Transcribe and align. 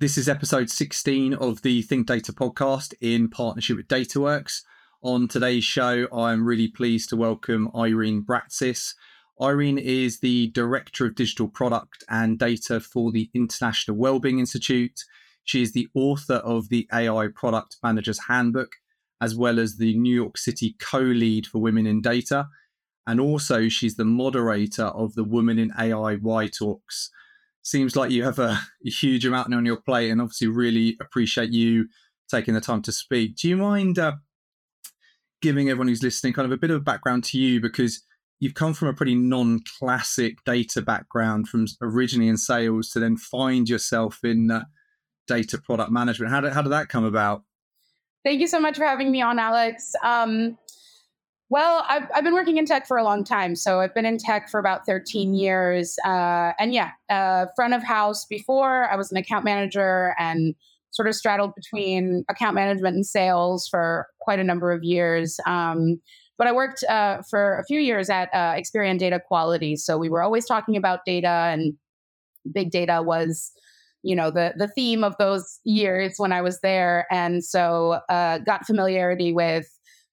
This 0.00 0.16
is 0.16 0.28
episode 0.28 0.70
16 0.70 1.34
of 1.34 1.62
the 1.62 1.82
Think 1.82 2.06
Data 2.06 2.32
podcast 2.32 2.94
in 3.00 3.28
partnership 3.28 3.78
with 3.78 3.88
DataWorks. 3.88 4.62
On 5.02 5.26
today's 5.26 5.64
show, 5.64 6.06
I'm 6.14 6.46
really 6.46 6.68
pleased 6.68 7.08
to 7.08 7.16
welcome 7.16 7.68
Irene 7.74 8.22
Bratsis. 8.22 8.94
Irene 9.42 9.76
is 9.76 10.20
the 10.20 10.52
Director 10.52 11.06
of 11.06 11.16
Digital 11.16 11.48
Product 11.48 12.04
and 12.08 12.38
Data 12.38 12.78
for 12.78 13.10
the 13.10 13.28
International 13.34 13.96
Well 13.96 14.20
Building 14.20 14.38
Institute. 14.38 15.00
She 15.42 15.62
is 15.62 15.72
the 15.72 15.88
author 15.94 16.36
of 16.36 16.68
the 16.68 16.88
AI 16.94 17.26
Product 17.34 17.78
Manager's 17.82 18.26
Handbook, 18.28 18.76
as 19.20 19.34
well 19.34 19.58
as 19.58 19.78
the 19.78 19.98
New 19.98 20.14
York 20.14 20.38
City 20.38 20.76
co 20.78 21.00
lead 21.00 21.44
for 21.44 21.60
Women 21.60 21.88
in 21.88 22.02
Data. 22.02 22.46
And 23.04 23.18
also, 23.18 23.68
she's 23.68 23.96
the 23.96 24.04
moderator 24.04 24.84
of 24.84 25.16
the 25.16 25.24
Women 25.24 25.58
in 25.58 25.72
AI 25.76 26.18
Y 26.22 26.46
Talks. 26.46 27.10
Seems 27.68 27.96
like 27.96 28.10
you 28.10 28.24
have 28.24 28.38
a, 28.38 28.58
a 28.86 28.88
huge 28.88 29.26
amount 29.26 29.52
on 29.52 29.66
your 29.66 29.76
plate, 29.76 30.10
and 30.10 30.22
obviously, 30.22 30.46
really 30.46 30.96
appreciate 31.02 31.50
you 31.50 31.88
taking 32.30 32.54
the 32.54 32.62
time 32.62 32.80
to 32.80 32.92
speak. 32.92 33.36
Do 33.36 33.46
you 33.46 33.58
mind 33.58 33.98
uh, 33.98 34.12
giving 35.42 35.68
everyone 35.68 35.88
who's 35.88 36.02
listening 36.02 36.32
kind 36.32 36.46
of 36.46 36.52
a 36.52 36.56
bit 36.56 36.70
of 36.70 36.82
background 36.82 37.24
to 37.24 37.38
you? 37.38 37.60
Because 37.60 38.02
you've 38.40 38.54
come 38.54 38.72
from 38.72 38.88
a 38.88 38.94
pretty 38.94 39.14
non 39.14 39.60
classic 39.78 40.38
data 40.46 40.80
background, 40.80 41.50
from 41.50 41.66
originally 41.82 42.30
in 42.30 42.38
sales 42.38 42.88
to 42.92 43.00
then 43.00 43.18
find 43.18 43.68
yourself 43.68 44.20
in 44.24 44.50
uh, 44.50 44.64
data 45.26 45.58
product 45.58 45.90
management. 45.90 46.32
How 46.32 46.40
did, 46.40 46.54
how 46.54 46.62
did 46.62 46.72
that 46.72 46.88
come 46.88 47.04
about? 47.04 47.42
Thank 48.24 48.40
you 48.40 48.46
so 48.46 48.60
much 48.60 48.78
for 48.78 48.86
having 48.86 49.12
me 49.12 49.20
on, 49.20 49.38
Alex. 49.38 49.92
Um, 50.02 50.56
well, 51.50 51.84
I've, 51.88 52.04
I've 52.14 52.24
been 52.24 52.34
working 52.34 52.58
in 52.58 52.66
tech 52.66 52.86
for 52.86 52.98
a 52.98 53.04
long 53.04 53.24
time. 53.24 53.56
So 53.56 53.80
I've 53.80 53.94
been 53.94 54.04
in 54.04 54.18
tech 54.18 54.50
for 54.50 54.60
about 54.60 54.84
13 54.84 55.34
years. 55.34 55.96
Uh, 56.04 56.52
and 56.58 56.74
yeah, 56.74 56.90
uh, 57.08 57.46
front 57.56 57.72
of 57.72 57.82
house 57.82 58.26
before, 58.26 58.84
I 58.90 58.96
was 58.96 59.10
an 59.10 59.16
account 59.16 59.44
manager 59.44 60.14
and 60.18 60.54
sort 60.90 61.08
of 61.08 61.14
straddled 61.14 61.54
between 61.54 62.24
account 62.28 62.54
management 62.54 62.96
and 62.96 63.06
sales 63.06 63.66
for 63.68 64.08
quite 64.20 64.38
a 64.38 64.44
number 64.44 64.72
of 64.72 64.84
years. 64.84 65.38
Um, 65.46 66.00
but 66.36 66.46
I 66.46 66.52
worked 66.52 66.84
uh, 66.84 67.22
for 67.28 67.58
a 67.58 67.64
few 67.64 67.80
years 67.80 68.10
at 68.10 68.28
uh, 68.32 68.52
Experian 68.52 68.98
Data 68.98 69.20
Quality. 69.20 69.76
So 69.76 69.98
we 69.98 70.08
were 70.08 70.22
always 70.22 70.46
talking 70.46 70.76
about 70.76 71.04
data, 71.04 71.28
and 71.28 71.74
big 72.52 72.70
data 72.70 73.02
was 73.02 73.50
you 74.04 74.14
know 74.14 74.30
the 74.30 74.54
the 74.56 74.68
theme 74.68 75.02
of 75.02 75.16
those 75.18 75.58
years 75.64 76.14
when 76.16 76.32
I 76.32 76.40
was 76.40 76.60
there, 76.60 77.06
and 77.10 77.44
so 77.44 77.98
uh, 78.08 78.38
got 78.38 78.66
familiarity 78.66 79.32
with 79.32 79.66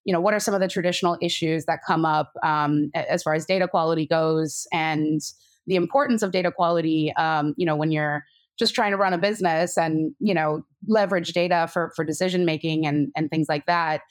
you 0.05 0.13
know 0.13 0.21
what 0.21 0.33
are 0.33 0.39
some 0.39 0.53
of 0.53 0.61
the 0.61 0.67
traditional 0.67 1.17
issues 1.21 1.65
that 1.65 1.79
come 1.85 2.05
up 2.05 2.31
um, 2.43 2.89
as 2.93 3.23
far 3.23 3.33
as 3.33 3.45
data 3.45 3.67
quality 3.67 4.05
goes, 4.05 4.67
and 4.71 5.21
the 5.67 5.75
importance 5.75 6.21
of 6.21 6.31
data 6.31 6.51
quality. 6.51 7.11
Um, 7.17 7.53
you 7.57 7.65
know 7.65 7.75
when 7.75 7.91
you're 7.91 8.23
just 8.57 8.73
trying 8.73 8.91
to 8.91 8.97
run 8.97 9.13
a 9.13 9.17
business 9.17 9.77
and 9.77 10.13
you 10.19 10.33
know 10.33 10.63
leverage 10.87 11.33
data 11.33 11.67
for 11.71 11.91
for 11.95 12.05
decision 12.05 12.45
making 12.45 12.85
and 12.85 13.11
and 13.15 13.29
things 13.29 13.47
like 13.49 13.65
that. 13.65 14.01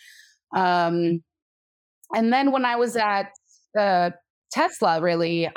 Um, 0.55 1.23
and 2.15 2.33
then 2.33 2.53
when 2.53 2.65
I 2.65 2.77
was 2.77 2.97
at 2.97 3.31
uh, 3.79 4.11
Tesla, 4.53 5.01
really. 5.01 5.49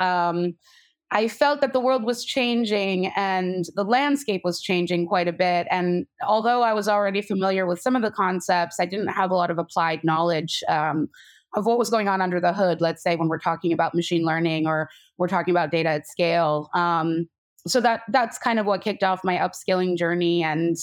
I 1.10 1.26
felt 1.28 1.62
that 1.62 1.72
the 1.72 1.80
world 1.80 2.04
was 2.04 2.24
changing 2.24 3.06
and 3.16 3.64
the 3.74 3.84
landscape 3.84 4.42
was 4.44 4.60
changing 4.60 5.06
quite 5.06 5.26
a 5.26 5.32
bit. 5.32 5.66
And 5.70 6.06
although 6.26 6.62
I 6.62 6.74
was 6.74 6.86
already 6.86 7.22
familiar 7.22 7.66
with 7.66 7.80
some 7.80 7.96
of 7.96 8.02
the 8.02 8.10
concepts, 8.10 8.78
I 8.78 8.84
didn't 8.84 9.08
have 9.08 9.30
a 9.30 9.34
lot 9.34 9.50
of 9.50 9.58
applied 9.58 10.04
knowledge 10.04 10.62
um, 10.68 11.08
of 11.54 11.64
what 11.64 11.78
was 11.78 11.88
going 11.88 12.08
on 12.08 12.20
under 12.20 12.40
the 12.40 12.52
hood, 12.52 12.82
let's 12.82 13.02
say 13.02 13.16
when 13.16 13.28
we're 13.28 13.38
talking 13.38 13.72
about 13.72 13.94
machine 13.94 14.24
learning 14.24 14.66
or 14.66 14.90
we're 15.16 15.28
talking 15.28 15.52
about 15.52 15.70
data 15.70 15.88
at 15.88 16.06
scale. 16.06 16.68
Um, 16.74 17.26
so 17.66 17.80
that 17.80 18.02
that's 18.08 18.38
kind 18.38 18.58
of 18.58 18.66
what 18.66 18.82
kicked 18.82 19.02
off 19.02 19.24
my 19.24 19.36
upskilling 19.36 19.96
journey 19.96 20.42
and 20.42 20.76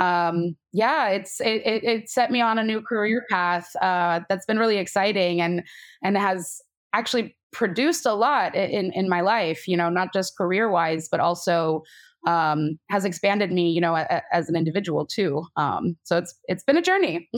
um, 0.00 0.56
yeah, 0.72 1.08
it's 1.08 1.38
it, 1.40 1.66
it, 1.66 1.84
it, 1.84 2.08
set 2.08 2.30
me 2.30 2.40
on 2.40 2.58
a 2.58 2.64
new 2.64 2.80
career 2.80 3.26
path 3.28 3.68
uh, 3.76 4.20
that's 4.28 4.46
been 4.46 4.58
really 4.58 4.78
exciting 4.78 5.42
and 5.42 5.62
and 6.02 6.16
has 6.16 6.62
actually 6.94 7.36
produced 7.52 8.06
a 8.06 8.14
lot 8.14 8.54
in 8.54 8.92
in 8.92 9.08
my 9.08 9.20
life 9.20 9.68
you 9.68 9.76
know 9.76 9.90
not 9.90 10.12
just 10.12 10.36
career 10.36 10.70
wise 10.70 11.08
but 11.10 11.20
also 11.20 11.82
um, 12.26 12.78
has 12.88 13.04
expanded 13.04 13.52
me 13.52 13.70
you 13.70 13.80
know 13.80 13.96
a, 13.96 14.06
a, 14.08 14.22
as 14.32 14.48
an 14.48 14.56
individual 14.56 15.06
too. 15.06 15.44
Um, 15.56 15.96
so 16.02 16.18
it's 16.18 16.34
it's 16.44 16.64
been 16.64 16.76
a 16.76 16.82
journey. 16.82 17.28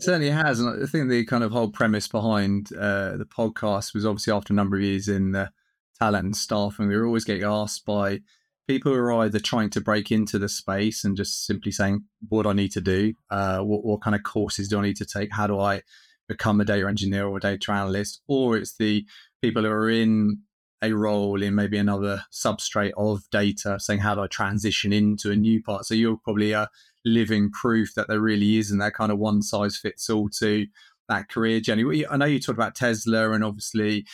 Certainly 0.00 0.30
has 0.30 0.60
and 0.60 0.82
i 0.82 0.86
think 0.86 1.10
the 1.10 1.26
kind 1.26 1.44
of 1.44 1.52
whole 1.52 1.68
premise 1.70 2.08
behind 2.08 2.72
uh, 2.72 3.18
the 3.18 3.26
podcast 3.26 3.92
was 3.92 4.06
obviously 4.06 4.32
after 4.32 4.54
a 4.54 4.56
number 4.56 4.78
of 4.78 4.82
years 4.82 5.08
in 5.08 5.32
the 5.32 5.50
talent 5.98 6.24
and 6.24 6.34
staff 6.34 6.78
and 6.78 6.88
we 6.88 6.96
were 6.96 7.04
always 7.04 7.26
getting 7.26 7.44
asked 7.44 7.84
by 7.84 8.20
people 8.66 8.90
who 8.90 8.98
are 8.98 9.12
either 9.12 9.38
trying 9.38 9.68
to 9.68 9.82
break 9.82 10.10
into 10.10 10.38
the 10.38 10.48
space 10.48 11.04
and 11.04 11.18
just 11.18 11.44
simply 11.44 11.70
saying 11.70 12.02
what 12.30 12.46
i 12.46 12.54
need 12.54 12.72
to 12.72 12.80
do? 12.80 13.12
Uh, 13.28 13.58
what, 13.58 13.84
what 13.84 14.00
kind 14.00 14.16
of 14.16 14.22
courses 14.22 14.68
do 14.68 14.78
i 14.78 14.82
need 14.82 14.96
to 14.96 15.04
take? 15.04 15.30
How 15.30 15.46
do 15.46 15.60
i 15.60 15.82
become 16.28 16.60
a 16.60 16.64
data 16.64 16.86
engineer 16.86 17.26
or 17.26 17.38
a 17.38 17.40
data 17.40 17.72
analyst, 17.72 18.20
or 18.28 18.56
it's 18.56 18.76
the 18.76 19.04
people 19.42 19.62
who 19.62 19.70
are 19.70 19.90
in 19.90 20.42
a 20.80 20.92
role 20.92 21.42
in 21.42 21.54
maybe 21.54 21.78
another 21.78 22.22
substrate 22.32 22.92
of 22.96 23.22
data, 23.30 23.80
saying 23.80 24.00
how 24.00 24.14
do 24.14 24.20
I 24.20 24.26
transition 24.28 24.92
into 24.92 25.30
a 25.30 25.36
new 25.36 25.62
part. 25.62 25.86
So 25.86 25.94
you're 25.94 26.18
probably 26.18 26.52
a 26.52 26.68
living 27.04 27.50
proof 27.50 27.94
that 27.94 28.08
there 28.08 28.20
really 28.20 28.58
isn't 28.58 28.78
that 28.78 28.94
kind 28.94 29.10
of 29.10 29.18
one 29.18 29.42
size 29.42 29.76
fits 29.76 30.08
all 30.08 30.28
to 30.38 30.66
that 31.08 31.28
career 31.28 31.58
journey. 31.58 32.06
I 32.06 32.16
know 32.16 32.26
you 32.26 32.38
talked 32.38 32.58
about 32.58 32.74
Tesla, 32.74 33.32
and 33.32 33.42
obviously 33.42 34.06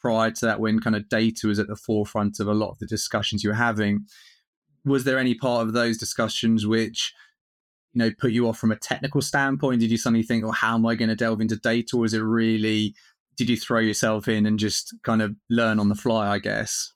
prior 0.00 0.30
to 0.30 0.46
that, 0.46 0.60
when 0.60 0.80
kind 0.80 0.96
of 0.96 1.08
data 1.08 1.46
was 1.46 1.58
at 1.58 1.68
the 1.68 1.76
forefront 1.76 2.40
of 2.40 2.48
a 2.48 2.54
lot 2.54 2.70
of 2.70 2.78
the 2.78 2.86
discussions 2.86 3.44
you 3.44 3.50
were 3.50 3.56
having, 3.56 4.06
was 4.84 5.04
there 5.04 5.18
any 5.18 5.34
part 5.34 5.66
of 5.66 5.74
those 5.74 5.98
discussions 5.98 6.66
which 6.66 7.12
you 7.92 7.98
know 7.98 8.10
put 8.18 8.32
you 8.32 8.48
off 8.48 8.58
from 8.58 8.72
a 8.72 8.76
technical 8.76 9.22
standpoint? 9.22 9.80
Did 9.80 9.90
you 9.90 9.98
suddenly 9.98 10.22
think, 10.22 10.44
"Oh, 10.44 10.50
how 10.50 10.74
am 10.74 10.86
I 10.86 10.94
going 10.94 11.08
to 11.08 11.16
delve 11.16 11.40
into 11.40 11.56
data?" 11.56 11.96
Or 11.96 12.00
was 12.00 12.14
it 12.14 12.20
really 12.20 12.94
did 13.36 13.48
you 13.48 13.56
throw 13.56 13.80
yourself 13.80 14.28
in 14.28 14.44
and 14.44 14.58
just 14.58 14.94
kind 15.02 15.22
of 15.22 15.34
learn 15.48 15.78
on 15.78 15.88
the 15.88 15.94
fly? 15.94 16.28
I 16.28 16.38
guess. 16.38 16.92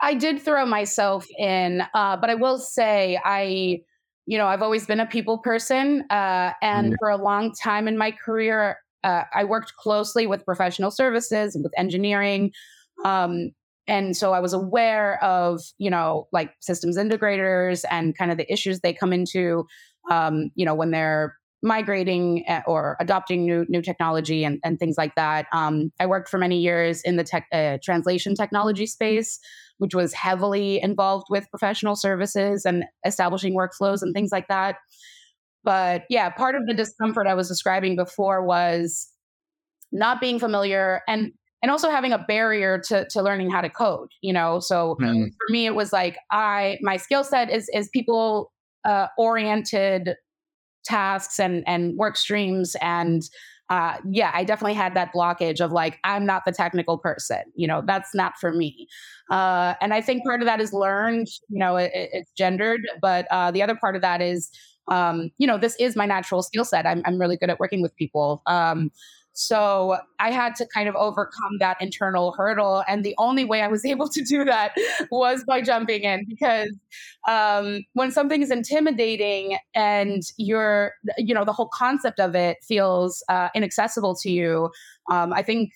I 0.00 0.14
did 0.14 0.42
throw 0.42 0.66
myself 0.66 1.26
in, 1.38 1.82
uh, 1.94 2.16
but 2.16 2.28
I 2.28 2.34
will 2.34 2.58
say 2.58 3.18
I, 3.24 3.80
you 4.26 4.36
know, 4.36 4.46
I've 4.46 4.60
always 4.60 4.86
been 4.86 5.00
a 5.00 5.06
people 5.06 5.38
person, 5.38 6.04
uh, 6.10 6.52
and 6.60 6.92
mm. 6.92 6.96
for 6.98 7.08
a 7.08 7.16
long 7.16 7.52
time 7.54 7.88
in 7.88 7.96
my 7.96 8.10
career, 8.10 8.78
uh, 9.04 9.22
I 9.34 9.44
worked 9.44 9.74
closely 9.76 10.26
with 10.26 10.44
professional 10.44 10.90
services 10.90 11.54
and 11.54 11.64
with 11.64 11.72
engineering. 11.78 12.52
Um, 13.04 13.52
and 13.88 14.16
so 14.16 14.32
i 14.32 14.40
was 14.40 14.52
aware 14.52 15.22
of 15.22 15.60
you 15.78 15.90
know 15.90 16.26
like 16.32 16.52
systems 16.60 16.96
integrators 16.96 17.84
and 17.90 18.16
kind 18.16 18.30
of 18.30 18.36
the 18.36 18.50
issues 18.52 18.80
they 18.80 18.92
come 18.92 19.12
into 19.12 19.66
um, 20.10 20.50
you 20.54 20.64
know 20.64 20.74
when 20.74 20.90
they're 20.90 21.36
migrating 21.62 22.44
eh, 22.48 22.62
or 22.66 22.96
adopting 23.00 23.44
new 23.44 23.64
new 23.68 23.82
technology 23.82 24.44
and, 24.44 24.60
and 24.62 24.78
things 24.78 24.96
like 24.96 25.14
that. 25.16 25.46
Um, 25.52 25.92
i 26.00 26.06
worked 26.06 26.28
for 26.28 26.38
many 26.38 26.58
years 26.58 27.02
in 27.02 27.16
the 27.16 27.24
tech, 27.24 27.46
uh, 27.52 27.78
translation 27.82 28.34
technology 28.34 28.86
space 28.86 29.38
which 29.78 29.94
was 29.94 30.14
heavily 30.14 30.80
involved 30.80 31.26
with 31.28 31.50
professional 31.50 31.96
services 31.96 32.64
and 32.64 32.84
establishing 33.04 33.54
workflows 33.54 34.00
and 34.00 34.14
things 34.14 34.32
like 34.32 34.48
that. 34.48 34.76
But 35.64 36.04
yeah 36.08 36.30
part 36.30 36.54
of 36.54 36.66
the 36.66 36.74
discomfort 36.74 37.26
i 37.26 37.34
was 37.34 37.48
describing 37.48 37.96
before 37.96 38.44
was 38.44 39.08
not 39.92 40.20
being 40.20 40.38
familiar 40.38 41.02
and 41.08 41.32
and 41.66 41.72
also 41.72 41.90
having 41.90 42.12
a 42.12 42.18
barrier 42.18 42.78
to, 42.78 43.04
to 43.08 43.20
learning 43.20 43.50
how 43.50 43.60
to 43.60 43.68
code 43.68 44.08
you 44.22 44.32
know 44.32 44.60
so 44.60 44.96
mm. 45.00 45.24
for 45.24 45.52
me 45.52 45.66
it 45.66 45.74
was 45.74 45.92
like 45.92 46.16
i 46.30 46.78
my 46.80 46.96
skill 46.96 47.24
set 47.24 47.50
is 47.50 47.68
is 47.74 47.88
people 47.88 48.52
uh, 48.84 49.08
oriented 49.18 50.14
tasks 50.84 51.40
and 51.40 51.64
and 51.66 51.96
work 51.96 52.16
streams 52.16 52.76
and 52.80 53.24
uh, 53.68 53.96
yeah, 54.08 54.30
I 54.32 54.44
definitely 54.44 54.74
had 54.74 54.94
that 54.94 55.12
blockage 55.12 55.60
of 55.60 55.72
like, 55.72 55.98
I'm 56.04 56.24
not 56.24 56.44
the 56.44 56.52
technical 56.52 56.98
person. 56.98 57.42
You 57.56 57.66
know, 57.66 57.82
that's 57.84 58.14
not 58.14 58.34
for 58.40 58.52
me. 58.52 58.86
Uh, 59.28 59.74
and 59.80 59.92
I 59.92 60.00
think 60.00 60.24
part 60.24 60.40
of 60.40 60.46
that 60.46 60.60
is 60.60 60.72
learned, 60.72 61.26
you 61.48 61.58
know, 61.58 61.74
it, 61.74 61.90
it's 61.92 62.30
gendered. 62.38 62.86
But 63.02 63.26
uh, 63.32 63.50
the 63.50 63.64
other 63.64 63.74
part 63.74 63.96
of 63.96 64.02
that 64.02 64.22
is, 64.22 64.52
um, 64.86 65.32
you 65.38 65.48
know, 65.48 65.58
this 65.58 65.74
is 65.80 65.96
my 65.96 66.06
natural 66.06 66.44
skill 66.44 66.64
set. 66.64 66.86
I'm, 66.86 67.02
I'm 67.04 67.18
really 67.18 67.36
good 67.36 67.50
at 67.50 67.58
working 67.58 67.82
with 67.82 67.92
people. 67.96 68.40
Um, 68.46 68.92
so 69.36 69.98
I 70.18 70.30
had 70.30 70.54
to 70.56 70.66
kind 70.66 70.88
of 70.88 70.96
overcome 70.96 71.58
that 71.60 71.76
internal 71.78 72.32
hurdle. 72.32 72.82
And 72.88 73.04
the 73.04 73.14
only 73.18 73.44
way 73.44 73.60
I 73.60 73.68
was 73.68 73.84
able 73.94 74.08
to 74.08 74.22
do 74.22 74.44
that 74.44 74.74
was 75.10 75.44
by 75.44 75.60
jumping 75.60 76.02
in 76.02 76.24
because 76.26 76.74
um, 77.28 77.84
when 77.92 78.10
something 78.10 78.40
is 78.40 78.50
intimidating 78.50 79.58
and 79.74 80.22
you're, 80.38 80.94
you 81.18 81.34
know, 81.34 81.44
the 81.44 81.52
whole 81.52 81.68
concept 81.68 82.18
of 82.18 82.34
it 82.34 82.56
feels 82.66 83.22
uh, 83.28 83.50
inaccessible 83.54 84.16
to 84.22 84.30
you, 84.30 84.70
um, 85.10 85.34
I 85.34 85.42
think 85.42 85.70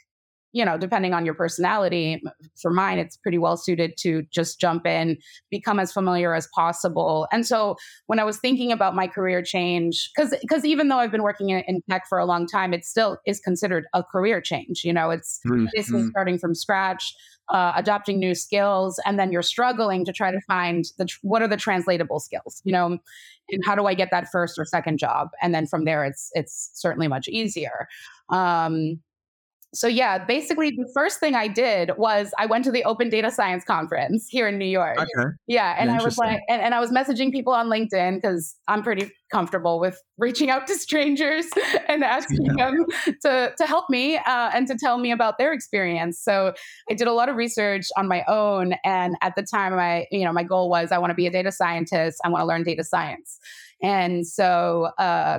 you 0.52 0.64
know, 0.64 0.76
depending 0.76 1.14
on 1.14 1.24
your 1.24 1.34
personality, 1.34 2.22
for 2.60 2.70
mine, 2.70 2.98
it's 2.98 3.16
pretty 3.16 3.38
well 3.38 3.56
suited 3.56 3.96
to 3.98 4.22
just 4.30 4.60
jump 4.60 4.86
in, 4.86 5.16
become 5.50 5.78
as 5.78 5.92
familiar 5.92 6.34
as 6.34 6.48
possible. 6.54 7.28
And 7.30 7.46
so 7.46 7.76
when 8.06 8.18
I 8.18 8.24
was 8.24 8.38
thinking 8.38 8.72
about 8.72 8.94
my 8.94 9.06
career 9.06 9.42
change, 9.42 10.10
because 10.14 10.34
because 10.40 10.64
even 10.64 10.88
though 10.88 10.98
I've 10.98 11.12
been 11.12 11.22
working 11.22 11.50
in, 11.50 11.62
in, 11.66 11.82
tech 11.88 12.04
for 12.08 12.18
a 12.18 12.24
long 12.24 12.46
time, 12.46 12.74
it 12.74 12.84
still 12.84 13.18
is 13.26 13.40
considered 13.40 13.86
a 13.94 14.02
career 14.02 14.40
change. 14.40 14.84
You 14.84 14.92
know, 14.92 15.10
it's 15.10 15.40
mm-hmm. 15.46 15.66
basically 15.72 16.08
starting 16.08 16.38
from 16.38 16.54
scratch. 16.54 17.14
Uh, 17.48 17.72
adopting 17.74 18.20
new 18.20 18.32
skills 18.32 19.00
and 19.04 19.18
then 19.18 19.32
you're 19.32 19.42
struggling 19.42 20.04
to 20.04 20.12
try 20.12 20.30
to 20.30 20.40
find 20.42 20.84
the 20.98 21.08
what 21.22 21.42
are 21.42 21.48
the 21.48 21.56
translatable 21.56 22.20
skills 22.20 22.62
you 22.62 22.70
know 22.70 22.96
and 23.50 23.64
how 23.66 23.74
do 23.74 23.86
i 23.86 23.94
get 23.94 24.08
that 24.12 24.30
first 24.30 24.56
or 24.56 24.64
second 24.64 25.00
job 25.00 25.30
and 25.42 25.52
then 25.52 25.66
from 25.66 25.84
there 25.84 26.04
it's 26.04 26.30
it's 26.34 26.70
certainly 26.74 27.08
much 27.08 27.26
easier 27.26 27.88
um, 28.28 29.00
so 29.72 29.86
yeah, 29.86 30.24
basically 30.24 30.70
the 30.70 30.90
first 30.92 31.20
thing 31.20 31.34
I 31.34 31.46
did 31.46 31.92
was 31.96 32.32
I 32.38 32.46
went 32.46 32.64
to 32.64 32.72
the 32.72 32.82
Open 32.84 33.08
Data 33.08 33.30
Science 33.30 33.62
Conference 33.64 34.26
here 34.28 34.48
in 34.48 34.58
New 34.58 34.66
York. 34.66 34.98
Okay. 34.98 35.28
Yeah, 35.46 35.76
and 35.78 35.90
I 35.90 36.02
was 36.02 36.18
like, 36.18 36.40
and, 36.48 36.60
and 36.60 36.74
I 36.74 36.80
was 36.80 36.90
messaging 36.90 37.30
people 37.30 37.52
on 37.52 37.68
LinkedIn 37.68 38.16
because 38.16 38.56
I'm 38.66 38.82
pretty 38.82 39.12
comfortable 39.30 39.78
with 39.78 40.02
reaching 40.18 40.50
out 40.50 40.66
to 40.66 40.74
strangers 40.74 41.46
and 41.88 42.02
asking 42.02 42.46
yeah. 42.46 42.70
them 42.70 42.84
to 43.22 43.52
to 43.56 43.66
help 43.66 43.88
me 43.88 44.16
uh, 44.16 44.50
and 44.52 44.66
to 44.66 44.76
tell 44.76 44.98
me 44.98 45.12
about 45.12 45.38
their 45.38 45.52
experience. 45.52 46.20
So 46.20 46.52
I 46.90 46.94
did 46.94 47.06
a 47.06 47.12
lot 47.12 47.28
of 47.28 47.36
research 47.36 47.86
on 47.96 48.08
my 48.08 48.24
own, 48.26 48.74
and 48.84 49.16
at 49.22 49.36
the 49.36 49.42
time, 49.42 49.74
I 49.74 50.06
you 50.10 50.24
know 50.24 50.32
my 50.32 50.42
goal 50.42 50.68
was 50.68 50.90
I 50.90 50.98
want 50.98 51.10
to 51.10 51.14
be 51.14 51.26
a 51.26 51.30
data 51.30 51.52
scientist. 51.52 52.20
I 52.24 52.28
want 52.28 52.42
to 52.42 52.46
learn 52.46 52.64
data 52.64 52.82
science. 52.82 53.38
And 53.82 54.26
so 54.26 54.90
uh, 54.98 55.38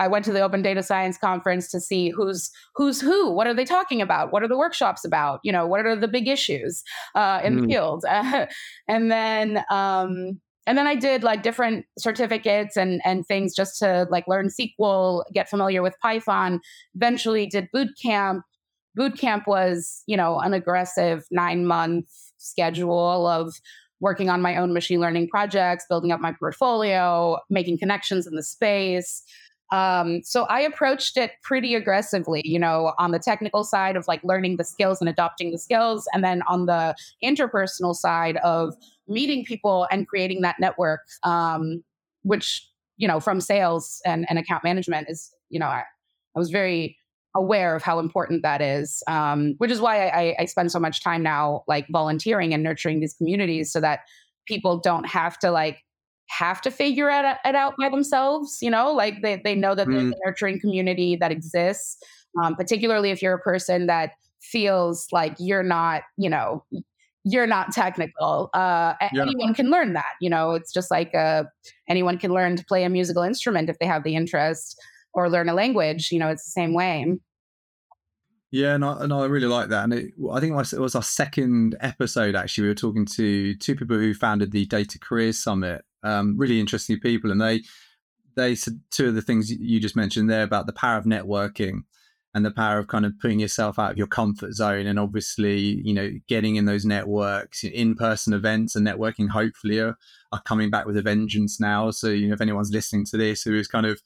I 0.00 0.08
went 0.08 0.24
to 0.24 0.32
the 0.32 0.40
Open 0.40 0.62
Data 0.62 0.82
Science 0.82 1.18
conference 1.18 1.70
to 1.70 1.78
see 1.78 2.08
who's 2.08 2.50
who's 2.74 3.00
who. 3.00 3.30
What 3.30 3.46
are 3.46 3.52
they 3.52 3.66
talking 3.66 4.00
about? 4.00 4.32
What 4.32 4.42
are 4.42 4.48
the 4.48 4.56
workshops 4.56 5.04
about? 5.04 5.40
You 5.44 5.52
know, 5.52 5.66
what 5.66 5.84
are 5.84 5.94
the 5.94 6.08
big 6.08 6.26
issues 6.26 6.82
uh, 7.14 7.40
in 7.44 7.56
mm. 7.56 7.60
the 7.60 7.68
field? 7.68 8.04
and 8.88 9.12
then 9.12 9.62
um, 9.70 10.40
and 10.66 10.78
then 10.78 10.86
I 10.86 10.94
did 10.94 11.22
like 11.22 11.42
different 11.42 11.84
certificates 11.98 12.78
and 12.78 13.02
and 13.04 13.26
things 13.26 13.54
just 13.54 13.78
to 13.80 14.08
like 14.10 14.26
learn 14.26 14.48
SQL, 14.48 15.22
get 15.34 15.50
familiar 15.50 15.82
with 15.82 15.94
Python. 16.00 16.60
Eventually, 16.94 17.46
did 17.46 17.68
boot 17.70 17.90
camp. 18.02 18.42
Boot 18.94 19.18
camp 19.18 19.46
was 19.46 20.02
you 20.06 20.16
know 20.16 20.40
an 20.40 20.54
aggressive 20.54 21.26
nine 21.30 21.66
month 21.66 22.06
schedule 22.38 23.26
of 23.26 23.52
working 24.00 24.30
on 24.30 24.40
my 24.40 24.56
own 24.56 24.72
machine 24.72 24.98
learning 24.98 25.28
projects, 25.28 25.84
building 25.90 26.10
up 26.10 26.20
my 26.20 26.32
portfolio, 26.32 27.38
making 27.50 27.78
connections 27.78 28.26
in 28.26 28.34
the 28.34 28.42
space. 28.42 29.22
Um, 29.72 30.22
so 30.22 30.44
I 30.44 30.60
approached 30.60 31.16
it 31.16 31.32
pretty 31.42 31.74
aggressively, 31.74 32.42
you 32.44 32.58
know, 32.58 32.92
on 32.98 33.12
the 33.12 33.18
technical 33.18 33.64
side 33.64 33.96
of 33.96 34.08
like 34.08 34.22
learning 34.24 34.56
the 34.56 34.64
skills 34.64 35.00
and 35.00 35.08
adopting 35.08 35.52
the 35.52 35.58
skills, 35.58 36.08
and 36.12 36.24
then 36.24 36.42
on 36.48 36.66
the 36.66 36.94
interpersonal 37.22 37.94
side 37.94 38.36
of 38.38 38.74
meeting 39.08 39.44
people 39.44 39.86
and 39.90 40.08
creating 40.08 40.40
that 40.42 40.56
network, 40.58 41.00
um, 41.22 41.82
which 42.22 42.66
you 43.00 43.08
know, 43.08 43.18
from 43.18 43.40
sales 43.40 44.02
and, 44.04 44.26
and 44.28 44.38
account 44.38 44.62
management 44.62 45.08
is, 45.08 45.34
you 45.48 45.58
know, 45.58 45.68
I, 45.68 45.84
I 46.36 46.38
was 46.38 46.50
very 46.50 46.98
aware 47.34 47.74
of 47.74 47.82
how 47.82 47.98
important 47.98 48.42
that 48.42 48.60
is, 48.60 49.02
um, 49.06 49.54
which 49.56 49.70
is 49.70 49.80
why 49.80 50.08
I, 50.08 50.36
I 50.38 50.44
spend 50.44 50.70
so 50.70 50.78
much 50.78 51.02
time 51.02 51.22
now, 51.22 51.64
like 51.66 51.86
volunteering 51.88 52.52
and 52.52 52.62
nurturing 52.62 53.00
these 53.00 53.14
communities, 53.14 53.72
so 53.72 53.80
that 53.80 54.00
people 54.46 54.78
don't 54.78 55.06
have 55.06 55.38
to 55.38 55.50
like 55.50 55.82
have 56.30 56.60
to 56.62 56.70
figure 56.70 57.10
it, 57.10 57.36
it 57.44 57.54
out 57.54 57.74
by 57.78 57.88
themselves. 57.88 58.58
You 58.62 58.70
know, 58.70 58.92
like 58.92 59.22
they, 59.22 59.40
they 59.42 59.54
know 59.54 59.74
that 59.74 59.86
mm. 59.86 59.92
there's 59.92 60.12
a 60.12 60.16
nurturing 60.24 60.60
community 60.60 61.16
that 61.16 61.30
exists, 61.30 61.98
um, 62.42 62.56
particularly 62.56 63.10
if 63.10 63.20
you're 63.20 63.34
a 63.34 63.40
person 63.40 63.86
that 63.86 64.12
feels 64.40 65.06
like 65.12 65.34
you're 65.38 65.62
not, 65.62 66.02
you 66.16 66.30
know, 66.30 66.64
you're 67.24 67.46
not 67.46 67.72
technical. 67.72 68.48
Uh, 68.54 68.94
yeah. 69.12 69.22
Anyone 69.22 69.52
can 69.54 69.70
learn 69.70 69.92
that. 69.92 70.14
You 70.20 70.30
know, 70.30 70.52
it's 70.52 70.72
just 70.72 70.90
like 70.90 71.14
uh, 71.14 71.44
anyone 71.88 72.16
can 72.16 72.32
learn 72.32 72.56
to 72.56 72.64
play 72.64 72.84
a 72.84 72.88
musical 72.88 73.22
instrument 73.22 73.68
if 73.68 73.78
they 73.78 73.86
have 73.86 74.04
the 74.04 74.16
interest 74.16 74.80
or 75.12 75.28
learn 75.28 75.48
a 75.48 75.54
language. 75.54 76.10
You 76.12 76.18
know, 76.18 76.28
it's 76.28 76.44
the 76.44 76.52
same 76.52 76.72
way. 76.72 77.18
Yeah, 78.52 78.74
and 78.74 78.84
I, 78.84 79.04
and 79.04 79.12
I 79.12 79.26
really 79.26 79.46
like 79.46 79.68
that. 79.68 79.84
And 79.84 79.92
it, 79.92 80.12
I 80.32 80.40
think 80.40 80.52
it 80.52 80.78
was 80.78 80.94
our 80.94 81.02
second 81.02 81.76
episode, 81.80 82.34
actually. 82.34 82.62
We 82.62 82.68
were 82.68 82.74
talking 82.74 83.06
to 83.06 83.54
two 83.54 83.76
people 83.76 83.96
who 83.96 84.14
founded 84.14 84.50
the 84.50 84.66
Data 84.66 84.98
Careers 84.98 85.38
Summit 85.38 85.84
um, 86.02 86.36
really 86.36 86.60
interesting 86.60 86.98
people, 87.00 87.30
and 87.30 87.40
they 87.40 87.62
they 88.36 88.54
said 88.54 88.80
two 88.90 89.08
of 89.08 89.14
the 89.14 89.22
things 89.22 89.50
you 89.50 89.80
just 89.80 89.96
mentioned 89.96 90.30
there 90.30 90.42
about 90.42 90.66
the 90.66 90.72
power 90.72 90.96
of 90.96 91.04
networking 91.04 91.82
and 92.34 92.44
the 92.44 92.50
power 92.50 92.78
of 92.78 92.86
kind 92.86 93.04
of 93.04 93.12
putting 93.20 93.40
yourself 93.40 93.78
out 93.78 93.90
of 93.90 93.98
your 93.98 94.06
comfort 94.06 94.52
zone 94.52 94.86
and 94.86 94.98
obviously 94.98 95.58
you 95.58 95.92
know 95.92 96.10
getting 96.28 96.56
in 96.56 96.64
those 96.64 96.84
networks 96.84 97.64
in-person 97.64 98.32
events 98.32 98.76
and 98.76 98.86
networking 98.86 99.28
hopefully 99.28 99.80
are, 99.80 99.96
are 100.32 100.42
coming 100.42 100.70
back 100.70 100.86
with 100.86 100.96
a 100.96 101.02
vengeance 101.02 101.60
now. 101.60 101.90
So 101.90 102.08
you 102.08 102.28
know 102.28 102.34
if 102.34 102.40
anyone's 102.40 102.72
listening 102.72 103.04
to 103.06 103.16
this 103.16 103.42
who 103.42 103.54
is 103.58 103.68
kind 103.68 103.86
of 103.86 104.00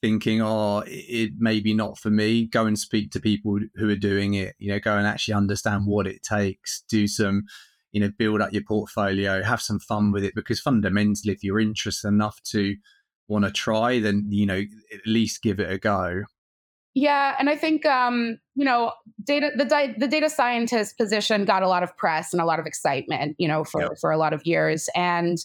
thinking 0.00 0.42
oh 0.42 0.82
it 0.86 1.30
may 1.38 1.60
be 1.60 1.72
not 1.72 1.96
for 1.96 2.10
me 2.10 2.46
go 2.46 2.66
and 2.66 2.76
speak 2.76 3.12
to 3.12 3.20
people 3.20 3.60
who 3.76 3.88
are 3.88 3.94
doing 3.94 4.34
it 4.34 4.56
you 4.58 4.68
know 4.68 4.80
go 4.80 4.96
and 4.96 5.06
actually 5.06 5.32
understand 5.32 5.86
what 5.86 6.08
it 6.08 6.24
takes 6.24 6.82
do 6.88 7.06
some 7.06 7.44
you 7.92 8.00
know 8.00 8.10
build 8.18 8.40
up 8.40 8.52
your 8.52 8.62
portfolio 8.62 9.42
have 9.42 9.60
some 9.60 9.78
fun 9.78 10.12
with 10.12 10.24
it 10.24 10.34
because 10.34 10.60
fundamentally 10.60 11.32
if 11.32 11.44
you're 11.44 11.60
interested 11.60 12.08
enough 12.08 12.42
to 12.42 12.74
want 13.28 13.44
to 13.44 13.50
try 13.50 14.00
then 14.00 14.26
you 14.28 14.46
know 14.46 14.62
at 14.92 15.06
least 15.06 15.42
give 15.42 15.60
it 15.60 15.70
a 15.70 15.78
go 15.78 16.22
yeah 16.94 17.36
and 17.38 17.48
i 17.48 17.56
think 17.56 17.86
um 17.86 18.38
you 18.54 18.64
know 18.64 18.92
data 19.24 19.50
the 19.56 19.94
the 19.98 20.08
data 20.08 20.28
scientist 20.28 20.96
position 20.98 21.44
got 21.44 21.62
a 21.62 21.68
lot 21.68 21.82
of 21.82 21.96
press 21.96 22.32
and 22.32 22.42
a 22.42 22.44
lot 22.44 22.58
of 22.58 22.66
excitement 22.66 23.36
you 23.38 23.48
know 23.48 23.64
for 23.64 23.82
yep. 23.82 23.92
for 24.00 24.10
a 24.10 24.18
lot 24.18 24.32
of 24.32 24.44
years 24.44 24.88
and 24.94 25.38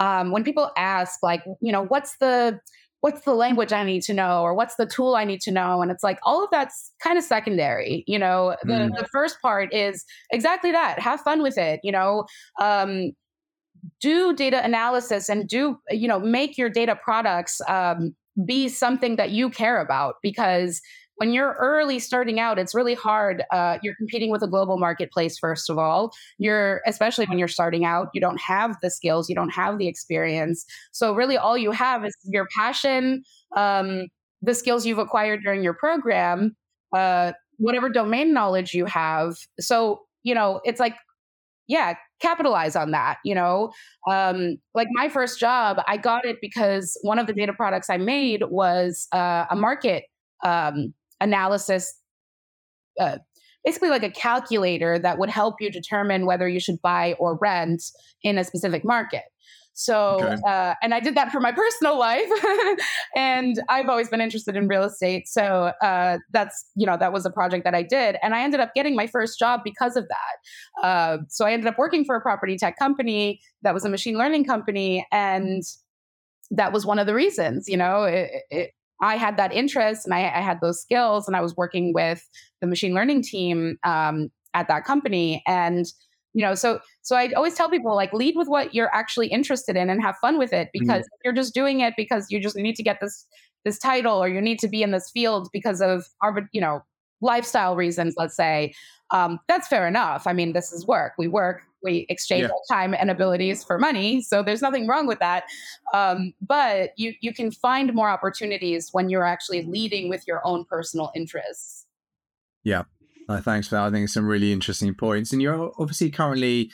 um, 0.00 0.32
when 0.32 0.44
people 0.44 0.70
ask 0.78 1.22
like 1.22 1.44
you 1.60 1.70
know 1.70 1.84
what's 1.84 2.16
the 2.18 2.58
what's 3.00 3.22
the 3.22 3.32
language 3.32 3.72
I 3.72 3.82
need 3.82 4.02
to 4.02 4.14
know 4.14 4.42
or 4.42 4.54
what's 4.54 4.76
the 4.76 4.86
tool 4.86 5.14
I 5.14 5.24
need 5.24 5.40
to 5.42 5.50
know? 5.50 5.82
And 5.82 5.90
it's 5.90 6.02
like 6.02 6.18
all 6.22 6.44
of 6.44 6.50
that's 6.50 6.92
kind 7.02 7.16
of 7.18 7.24
secondary. 7.24 8.04
You 8.06 8.18
know, 8.18 8.56
the, 8.62 8.72
mm. 8.72 8.96
the 8.96 9.06
first 9.10 9.40
part 9.40 9.72
is 9.72 10.04
exactly 10.30 10.70
that. 10.72 10.98
Have 10.98 11.20
fun 11.20 11.42
with 11.42 11.56
it. 11.56 11.80
You 11.82 11.92
know, 11.92 12.26
um, 12.60 13.12
do 14.00 14.34
data 14.34 14.62
analysis 14.64 15.28
and 15.28 15.48
do, 15.48 15.78
you 15.90 16.08
know, 16.08 16.20
make 16.20 16.58
your 16.58 16.68
data 16.68 16.98
products 17.02 17.60
um, 17.68 18.14
be 18.44 18.68
something 18.68 19.16
that 19.16 19.30
you 19.30 19.48
care 19.48 19.80
about 19.80 20.16
because 20.22 20.80
when 21.20 21.34
you're 21.34 21.54
early 21.60 21.98
starting 21.98 22.40
out, 22.40 22.58
it's 22.58 22.74
really 22.74 22.94
hard. 22.94 23.44
Uh, 23.52 23.76
you're 23.82 23.94
competing 23.96 24.30
with 24.30 24.42
a 24.42 24.46
global 24.46 24.78
marketplace, 24.78 25.38
first 25.38 25.68
of 25.68 25.76
all. 25.76 26.14
You're, 26.38 26.80
especially 26.86 27.26
when 27.26 27.38
you're 27.38 27.46
starting 27.46 27.84
out, 27.84 28.08
you 28.14 28.22
don't 28.22 28.40
have 28.40 28.74
the 28.80 28.90
skills, 28.90 29.28
you 29.28 29.34
don't 29.34 29.50
have 29.50 29.76
the 29.76 29.86
experience. 29.86 30.64
So, 30.92 31.12
really, 31.14 31.36
all 31.36 31.58
you 31.58 31.72
have 31.72 32.06
is 32.06 32.16
your 32.24 32.48
passion, 32.56 33.22
um, 33.54 34.06
the 34.40 34.54
skills 34.54 34.86
you've 34.86 34.96
acquired 34.96 35.42
during 35.44 35.62
your 35.62 35.74
program, 35.74 36.56
uh, 36.96 37.32
whatever 37.58 37.90
domain 37.90 38.32
knowledge 38.32 38.72
you 38.72 38.86
have. 38.86 39.34
So, 39.60 40.00
you 40.22 40.34
know, 40.34 40.62
it's 40.64 40.80
like, 40.80 40.96
yeah, 41.68 41.96
capitalize 42.22 42.76
on 42.76 42.92
that. 42.92 43.18
You 43.26 43.34
know, 43.34 43.72
um, 44.10 44.56
like 44.74 44.88
my 44.92 45.10
first 45.10 45.38
job, 45.38 45.82
I 45.86 45.98
got 45.98 46.24
it 46.24 46.38
because 46.40 46.98
one 47.02 47.18
of 47.18 47.26
the 47.26 47.34
data 47.34 47.52
products 47.52 47.90
I 47.90 47.98
made 47.98 48.44
was 48.48 49.06
uh, 49.12 49.44
a 49.50 49.54
market 49.54 50.04
um, 50.42 50.94
analysis 51.20 51.94
uh, 52.98 53.18
basically 53.64 53.90
like 53.90 54.02
a 54.02 54.10
calculator 54.10 54.98
that 54.98 55.18
would 55.18 55.30
help 55.30 55.56
you 55.60 55.70
determine 55.70 56.26
whether 56.26 56.48
you 56.48 56.60
should 56.60 56.80
buy 56.82 57.14
or 57.18 57.38
rent 57.40 57.82
in 58.22 58.38
a 58.38 58.44
specific 58.44 58.84
market. 58.84 59.24
So, 59.72 60.18
okay. 60.20 60.36
uh, 60.46 60.74
and 60.82 60.92
I 60.92 61.00
did 61.00 61.14
that 61.14 61.30
for 61.30 61.40
my 61.40 61.52
personal 61.56 61.98
life, 61.98 62.28
and 63.16 63.62
I've 63.68 63.88
always 63.88 64.08
been 64.08 64.20
interested 64.20 64.56
in 64.56 64.68
real 64.68 64.84
estate. 64.84 65.28
So 65.28 65.72
uh, 65.80 66.18
that's 66.32 66.66
you 66.74 66.86
know 66.86 66.96
that 66.98 67.12
was 67.12 67.24
a 67.24 67.30
project 67.30 67.64
that 67.64 67.74
I 67.74 67.82
did, 67.82 68.16
and 68.22 68.34
I 68.34 68.42
ended 68.42 68.60
up 68.60 68.74
getting 68.74 68.94
my 68.94 69.06
first 69.06 69.38
job 69.38 69.60
because 69.64 69.96
of 69.96 70.06
that. 70.08 70.86
Uh, 70.86 71.18
so 71.28 71.46
I 71.46 71.52
ended 71.52 71.68
up 71.68 71.78
working 71.78 72.04
for 72.04 72.16
a 72.16 72.20
property 72.20 72.58
tech 72.58 72.78
company 72.78 73.40
that 73.62 73.72
was 73.72 73.84
a 73.84 73.88
machine 73.88 74.18
learning 74.18 74.44
company, 74.44 75.06
and 75.12 75.62
that 76.50 76.72
was 76.72 76.84
one 76.84 76.98
of 76.98 77.06
the 77.06 77.14
reasons. 77.14 77.68
You 77.68 77.76
know, 77.76 78.04
it, 78.04 78.30
it, 78.50 78.70
I 79.00 79.16
had 79.16 79.36
that 79.36 79.52
interest 79.52 80.04
and 80.04 80.14
I, 80.14 80.20
I, 80.20 80.40
had 80.40 80.60
those 80.60 80.80
skills, 80.80 81.26
and 81.26 81.36
I 81.36 81.40
was 81.40 81.56
working 81.56 81.92
with 81.94 82.28
the 82.60 82.66
machine 82.66 82.94
learning 82.94 83.22
team 83.22 83.78
um, 83.82 84.30
at 84.54 84.68
that 84.68 84.84
company. 84.84 85.42
And 85.46 85.86
you 86.32 86.42
know, 86.42 86.54
so 86.54 86.80
so 87.02 87.16
I 87.16 87.32
always 87.32 87.54
tell 87.54 87.68
people 87.68 87.94
like 87.94 88.12
lead 88.12 88.36
with 88.36 88.48
what 88.48 88.74
you're 88.74 88.94
actually 88.94 89.28
interested 89.28 89.76
in 89.76 89.90
and 89.90 90.00
have 90.02 90.16
fun 90.20 90.38
with 90.38 90.52
it 90.52 90.68
mm-hmm. 90.68 90.84
because 90.84 91.02
mm-hmm. 91.02 91.20
you're 91.24 91.34
just 91.34 91.54
doing 91.54 91.80
it 91.80 91.94
because 91.96 92.26
you 92.30 92.40
just 92.40 92.56
need 92.56 92.76
to 92.76 92.82
get 92.82 92.98
this 93.00 93.26
this 93.64 93.78
title 93.78 94.22
or 94.22 94.28
you 94.28 94.40
need 94.40 94.58
to 94.60 94.68
be 94.68 94.82
in 94.82 94.90
this 94.90 95.10
field 95.10 95.48
because 95.52 95.80
of 95.80 96.06
our 96.22 96.48
you 96.52 96.60
know 96.60 96.82
lifestyle 97.20 97.76
reasons. 97.76 98.14
Let's 98.16 98.36
say 98.36 98.72
um, 99.10 99.40
that's 99.48 99.68
fair 99.68 99.88
enough. 99.88 100.26
I 100.26 100.32
mean, 100.32 100.52
this 100.52 100.72
is 100.72 100.86
work. 100.86 101.14
We 101.18 101.28
work 101.28 101.62
we 101.82 102.06
exchange 102.08 102.42
yeah. 102.42 102.48
our 102.48 102.76
time 102.76 102.94
and 102.94 103.10
abilities 103.10 103.64
for 103.64 103.78
money. 103.78 104.22
So 104.22 104.42
there's 104.42 104.62
nothing 104.62 104.86
wrong 104.86 105.06
with 105.06 105.18
that. 105.20 105.44
Um, 105.94 106.32
but 106.40 106.90
you 106.96 107.14
you 107.20 107.32
can 107.32 107.50
find 107.50 107.94
more 107.94 108.08
opportunities 108.08 108.90
when 108.92 109.08
you're 109.08 109.24
actually 109.24 109.62
leading 109.62 110.08
with 110.08 110.26
your 110.26 110.40
own 110.46 110.64
personal 110.64 111.10
interests. 111.14 111.86
Yeah, 112.62 112.82
No, 113.28 113.38
thanks 113.38 113.68
for 113.68 113.76
that. 113.76 113.84
I 113.84 113.90
think 113.90 114.08
some 114.08 114.26
really 114.26 114.52
interesting 114.52 114.94
points. 114.94 115.32
And 115.32 115.40
you're 115.40 115.72
obviously 115.78 116.10
currently 116.10 116.70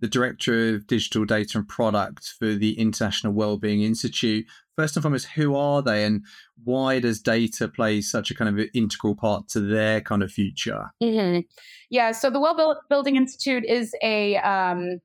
the 0.00 0.08
Director 0.08 0.74
of 0.74 0.86
Digital 0.86 1.24
Data 1.24 1.58
and 1.58 1.68
Product 1.68 2.34
for 2.38 2.54
the 2.54 2.78
International 2.78 3.32
Well 3.32 3.58
Building 3.58 3.82
Institute. 3.82 4.46
First 4.76 4.96
and 4.96 5.02
foremost, 5.02 5.26
who 5.28 5.56
are 5.56 5.82
they 5.82 6.04
and 6.04 6.24
why 6.64 7.00
does 7.00 7.20
data 7.20 7.68
play 7.68 8.00
such 8.00 8.30
a 8.30 8.34
kind 8.34 8.58
of 8.58 8.66
integral 8.74 9.14
part 9.14 9.48
to 9.48 9.60
their 9.60 10.00
kind 10.00 10.22
of 10.22 10.30
future? 10.30 10.90
Mm-hmm. 11.02 11.40
Yeah, 11.90 12.12
so 12.12 12.30
the 12.30 12.40
Well 12.40 12.80
Building 12.88 13.16
Institute 13.16 13.64
is 13.64 13.94
a 14.02 14.36
um, 14.38 15.00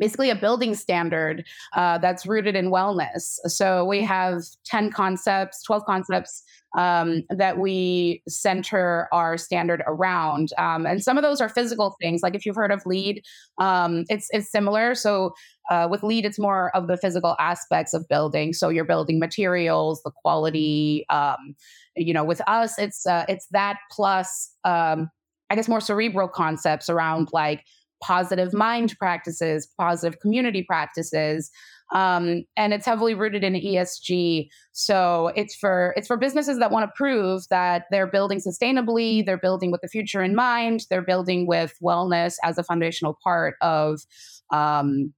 basically 0.00 0.30
a 0.30 0.34
building 0.34 0.74
standard 0.74 1.44
uh, 1.76 1.98
that's 1.98 2.26
rooted 2.26 2.56
in 2.56 2.70
wellness. 2.70 3.36
So 3.46 3.84
we 3.84 4.02
have 4.02 4.42
10 4.64 4.90
concepts, 4.90 5.62
12 5.62 5.84
concepts 5.84 6.42
um, 6.76 7.22
that 7.30 7.58
we 7.58 8.22
center 8.28 9.08
our 9.12 9.36
standard 9.36 9.82
around. 9.86 10.50
Um, 10.56 10.86
and 10.86 11.02
some 11.02 11.18
of 11.18 11.22
those 11.22 11.40
are 11.40 11.48
physical 11.48 11.96
things, 12.00 12.22
like 12.22 12.34
if 12.34 12.46
you've 12.46 12.56
heard 12.56 12.72
of 12.72 12.86
LEED, 12.86 13.24
um, 13.58 14.04
it's, 14.08 14.28
it's 14.30 14.50
similar. 14.50 14.94
So 14.94 15.34
uh, 15.70 15.88
with 15.90 16.02
LEED, 16.02 16.24
it's 16.24 16.38
more 16.38 16.74
of 16.74 16.88
the 16.88 16.96
physical 16.96 17.36
aspects 17.38 17.94
of 17.94 18.08
building. 18.08 18.52
So 18.52 18.68
you're 18.68 18.84
building 18.84 19.18
materials, 19.18 20.02
the 20.02 20.10
quality. 20.10 21.04
Um, 21.10 21.54
you 21.96 22.14
know, 22.14 22.24
with 22.24 22.40
us, 22.48 22.78
it's 22.78 23.06
uh, 23.06 23.24
it's 23.28 23.46
that 23.48 23.78
plus, 23.90 24.52
um, 24.64 25.10
I 25.48 25.56
guess, 25.56 25.68
more 25.68 25.80
cerebral 25.80 26.28
concepts 26.28 26.88
around 26.88 27.28
like 27.32 27.64
positive 28.02 28.52
mind 28.52 28.96
practices, 28.98 29.68
positive 29.78 30.20
community 30.20 30.62
practices. 30.62 31.50
Um, 31.92 32.44
and 32.56 32.72
it's 32.72 32.86
heavily 32.86 33.14
rooted 33.14 33.42
in 33.42 33.54
ESG. 33.54 34.48
So 34.72 35.32
it's 35.34 35.56
for 35.56 35.92
it's 35.96 36.06
for 36.06 36.16
businesses 36.16 36.58
that 36.60 36.70
want 36.70 36.88
to 36.88 36.92
prove 36.94 37.42
that 37.50 37.84
they're 37.90 38.06
building 38.06 38.40
sustainably, 38.40 39.24
they're 39.26 39.38
building 39.38 39.72
with 39.72 39.80
the 39.80 39.88
future 39.88 40.22
in 40.22 40.34
mind, 40.34 40.82
they're 40.88 41.02
building 41.02 41.46
with 41.46 41.74
wellness 41.82 42.34
as 42.44 42.58
a 42.58 42.62
foundational 42.62 43.18
part 43.24 43.56
of 43.60 44.00
um, 44.52 45.12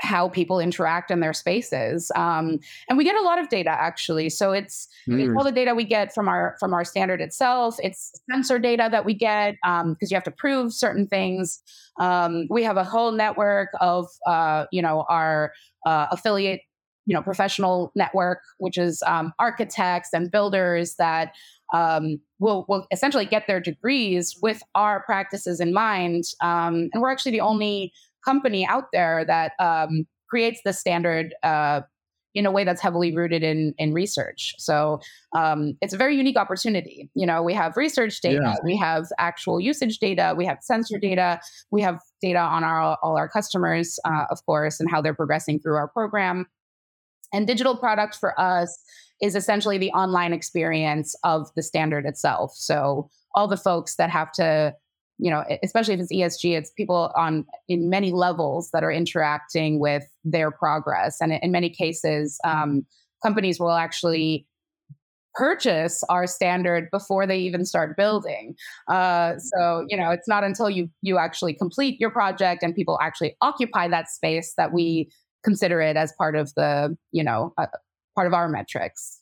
how 0.00 0.28
people 0.28 0.60
interact 0.60 1.10
in 1.10 1.20
their 1.20 1.32
spaces 1.32 2.10
um, 2.14 2.58
and 2.88 2.98
we 2.98 3.04
get 3.04 3.16
a 3.16 3.22
lot 3.22 3.38
of 3.38 3.48
data 3.48 3.70
actually. 3.70 4.28
So 4.28 4.52
it's, 4.52 4.88
mm. 5.08 5.20
it's 5.20 5.36
all 5.36 5.44
the 5.44 5.52
data 5.52 5.74
we 5.74 5.84
get 5.84 6.14
from 6.14 6.28
our 6.28 6.56
from 6.60 6.74
our 6.74 6.84
standard 6.84 7.20
itself. 7.20 7.76
It's 7.82 8.12
sensor 8.30 8.58
data 8.58 8.88
that 8.90 9.04
we 9.04 9.14
get 9.14 9.56
because 9.62 9.82
um, 9.82 9.96
you 10.00 10.14
have 10.14 10.24
to 10.24 10.30
prove 10.30 10.72
certain 10.72 11.06
things. 11.06 11.62
Um, 11.98 12.46
we 12.50 12.62
have 12.64 12.76
a 12.76 12.84
whole 12.84 13.12
network 13.12 13.70
of 13.80 14.06
uh, 14.26 14.66
you 14.70 14.82
know 14.82 15.06
our 15.08 15.52
uh, 15.86 16.06
affiliate 16.10 16.60
you 17.06 17.14
know 17.14 17.22
professional 17.22 17.92
network 17.94 18.40
which 18.58 18.76
is 18.76 19.02
um, 19.06 19.32
architects 19.38 20.10
and 20.12 20.30
builders 20.30 20.96
that 20.96 21.32
um, 21.72 22.20
will 22.38 22.64
will 22.68 22.86
essentially 22.90 23.26
get 23.26 23.46
their 23.46 23.60
degrees 23.60 24.36
with 24.42 24.62
our 24.74 25.02
practices 25.02 25.60
in 25.60 25.72
mind. 25.72 26.24
Um, 26.40 26.90
and 26.92 27.02
we're 27.02 27.10
actually 27.10 27.32
the 27.32 27.40
only 27.40 27.92
company 28.26 28.66
out 28.66 28.84
there 28.92 29.24
that 29.24 29.52
um, 29.58 30.06
creates 30.28 30.60
the 30.64 30.72
standard 30.72 31.34
uh, 31.42 31.80
in 32.36 32.44
a 32.44 32.50
way 32.50 32.64
that's 32.64 32.82
heavily 32.82 33.16
rooted 33.16 33.42
in 33.42 33.74
in 33.78 33.94
research. 33.94 34.54
So 34.58 35.00
um, 35.34 35.76
it's 35.80 35.94
a 35.94 35.96
very 35.96 36.16
unique 36.16 36.36
opportunity. 36.36 37.08
You 37.14 37.26
know, 37.26 37.42
we 37.42 37.54
have 37.54 37.76
research 37.76 38.20
data, 38.20 38.40
yeah. 38.42 38.56
we 38.62 38.76
have 38.76 39.06
actual 39.18 39.58
usage 39.58 39.98
data, 39.98 40.34
we 40.36 40.44
have 40.44 40.58
sensor 40.60 40.98
data, 40.98 41.40
we 41.70 41.80
have 41.80 41.98
data 42.20 42.38
on 42.38 42.62
our 42.62 42.98
all 43.02 43.16
our 43.16 43.28
customers, 43.28 43.98
uh, 44.04 44.26
of 44.30 44.44
course, 44.44 44.78
and 44.80 44.90
how 44.90 45.00
they're 45.00 45.14
progressing 45.14 45.58
through 45.58 45.76
our 45.76 45.88
program. 45.88 46.46
And 47.32 47.46
digital 47.46 47.76
product 47.76 48.14
for 48.16 48.38
us 48.38 48.78
is 49.22 49.34
essentially 49.34 49.78
the 49.78 49.90
online 49.92 50.34
experience 50.34 51.14
of 51.24 51.48
the 51.56 51.62
standard 51.62 52.04
itself. 52.04 52.52
So 52.54 53.08
all 53.34 53.48
the 53.48 53.56
folks 53.56 53.96
that 53.96 54.10
have 54.10 54.30
to 54.32 54.74
you 55.18 55.30
know, 55.30 55.44
especially 55.62 55.94
if 55.94 56.00
it's 56.00 56.12
ESG, 56.12 56.56
it's 56.56 56.70
people 56.70 57.10
on 57.16 57.44
in 57.68 57.88
many 57.88 58.12
levels 58.12 58.70
that 58.72 58.84
are 58.84 58.92
interacting 58.92 59.78
with 59.78 60.04
their 60.24 60.50
progress. 60.50 61.20
And 61.20 61.32
in 61.32 61.50
many 61.50 61.70
cases, 61.70 62.38
um, 62.44 62.84
companies 63.22 63.58
will 63.58 63.72
actually 63.72 64.46
purchase 65.34 66.02
our 66.08 66.26
standard 66.26 66.90
before 66.90 67.26
they 67.26 67.38
even 67.38 67.64
start 67.64 67.96
building. 67.96 68.54
Uh, 68.88 69.34
so 69.38 69.84
you 69.88 69.96
know, 69.96 70.10
it's 70.10 70.28
not 70.28 70.44
until 70.44 70.68
you 70.68 70.90
you 71.02 71.18
actually 71.18 71.54
complete 71.54 72.00
your 72.00 72.10
project 72.10 72.62
and 72.62 72.74
people 72.74 72.98
actually 73.00 73.36
occupy 73.40 73.88
that 73.88 74.08
space 74.08 74.54
that 74.56 74.72
we 74.72 75.10
consider 75.44 75.80
it 75.80 75.96
as 75.96 76.12
part 76.18 76.36
of 76.36 76.52
the 76.56 76.96
you 77.12 77.22
know 77.22 77.54
uh, 77.56 77.66
part 78.14 78.26
of 78.26 78.34
our 78.34 78.48
metrics 78.48 79.20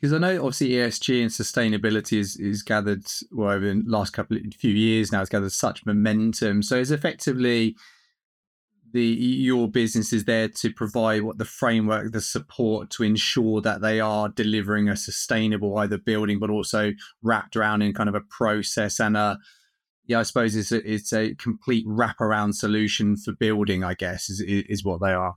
because 0.00 0.14
I 0.14 0.18
know 0.18 0.36
obviously 0.36 0.70
ESG 0.70 1.20
and 1.20 1.30
sustainability 1.30 2.18
is, 2.18 2.36
is 2.36 2.62
gathered 2.62 3.04
well 3.30 3.50
over 3.50 3.66
the 3.66 3.82
last 3.84 4.14
couple 4.14 4.38
of 4.38 4.42
few 4.54 4.72
years 4.72 5.12
now. 5.12 5.20
It's 5.20 5.28
gathered 5.28 5.52
such 5.52 5.84
momentum. 5.84 6.62
So 6.62 6.78
it's 6.78 6.90
effectively 6.90 7.76
the 8.92 9.04
your 9.04 9.68
business 9.68 10.12
is 10.12 10.24
there 10.24 10.48
to 10.48 10.72
provide 10.72 11.22
what 11.22 11.36
the 11.36 11.44
framework, 11.44 12.12
the 12.12 12.20
support 12.22 12.88
to 12.90 13.02
ensure 13.02 13.60
that 13.60 13.82
they 13.82 14.00
are 14.00 14.30
delivering 14.30 14.88
a 14.88 14.96
sustainable 14.96 15.76
either 15.76 15.98
building, 15.98 16.38
but 16.38 16.50
also 16.50 16.92
wrapped 17.22 17.54
around 17.54 17.82
in 17.82 17.92
kind 17.92 18.08
of 18.08 18.14
a 18.14 18.22
process 18.22 19.00
and 19.00 19.18
a 19.18 19.38
yeah, 20.06 20.18
I 20.18 20.22
suppose 20.22 20.56
it's 20.56 20.72
a, 20.72 20.92
it's 20.92 21.12
a 21.12 21.34
complete 21.36 21.86
wraparound 21.86 22.54
solution 22.54 23.16
for 23.16 23.32
building. 23.32 23.84
I 23.84 23.94
guess 23.94 24.30
is 24.30 24.40
is 24.40 24.82
what 24.82 25.02
they 25.02 25.12
are. 25.12 25.34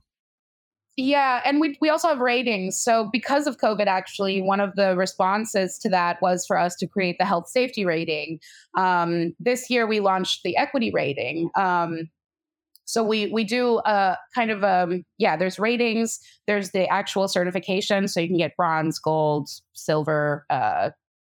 Yeah, 0.96 1.40
and 1.44 1.60
we 1.60 1.76
we 1.80 1.88
also 1.90 2.06
have 2.08 2.20
ratings. 2.20 2.78
So 2.80 3.08
because 3.12 3.48
of 3.48 3.58
COVID, 3.58 3.86
actually, 3.86 4.40
one 4.40 4.60
of 4.60 4.76
the 4.76 4.96
responses 4.96 5.76
to 5.78 5.88
that 5.88 6.22
was 6.22 6.46
for 6.46 6.56
us 6.56 6.76
to 6.76 6.86
create 6.86 7.16
the 7.18 7.24
health 7.24 7.48
safety 7.48 7.84
rating. 7.84 8.38
Um, 8.78 9.34
this 9.40 9.68
year, 9.68 9.88
we 9.88 9.98
launched 9.98 10.42
the 10.44 10.56
equity 10.56 10.92
rating. 10.94 11.50
Um, 11.56 12.08
so 12.86 13.04
we 13.04 13.28
we 13.28 13.44
do 13.44 13.80
a 13.86 14.18
kind 14.34 14.50
of 14.50 14.64
um 14.64 15.04
yeah. 15.18 15.36
There's 15.36 15.58
ratings. 15.58 16.20
There's 16.46 16.70
the 16.72 16.88
actual 16.88 17.28
certification, 17.28 18.08
so 18.08 18.20
you 18.20 18.28
can 18.28 18.38
get 18.38 18.56
bronze, 18.56 18.98
gold, 18.98 19.48
silver, 19.74 20.46
uh, 20.50 20.90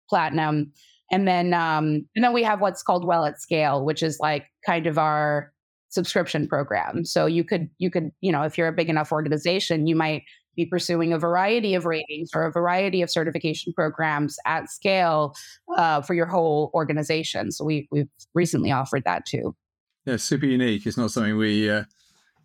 platinum, 0.10 0.72
and 1.12 1.28
then 1.28 1.54
um 1.54 2.08
and 2.16 2.24
then 2.24 2.34
we 2.34 2.44
have 2.44 2.62
what's 2.62 2.84
called 2.84 3.06
well 3.06 3.26
at 3.26 3.42
scale, 3.42 3.86
which 3.86 4.04
is 4.04 4.20
like 4.20 4.48
kind 4.66 4.88
of 4.88 4.98
our 4.98 5.54
subscription 5.92 6.48
program. 6.48 7.06
So 7.06 7.26
you 7.28 7.44
could 7.44 7.70
you 7.78 7.92
could 7.92 8.12
you 8.22 8.32
know 8.32 8.42
if 8.42 8.58
you're 8.58 8.68
a 8.68 8.74
big 8.74 8.90
enough 8.90 9.12
organization, 9.12 9.86
you 9.88 9.96
might 9.96 10.24
be 10.56 10.66
pursuing 10.66 11.14
a 11.14 11.20
variety 11.20 11.76
of 11.76 11.86
ratings 11.86 12.32
or 12.36 12.44
a 12.44 12.52
variety 12.52 13.02
of 13.02 13.10
certification 13.10 13.72
programs 13.74 14.38
at 14.46 14.70
scale 14.70 15.34
uh, 15.78 16.02
for 16.02 16.14
your 16.14 16.26
whole 16.26 16.72
organization. 16.74 17.52
So 17.52 17.64
we 17.64 17.88
we've 17.92 18.10
recently 18.34 18.72
offered 18.72 19.04
that 19.06 19.26
too. 19.26 19.56
Yeah, 20.06 20.18
super 20.18 20.48
unique. 20.48 20.86
It's 20.86 20.98
not 20.98 21.12
something 21.12 21.38
we 21.38 21.70
uh, 21.70 21.84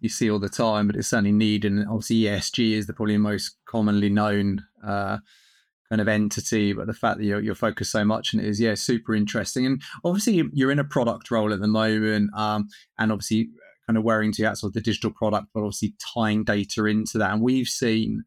you 0.00 0.08
see 0.08 0.30
all 0.30 0.38
the 0.38 0.48
time, 0.48 0.86
but 0.86 0.96
it's 0.96 1.08
certainly 1.08 1.32
needed. 1.32 1.72
And 1.72 1.88
obviously, 1.88 2.16
ESG 2.16 2.72
is 2.72 2.86
the 2.86 2.92
probably 2.92 3.16
most 3.16 3.56
commonly 3.64 4.10
known 4.10 4.64
uh, 4.84 5.18
kind 5.88 6.00
of 6.00 6.08
entity, 6.08 6.72
but 6.72 6.86
the 6.86 6.94
fact 6.94 7.18
that 7.18 7.24
you're, 7.24 7.40
you're 7.40 7.54
focused 7.54 7.92
so 7.92 8.04
much 8.04 8.34
on 8.34 8.40
it 8.40 8.46
is, 8.46 8.60
yeah, 8.60 8.74
super 8.74 9.14
interesting. 9.14 9.66
And 9.66 9.82
obviously, 10.04 10.42
you're 10.52 10.72
in 10.72 10.78
a 10.78 10.84
product 10.84 11.30
role 11.30 11.52
at 11.52 11.60
the 11.60 11.68
moment, 11.68 12.30
um, 12.34 12.68
and 12.98 13.12
obviously, 13.12 13.50
kind 13.86 13.96
of 13.96 14.04
wearing 14.04 14.32
to 14.32 14.42
sort 14.56 14.70
of 14.70 14.72
the 14.72 14.80
digital 14.80 15.10
product, 15.10 15.48
but 15.54 15.60
obviously 15.60 15.94
tying 16.14 16.44
data 16.44 16.84
into 16.86 17.18
that. 17.18 17.32
And 17.32 17.42
we've 17.42 17.68
seen 17.68 18.24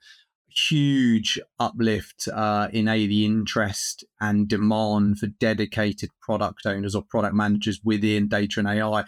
huge 0.50 1.40
uplift 1.60 2.28
uh, 2.34 2.70
in 2.72 2.88
a 2.88 3.06
the 3.06 3.26
interest 3.26 4.04
and 4.20 4.48
demand 4.48 5.20
for 5.20 5.28
dedicated 5.28 6.10
product 6.22 6.66
owners 6.66 6.96
or 6.96 7.04
product 7.04 7.36
managers 7.36 7.80
within 7.84 8.28
data 8.28 8.60
and 8.60 8.68
AI. 8.68 9.04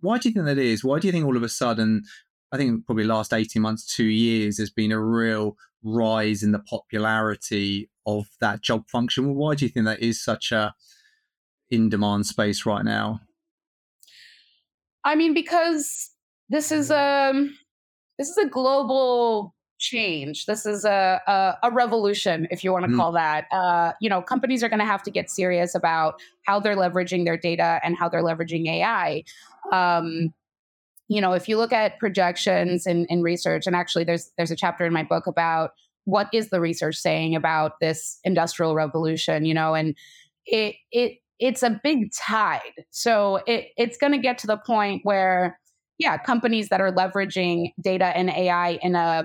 Why 0.00 0.18
do 0.18 0.28
you 0.28 0.34
think 0.34 0.46
that 0.46 0.58
is? 0.58 0.82
Why 0.82 0.98
do 0.98 1.06
you 1.06 1.12
think 1.12 1.24
all 1.24 1.36
of 1.36 1.42
a 1.44 1.48
sudden 1.48 2.02
I 2.52 2.58
think 2.58 2.84
probably 2.84 3.04
last 3.04 3.32
18 3.32 3.62
months, 3.62 3.86
two 3.86 4.04
years, 4.04 4.58
there's 4.58 4.70
been 4.70 4.92
a 4.92 5.00
real 5.00 5.56
rise 5.82 6.42
in 6.42 6.52
the 6.52 6.58
popularity 6.58 7.88
of 8.06 8.26
that 8.40 8.62
job 8.62 8.88
function. 8.88 9.26
Well, 9.26 9.34
why 9.34 9.54
do 9.54 9.64
you 9.64 9.68
think 9.68 9.86
that 9.86 10.00
is 10.00 10.22
such 10.22 10.52
a 10.52 10.74
in 11.70 11.88
demand 11.88 12.26
space 12.26 12.66
right 12.66 12.84
now? 12.84 13.20
I 15.04 15.14
mean, 15.14 15.34
because 15.34 16.10
this 16.48 16.70
is 16.70 16.90
a 16.90 17.30
um, 17.30 17.56
this 18.18 18.28
is 18.28 18.36
a 18.36 18.46
global 18.46 19.54
change. 19.78 20.46
This 20.46 20.64
is 20.64 20.84
a 20.84 21.20
a, 21.26 21.68
a 21.68 21.70
revolution, 21.70 22.46
if 22.50 22.62
you 22.62 22.72
want 22.72 22.84
to 22.84 22.90
mm. 22.90 22.96
call 22.96 23.12
that. 23.12 23.46
Uh, 23.52 23.92
you 24.00 24.08
know, 24.08 24.22
companies 24.22 24.62
are 24.62 24.68
going 24.68 24.78
to 24.78 24.84
have 24.84 25.02
to 25.02 25.10
get 25.10 25.30
serious 25.30 25.74
about 25.74 26.20
how 26.44 26.60
they're 26.60 26.76
leveraging 26.76 27.24
their 27.24 27.36
data 27.36 27.80
and 27.82 27.96
how 27.96 28.08
they're 28.08 28.22
leveraging 28.22 28.68
AI. 28.68 29.24
Um, 29.72 30.32
you 31.08 31.20
know, 31.20 31.32
if 31.32 31.48
you 31.48 31.58
look 31.58 31.72
at 31.72 31.98
projections 31.98 32.86
and, 32.86 33.06
and 33.10 33.22
research, 33.22 33.66
and 33.66 33.74
actually 33.74 34.04
there's 34.04 34.30
there's 34.36 34.50
a 34.50 34.56
chapter 34.56 34.86
in 34.86 34.92
my 34.92 35.02
book 35.02 35.26
about 35.26 35.72
what 36.04 36.28
is 36.32 36.50
the 36.50 36.60
research 36.60 36.96
saying 36.96 37.34
about 37.34 37.80
this 37.80 38.18
industrial 38.24 38.74
revolution, 38.74 39.44
you 39.44 39.54
know, 39.54 39.74
and 39.74 39.94
it 40.46 40.76
it 40.90 41.18
it's 41.38 41.62
a 41.62 41.80
big 41.82 42.12
tide. 42.12 42.60
So 42.90 43.40
it 43.46 43.68
it's 43.76 43.96
going 43.96 44.12
to 44.12 44.18
get 44.18 44.38
to 44.38 44.46
the 44.46 44.56
point 44.56 45.00
where 45.04 45.58
yeah, 45.98 46.18
companies 46.18 46.68
that 46.70 46.80
are 46.80 46.92
leveraging 46.92 47.72
data 47.80 48.06
and 48.16 48.30
AI 48.30 48.78
in 48.82 48.94
a 48.96 49.22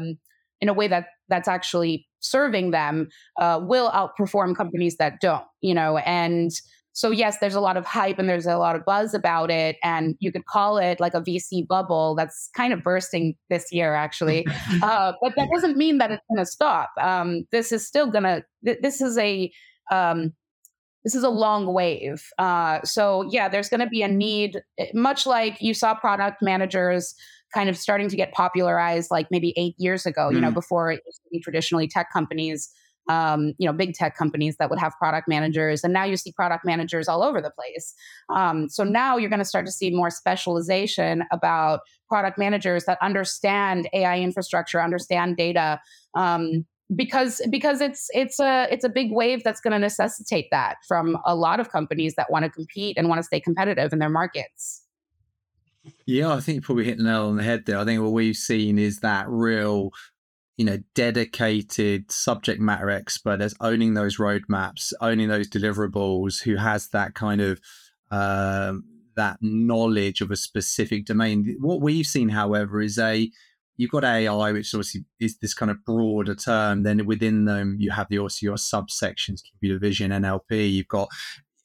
in 0.62 0.69
a 0.69 0.74
way 0.74 0.88
that 0.88 1.07
that's 1.29 1.48
actually 1.48 2.07
serving 2.19 2.72
them 2.72 3.10
uh, 3.39 3.60
will 3.62 3.91
outperform 3.91 4.55
companies 4.55 4.98
that 4.98 5.19
don't, 5.22 5.43
you 5.62 5.74
know, 5.74 5.98
and 5.98 6.51
so 6.98 7.12
yes, 7.12 7.38
there's 7.38 7.54
a 7.54 7.62
lot 7.62 7.77
of 7.77 7.86
hype 7.86 8.18
and 8.18 8.27
there's 8.27 8.48
a 8.48 8.58
lot 8.58 8.75
of 8.75 8.84
buzz 8.84 9.13
about 9.13 9.51
it, 9.51 9.75
and 9.84 10.16
you 10.18 10.32
could 10.32 10.48
call 10.48 10.80
it 10.80 11.00
like 11.00 11.13
a 11.13 11.22
VC 11.22 11.68
bubble 11.68 12.16
that's 12.16 12.50
kind 12.56 12.74
of 12.74 12.82
bursting 12.82 13.36
this 13.51 13.72
year, 13.72 13.94
actually. 13.94 14.48
uh, 14.82 15.13
but 15.22 15.34
that 15.36 15.48
doesn't 15.54 15.77
mean 15.77 16.00
that 16.00 16.10
it's 16.10 16.24
going 16.27 16.44
to 16.44 16.46
stop. 16.50 16.89
Um, 17.00 17.46
this 17.51 17.72
is 17.72 17.86
still 17.86 18.10
going 18.10 18.24
to. 18.24 18.44
Th- 18.66 18.80
this 18.82 19.00
is 19.00 19.16
a 19.20 19.51
um, 19.92 20.34
this 21.04 21.13
is 21.13 21.22
a 21.22 21.30
long 21.30 21.72
wave. 21.72 22.24
Uh, 22.39 22.82
so 22.82 23.30
yeah, 23.30 23.48
there's 23.48 23.70
going 23.70 23.82
to 23.82 23.88
be 23.88 24.01
a 24.01 24.08
need, 24.08 24.60
eh, 24.80 24.88
much 24.96 25.27
like 25.27 25.62
you 25.62 25.75
saw 25.75 25.94
product 25.94 26.42
managers 26.42 27.13
kind 27.54 27.70
of 27.70 27.77
starting 27.77 28.10
to 28.10 28.16
get 28.16 28.32
popularized, 28.32 29.12
like 29.12 29.27
maybe 29.30 29.54
eight 29.56 29.75
years 29.77 30.08
ago. 30.08 30.30
Mm. 30.30 30.34
You 30.34 30.42
know, 30.42 30.50
mm. 30.50 30.56
before 30.56 30.92
it 30.92 31.01
used 31.06 31.22
to 31.25 31.30
be 31.32 31.39
traditionally 31.42 31.88
tech 31.88 32.12
companies. 32.12 32.72
Um, 33.09 33.53
you 33.57 33.65
know, 33.65 33.73
big 33.73 33.93
tech 33.93 34.17
companies 34.17 34.57
that 34.57 34.69
would 34.69 34.79
have 34.79 34.93
product 34.97 35.27
managers, 35.27 35.83
and 35.83 35.93
now 35.93 36.03
you 36.03 36.17
see 36.17 36.31
product 36.31 36.65
managers 36.65 37.07
all 37.07 37.23
over 37.23 37.41
the 37.41 37.51
place. 37.51 37.93
Um, 38.29 38.69
so 38.69 38.83
now 38.83 39.17
you're 39.17 39.29
going 39.29 39.39
to 39.39 39.45
start 39.45 39.65
to 39.65 39.71
see 39.71 39.89
more 39.91 40.09
specialization 40.09 41.23
about 41.31 41.81
product 42.09 42.37
managers 42.37 42.85
that 42.85 42.97
understand 43.01 43.89
AI 43.93 44.19
infrastructure, 44.19 44.81
understand 44.81 45.37
data, 45.37 45.79
um, 46.15 46.65
because 46.95 47.41
because 47.49 47.81
it's 47.81 48.07
it's 48.13 48.39
a 48.39 48.67
it's 48.71 48.85
a 48.85 48.89
big 48.89 49.11
wave 49.11 49.43
that's 49.43 49.59
going 49.59 49.73
to 49.73 49.79
necessitate 49.79 50.47
that 50.51 50.77
from 50.87 51.17
a 51.25 51.35
lot 51.35 51.59
of 51.59 51.69
companies 51.69 52.15
that 52.15 52.31
want 52.31 52.45
to 52.45 52.49
compete 52.49 52.97
and 52.97 53.09
want 53.09 53.19
to 53.19 53.23
stay 53.23 53.39
competitive 53.39 53.91
in 53.91 53.99
their 53.99 54.09
markets. 54.09 54.83
Yeah, 56.05 56.33
I 56.33 56.39
think 56.39 56.55
you 56.55 56.61
probably 56.61 56.85
hit 56.85 56.97
the 56.97 57.03
nail 57.03 57.27
on 57.27 57.37
the 57.37 57.43
head 57.43 57.65
there. 57.65 57.77
I 57.77 57.85
think 57.85 58.01
what 58.01 58.11
we've 58.11 58.35
seen 58.35 58.77
is 58.77 58.99
that 58.99 59.27
real, 59.29 59.91
you 60.57 60.65
know, 60.65 60.79
dedicated 60.95 62.11
subject 62.11 62.59
matter 62.59 62.89
expert 62.89 63.37
that's 63.37 63.53
owning 63.61 63.93
those 63.93 64.17
roadmaps, 64.17 64.91
owning 65.01 65.29
those 65.29 65.47
deliverables, 65.47 66.41
who 66.41 66.55
has 66.55 66.89
that 66.89 67.13
kind 67.13 67.41
of 67.41 67.61
um, 68.09 68.83
that 69.15 69.37
knowledge 69.41 70.21
of 70.21 70.31
a 70.31 70.35
specific 70.35 71.05
domain. 71.05 71.57
What 71.59 71.81
we've 71.81 72.07
seen, 72.07 72.29
however, 72.29 72.81
is 72.81 72.97
a 72.97 73.29
you've 73.77 73.91
got 73.91 74.03
AI, 74.03 74.51
which 74.51 74.73
obviously 74.73 75.05
is 75.19 75.37
this 75.37 75.53
kind 75.53 75.69
of 75.69 75.85
broader 75.85 76.33
term. 76.33 76.81
Then 76.81 77.05
within 77.05 77.45
them, 77.45 77.77
you 77.79 77.91
have 77.91 78.07
the 78.09 78.19
also 78.19 78.39
your 78.41 78.55
subsections, 78.55 79.41
computer 79.47 79.79
vision, 79.79 80.11
NLP. 80.11 80.73
You've 80.73 80.87
got 80.87 81.09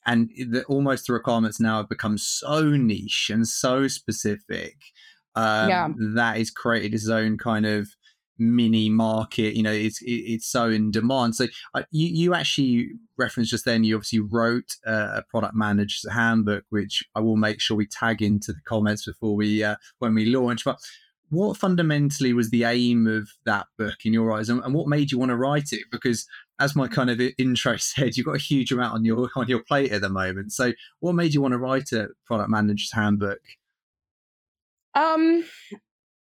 and 0.05 0.31
the, 0.37 0.65
almost 0.65 1.07
the 1.07 1.13
requirements 1.13 1.61
now 1.61 1.79
have 1.79 1.89
become 1.89 2.19
so 2.19 2.71
niche 2.71 3.31
and 3.33 3.47
so 3.47 3.89
specific 3.89 4.77
um, 5.35 5.69
yeah. 5.69 5.89
that 6.15 6.39
is 6.39 6.51
created 6.51 6.93
its 6.95 7.09
own 7.09 7.39
kind 7.39 7.67
of 7.67 7.89
mini 8.39 8.89
market 8.89 9.55
you 9.55 9.63
know 9.63 9.73
it's 9.73 10.01
it's 10.03 10.47
so 10.47 10.69
in 10.69 10.91
demand. 10.91 11.35
So 11.35 11.47
uh, 11.75 11.83
you 11.91 12.09
you 12.09 12.35
actually 12.35 12.91
referenced 13.17 13.51
just 13.51 13.65
then 13.65 13.85
you 13.85 13.95
obviously 13.97 14.21
wrote 14.21 14.77
uh, 14.87 15.11
a 15.17 15.23
product 15.31 15.55
manager's 15.55 16.11
handbook 16.11 16.65
which 16.71 17.05
i 17.15 17.21
will 17.21 17.37
make 17.37 17.61
sure 17.61 17.77
we 17.77 17.87
tag 17.87 18.23
into 18.23 18.53
the 18.53 18.61
comments 18.65 19.05
before 19.07 19.35
we 19.35 19.63
uh, 19.63 19.77
when 19.99 20.15
we 20.15 20.27
launch. 20.27 20.65
But 20.65 20.79
what 21.33 21.57
fundamentally 21.57 22.35
was 22.35 22.51
the 22.51 22.65
aim 22.65 23.07
of 23.07 23.27
that 23.47 23.67
book 23.79 24.05
in 24.05 24.13
your 24.13 24.31
eyes 24.33 24.51
and, 24.51 24.63
and, 24.65 24.75
what 24.75 24.87
made 24.87 25.11
you 25.11 25.19
want 25.19 25.31
to 25.31 25.37
write 25.37 25.73
it? 25.73 25.85
Because 25.91 26.27
as 26.61 26.77
my 26.77 26.87
kind 26.87 27.09
of 27.09 27.19
intro 27.39 27.77
said 27.79 28.17
you've 28.17 28.27
got 28.27 28.37
a 28.37 28.39
huge 28.39 28.71
amount 28.71 28.95
on 28.95 29.05
your 29.05 29.31
on 29.35 29.49
your 29.49 29.63
plate 29.63 29.93
at 29.93 30.03
the 30.03 30.11
moment. 30.11 30.53
So 30.53 30.73
what 31.01 31.15
made 31.15 31.33
you 31.33 31.41
want 31.41 31.53
to 31.53 31.59
write 31.59 31.91
a 31.93 32.09
product 32.27 32.51
manager's 32.51 32.93
handbook? 32.93 33.41
Um 34.95 35.45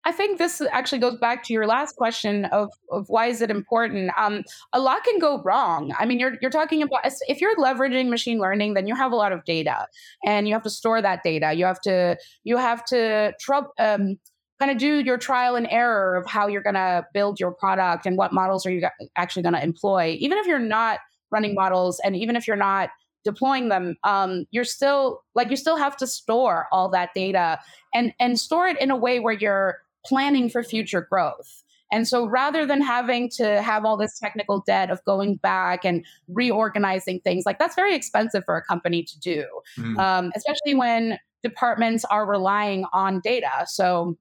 I 0.05 0.11
think 0.11 0.37
this 0.37 0.61
actually 0.71 0.99
goes 0.99 1.17
back 1.17 1.43
to 1.45 1.53
your 1.53 1.65
last 1.65 1.95
question 1.95 2.45
of, 2.45 2.71
of 2.91 3.07
why 3.07 3.27
is 3.27 3.41
it 3.41 3.49
important. 3.49 4.11
Um, 4.17 4.43
a 4.73 4.79
lot 4.79 5.03
can 5.03 5.17
go 5.17 5.41
wrong. 5.43 5.93
I 5.97 6.05
mean, 6.05 6.19
you're 6.19 6.35
you're 6.41 6.51
talking 6.51 6.81
about 6.81 7.01
if 7.27 7.39
you're 7.39 7.55
leveraging 7.55 8.09
machine 8.09 8.39
learning, 8.39 8.73
then 8.73 8.85
you 8.85 8.95
have 8.95 9.11
a 9.11 9.15
lot 9.15 9.31
of 9.31 9.45
data, 9.45 9.87
and 10.25 10.47
you 10.47 10.53
have 10.53 10.63
to 10.63 10.69
store 10.69 11.01
that 11.01 11.23
data. 11.23 11.53
You 11.53 11.65
have 11.65 11.79
to 11.81 12.17
you 12.43 12.57
have 12.57 12.83
to 12.85 13.33
um, 13.79 14.17
kind 14.59 14.71
of 14.71 14.77
do 14.77 14.99
your 14.99 15.17
trial 15.17 15.55
and 15.55 15.67
error 15.69 16.15
of 16.15 16.25
how 16.29 16.47
you're 16.47 16.61
going 16.61 16.75
to 16.75 17.05
build 17.13 17.39
your 17.39 17.51
product 17.51 18.05
and 18.05 18.17
what 18.17 18.33
models 18.33 18.65
are 18.65 18.71
you 18.71 18.85
actually 19.15 19.43
going 19.43 19.55
to 19.55 19.63
employ. 19.63 20.15
Even 20.19 20.37
if 20.37 20.45
you're 20.45 20.59
not 20.59 20.99
running 21.31 21.55
models 21.55 21.99
and 22.03 22.15
even 22.15 22.35
if 22.35 22.47
you're 22.47 22.55
not 22.55 22.89
deploying 23.23 23.69
them, 23.69 23.95
um, 24.03 24.45
you're 24.51 24.65
still 24.65 25.23
like 25.33 25.49
you 25.49 25.55
still 25.55 25.77
have 25.77 25.95
to 25.97 26.07
store 26.07 26.67
all 26.71 26.89
that 26.89 27.09
data 27.15 27.59
and 27.93 28.13
and 28.19 28.39
store 28.39 28.67
it 28.67 28.79
in 28.81 28.91
a 28.91 28.97
way 28.97 29.19
where 29.19 29.33
you're 29.33 29.79
planning 30.05 30.49
for 30.49 30.63
future 30.63 31.07
growth. 31.09 31.63
And 31.91 32.07
so 32.07 32.25
rather 32.25 32.65
than 32.65 32.81
having 32.81 33.29
to 33.37 33.61
have 33.61 33.85
all 33.85 33.97
this 33.97 34.17
technical 34.17 34.63
debt 34.65 34.89
of 34.89 35.03
going 35.05 35.35
back 35.35 35.85
and 35.85 36.03
reorganizing 36.27 37.19
things, 37.19 37.45
like 37.45 37.59
that's 37.59 37.75
very 37.75 37.95
expensive 37.95 38.43
for 38.45 38.57
a 38.57 38.63
company 38.63 39.03
to 39.03 39.19
do, 39.19 39.45
mm. 39.77 39.97
um, 39.99 40.31
especially 40.35 40.73
when 40.73 41.19
departments 41.43 42.03
are 42.05 42.25
relying 42.25 42.85
on 42.93 43.19
data. 43.19 43.65
So 43.67 44.17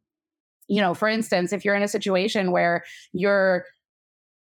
you 0.69 0.81
know, 0.81 0.95
for 0.95 1.09
instance, 1.09 1.53
if 1.53 1.65
you're 1.65 1.75
in 1.75 1.83
a 1.83 1.89
situation 1.89 2.51
where 2.51 2.85
you're 3.13 3.67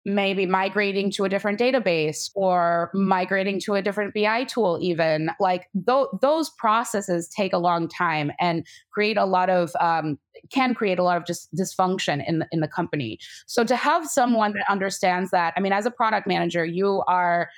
maybe 0.05 0.47
migrating 0.47 1.11
to 1.11 1.25
a 1.25 1.29
different 1.29 1.59
database 1.59 2.31
or 2.35 2.91
migrating 2.95 3.61
to 3.61 3.75
a 3.75 3.83
different 3.83 4.15
BI 4.15 4.45
tool, 4.45 4.79
even 4.81 5.31
like 5.41 5.69
th- 5.87 6.07
those 6.23 6.51
processes 6.51 7.29
take 7.29 7.53
a 7.53 7.59
long 7.59 7.89
time 7.89 8.33
and 8.41 8.67
create 8.91 9.17
a 9.17 9.27
lot 9.27 9.51
of 9.51 9.73
um, 9.81 10.19
can 10.53 10.75
create 10.75 10.99
a 10.99 11.03
lot 11.03 11.17
of 11.17 11.27
just 11.27 11.53
dysfunction 11.55 12.25
in 12.27 12.39
the, 12.39 12.47
in 12.53 12.61
the 12.61 12.69
company. 12.69 13.19
So 13.47 13.65
to 13.65 13.77
have 13.77 14.07
someone 14.09 14.53
that 14.53 14.65
understands 14.71 15.31
that, 15.31 15.53
I 15.57 15.61
mean, 15.61 15.73
as 15.73 15.87
a 15.87 15.91
product 15.91 16.27
manager, 16.27 16.65
you 16.65 17.03
are. 17.07 17.49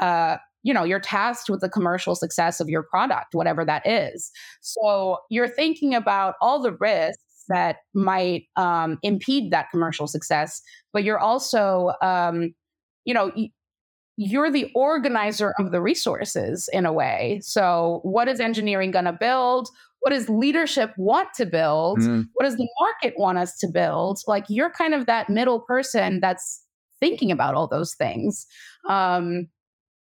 Uh, 0.00 0.36
you 0.64 0.74
know 0.74 0.84
you're 0.84 1.00
tasked 1.00 1.48
with 1.48 1.60
the 1.60 1.68
commercial 1.68 2.14
success 2.14 2.60
of 2.60 2.68
your 2.68 2.82
product 2.82 3.34
whatever 3.34 3.64
that 3.64 3.86
is 3.86 4.30
so 4.60 5.18
you're 5.30 5.48
thinking 5.48 5.94
about 5.94 6.34
all 6.40 6.60
the 6.60 6.72
risks 6.72 7.22
that 7.48 7.76
might 7.94 8.44
um, 8.56 8.98
impede 9.02 9.52
that 9.52 9.70
commercial 9.70 10.06
success. 10.06 10.62
But 10.92 11.04
you're 11.04 11.18
also, 11.18 11.92
um, 12.02 12.54
you 13.04 13.14
know, 13.14 13.32
you're 14.16 14.50
the 14.50 14.70
organizer 14.74 15.54
of 15.58 15.70
the 15.70 15.80
resources 15.80 16.68
in 16.72 16.84
a 16.86 16.92
way. 16.92 17.40
So, 17.42 18.00
what 18.02 18.28
is 18.28 18.40
engineering 18.40 18.90
going 18.90 19.04
to 19.04 19.12
build? 19.12 19.68
What 20.00 20.10
does 20.10 20.28
leadership 20.28 20.92
want 20.96 21.28
to 21.36 21.46
build? 21.46 22.00
Mm. 22.00 22.26
What 22.34 22.44
does 22.44 22.56
the 22.56 22.68
market 22.80 23.14
want 23.18 23.38
us 23.38 23.56
to 23.58 23.68
build? 23.68 24.20
Like, 24.26 24.44
you're 24.48 24.70
kind 24.70 24.94
of 24.94 25.06
that 25.06 25.28
middle 25.28 25.60
person 25.60 26.20
that's 26.20 26.62
thinking 27.00 27.30
about 27.30 27.54
all 27.54 27.68
those 27.68 27.94
things. 27.94 28.46
Um, 28.88 29.48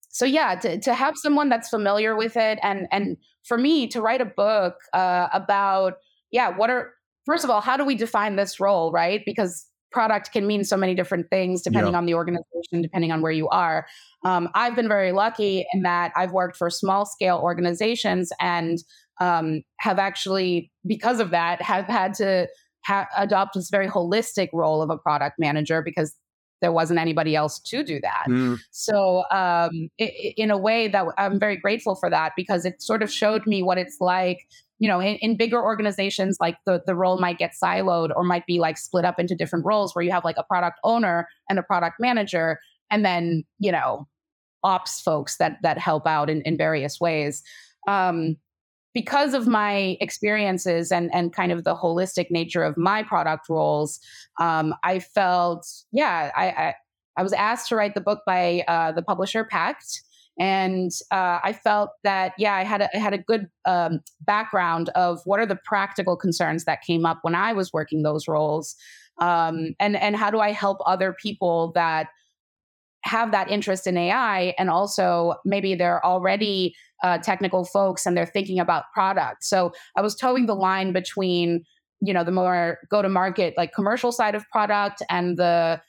so 0.09 0.25
yeah, 0.25 0.55
to, 0.55 0.79
to 0.81 0.95
have 0.95 1.17
someone 1.17 1.49
that's 1.49 1.69
familiar 1.69 2.17
with 2.17 2.37
it, 2.37 2.59
and 2.63 2.87
and 2.91 3.19
for 3.45 3.59
me 3.59 3.87
to 3.89 4.01
write 4.01 4.21
a 4.21 4.25
book 4.25 4.77
uh, 4.95 5.29
about 5.33 5.95
yeah, 6.31 6.57
what 6.57 6.71
are 6.71 6.93
first 7.27 7.45
of 7.45 7.51
all, 7.51 7.61
how 7.61 7.77
do 7.77 7.85
we 7.85 7.95
define 7.95 8.37
this 8.37 8.59
role, 8.59 8.91
right? 8.93 9.23
Because 9.27 9.67
product 9.93 10.33
can 10.33 10.47
mean 10.47 10.65
so 10.65 10.77
many 10.77 10.95
different 10.95 11.29
things 11.31 11.63
depending 11.63 11.93
yeah. 11.93 11.99
on 11.99 12.07
the 12.07 12.15
organization, 12.15 12.83
depending 12.83 13.13
on 13.13 13.23
where 13.23 13.33
you 13.33 13.49
are. 13.49 13.87
Um, 14.25 14.49
I've 14.55 14.75
been 14.75 14.89
very 14.89 15.13
lucky 15.13 15.65
in 15.73 15.83
that 15.83 16.13
I've 16.17 16.33
worked 16.33 16.57
for 16.57 16.69
small 16.71 17.07
scale 17.07 17.39
organizations 17.43 18.31
and 18.41 18.79
um, 19.21 19.63
have 19.81 19.99
actually, 19.99 20.71
because 20.87 21.21
of 21.21 21.31
that, 21.31 21.63
have 21.63 21.87
had 21.87 22.15
to 22.15 22.47
ha- 22.85 23.09
adopt 23.17 23.55
this 23.55 23.71
very 23.71 23.89
holistic 23.89 24.49
role 24.53 24.83
of 24.83 24.91
a 24.91 24.99
product 24.99 25.37
manager 25.39 25.83
because 25.83 26.15
there 26.61 26.73
wasn't 26.73 26.99
anybody 26.99 27.37
else 27.37 27.59
to 27.59 27.83
do 27.83 28.01
that. 28.01 28.25
Mm. 28.29 28.59
So, 28.71 29.25
um, 29.31 29.89
it, 29.99 30.35
in 30.37 30.51
a 30.51 30.59
way, 30.59 30.89
that 30.89 31.07
I'm 31.19 31.39
very 31.39 31.57
grateful 31.57 31.95
for 31.95 32.11
that 32.11 32.33
because 32.37 32.65
it 32.65 32.81
sort 32.81 33.03
of 33.03 33.11
showed 33.11 33.47
me 33.47 33.63
what 33.63 33.79
it's 33.79 33.99
like 34.01 34.47
you 34.79 34.89
know, 34.89 35.01
in, 35.01 35.17
in, 35.17 35.37
bigger 35.37 35.63
organizations, 35.63 36.37
like 36.39 36.59
the, 36.67 36.83
the 36.87 36.95
role 36.95 37.19
might 37.19 37.39
get 37.39 37.55
siloed 37.63 38.11
or 38.15 38.23
might 38.23 38.47
be 38.47 38.59
like 38.59 38.77
split 38.77 39.05
up 39.05 39.19
into 39.19 39.35
different 39.35 39.65
roles 39.65 39.95
where 39.95 40.05
you 40.05 40.11
have 40.11 40.25
like 40.25 40.37
a 40.37 40.43
product 40.43 40.79
owner 40.85 41.29
and 41.49 41.59
a 41.59 41.63
product 41.63 41.97
manager, 41.99 42.61
and 42.91 43.05
then, 43.05 43.43
you 43.59 43.73
know, 43.73 44.07
ops 44.63 45.01
folks 45.01 45.39
that 45.39 45.59
that 45.63 45.79
help 45.79 46.07
out 46.07 46.29
in, 46.29 46.43
in 46.43 46.57
various 46.57 47.01
ways. 47.01 47.43
Um, 47.89 48.37
because 48.97 49.35
of 49.35 49.47
my 49.47 49.99
experiences 50.01 50.91
and 50.91 51.11
and 51.13 51.31
kind 51.31 51.53
of 51.53 51.65
the 51.65 51.77
holistic 51.77 52.31
nature 52.31 52.63
of 52.63 52.79
my 52.79 53.03
product 53.03 53.47
roles, 53.51 54.01
um, 54.41 54.75
I 54.85 55.01
felt, 55.01 55.71
yeah, 55.93 56.33
I, 56.35 56.47
I, 56.49 56.75
I 57.19 57.23
was 57.23 57.35
asked 57.35 57.69
to 57.69 57.77
write 57.77 57.95
the 57.95 58.01
book 58.01 58.23
by 58.25 58.65
uh, 58.67 58.93
the 58.93 59.03
publisher 59.03 59.45
Packt, 59.45 60.01
and 60.41 60.91
uh, 61.11 61.41
I 61.45 61.53
felt 61.53 61.91
that 62.05 62.33
yeah, 62.39 62.55
I 62.55 62.65
had 62.65 62.81
a, 62.81 62.97
I 62.97 62.99
had 62.99 63.13
a 63.13 63.19
good 63.19 63.51
um, 63.67 64.01
background 64.23 64.89
of 64.95 65.21
what 65.27 65.41
are 65.41 65.47
the 65.47 65.61
practical 65.63 66.17
concerns 66.17 66.65
that 66.65 66.81
came 66.81 67.05
up 67.05 67.19
when 67.21 67.35
I 67.35 67.53
was 67.53 67.75
working 67.75 68.03
those 68.03 68.27
roles, 68.27 68.77
um, 69.19 69.75
and 69.79 69.95
and 69.97 70.17
how 70.17 70.31
do 70.31 70.41
I 70.41 70.53
help 70.53 70.79
other 70.87 71.13
people 71.13 71.71
that 71.75 72.09
have 73.03 73.31
that 73.33 73.51
interest 73.51 73.87
in 73.87 73.99
AI, 73.99 74.55
and 74.57 74.71
also 74.71 75.35
maybe 75.45 75.75
they're 75.75 76.05
already 76.05 76.75
uh, 77.03 77.19
technical 77.19 77.65
folks 77.65 78.07
and 78.07 78.17
they're 78.17 78.27
thinking 78.27 78.59
about 78.59 78.85
product. 78.93 79.45
So 79.45 79.73
I 79.97 80.03
was 80.03 80.15
towing 80.15 80.47
the 80.47 80.55
line 80.55 80.93
between 80.93 81.65
you 82.01 82.13
know 82.13 82.25
the 82.25 82.33
more 82.33 82.79
go 82.91 83.01
to 83.01 83.09
market 83.09 83.55
like 83.57 83.73
commercial 83.73 84.13
side 84.13 84.35
of 84.35 84.45
product 84.51 85.03
and 85.09 85.39
the 85.39 85.81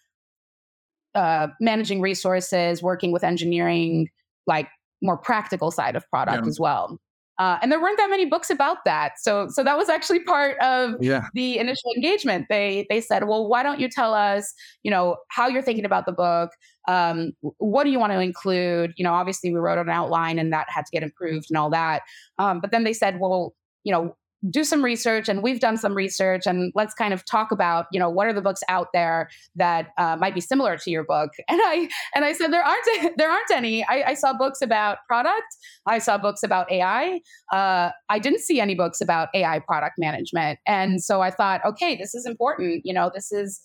uh, 1.16 1.48
managing 1.60 2.00
resources, 2.00 2.82
working 2.82 3.12
with 3.12 3.24
engineering 3.24 4.08
like 4.46 4.68
more 5.02 5.18
practical 5.18 5.72
side 5.72 5.96
of 5.96 6.08
product 6.10 6.44
yeah. 6.44 6.48
as 6.48 6.60
well. 6.60 7.00
Uh, 7.40 7.60
and 7.62 7.72
there 7.72 7.82
weren't 7.82 7.98
that 7.98 8.10
many 8.10 8.26
books 8.26 8.50
about 8.50 8.84
that, 8.86 9.14
so 9.20 9.48
so 9.50 9.64
that 9.64 9.78
was 9.78 9.90
actually 9.90 10.20
part 10.22 10.58
of 10.60 10.96
yeah. 11.00 11.28
the 11.34 11.60
initial 11.60 11.92
engagement. 11.96 12.48
They 12.50 12.88
they 12.90 13.00
said, 13.00 13.28
well, 13.28 13.48
why 13.48 13.62
don't 13.64 13.80
you 13.80 13.90
tell 13.90 14.14
us, 14.14 14.54
you 14.84 14.90
know, 14.90 15.18
how 15.30 15.48
you're 15.48 15.62
thinking 15.62 15.86
about 15.86 16.06
the 16.06 16.12
book? 16.12 16.52
Um, 16.88 17.34
what 17.58 17.84
do 17.84 17.92
you 17.92 18.00
want 18.00 18.14
to 18.14 18.20
include? 18.20 18.94
You 18.98 19.04
know, 19.04 19.14
obviously 19.14 19.52
we 19.52 19.60
wrote 19.60 19.78
an 19.78 19.90
outline, 19.90 20.40
and 20.40 20.52
that 20.52 20.68
had 20.70 20.86
to 20.86 20.92
get 20.92 21.04
improved 21.04 21.48
and 21.50 21.58
all 21.58 21.70
that. 21.70 22.02
Um, 22.40 22.60
but 22.60 22.72
then 22.72 22.84
they 22.84 22.94
said, 22.94 23.20
well, 23.20 23.54
you 23.84 23.92
know, 23.92 24.16
do 24.50 24.64
some 24.64 24.84
research 24.84 25.28
and 25.28 25.42
we've 25.42 25.60
done 25.60 25.78
some 25.78 25.96
research 25.96 26.46
and 26.46 26.72
let's 26.76 26.94
kind 26.94 27.14
of 27.14 27.26
talk 27.26 27.52
about 27.52 27.88
you 27.92 28.00
know 28.00 28.10
what 28.10 28.28
are 28.28 28.34
the 28.34 28.42
books 28.42 28.62
out 28.70 28.88
there 28.94 29.30
that 29.56 29.90
uh, 29.98 30.16
might 30.16 30.36
be 30.36 30.42
similar 30.42 30.78
to 30.78 30.92
your 30.92 31.04
book? 31.04 31.32
And 31.50 31.60
i 31.64 31.90
and 32.14 32.24
i 32.24 32.34
said 32.34 32.52
there 32.52 32.64
aren't 32.64 32.86
there 33.18 33.32
aren't 33.32 33.52
any. 33.52 33.84
I, 33.86 34.10
I 34.10 34.14
saw 34.14 34.38
books 34.38 34.62
about 34.62 35.00
product. 35.08 35.48
I 35.88 35.98
saw 36.00 36.18
books 36.18 36.44
about 36.44 36.72
ai 36.72 37.22
uh, 37.52 37.92
i 38.10 38.20
didn't 38.20 38.42
see 38.42 38.60
any 38.60 38.76
books 38.76 39.02
about 39.02 39.30
ai 39.34 39.60
product 39.60 39.96
management. 39.98 40.60
And 40.68 41.04
so 41.04 41.22
i 41.22 41.32
thought 41.32 41.66
okay 41.66 41.96
this 41.96 42.14
is 42.14 42.26
important. 42.26 42.82
You 42.86 42.94
know 42.94 43.12
this 43.14 43.32
is 43.32 43.62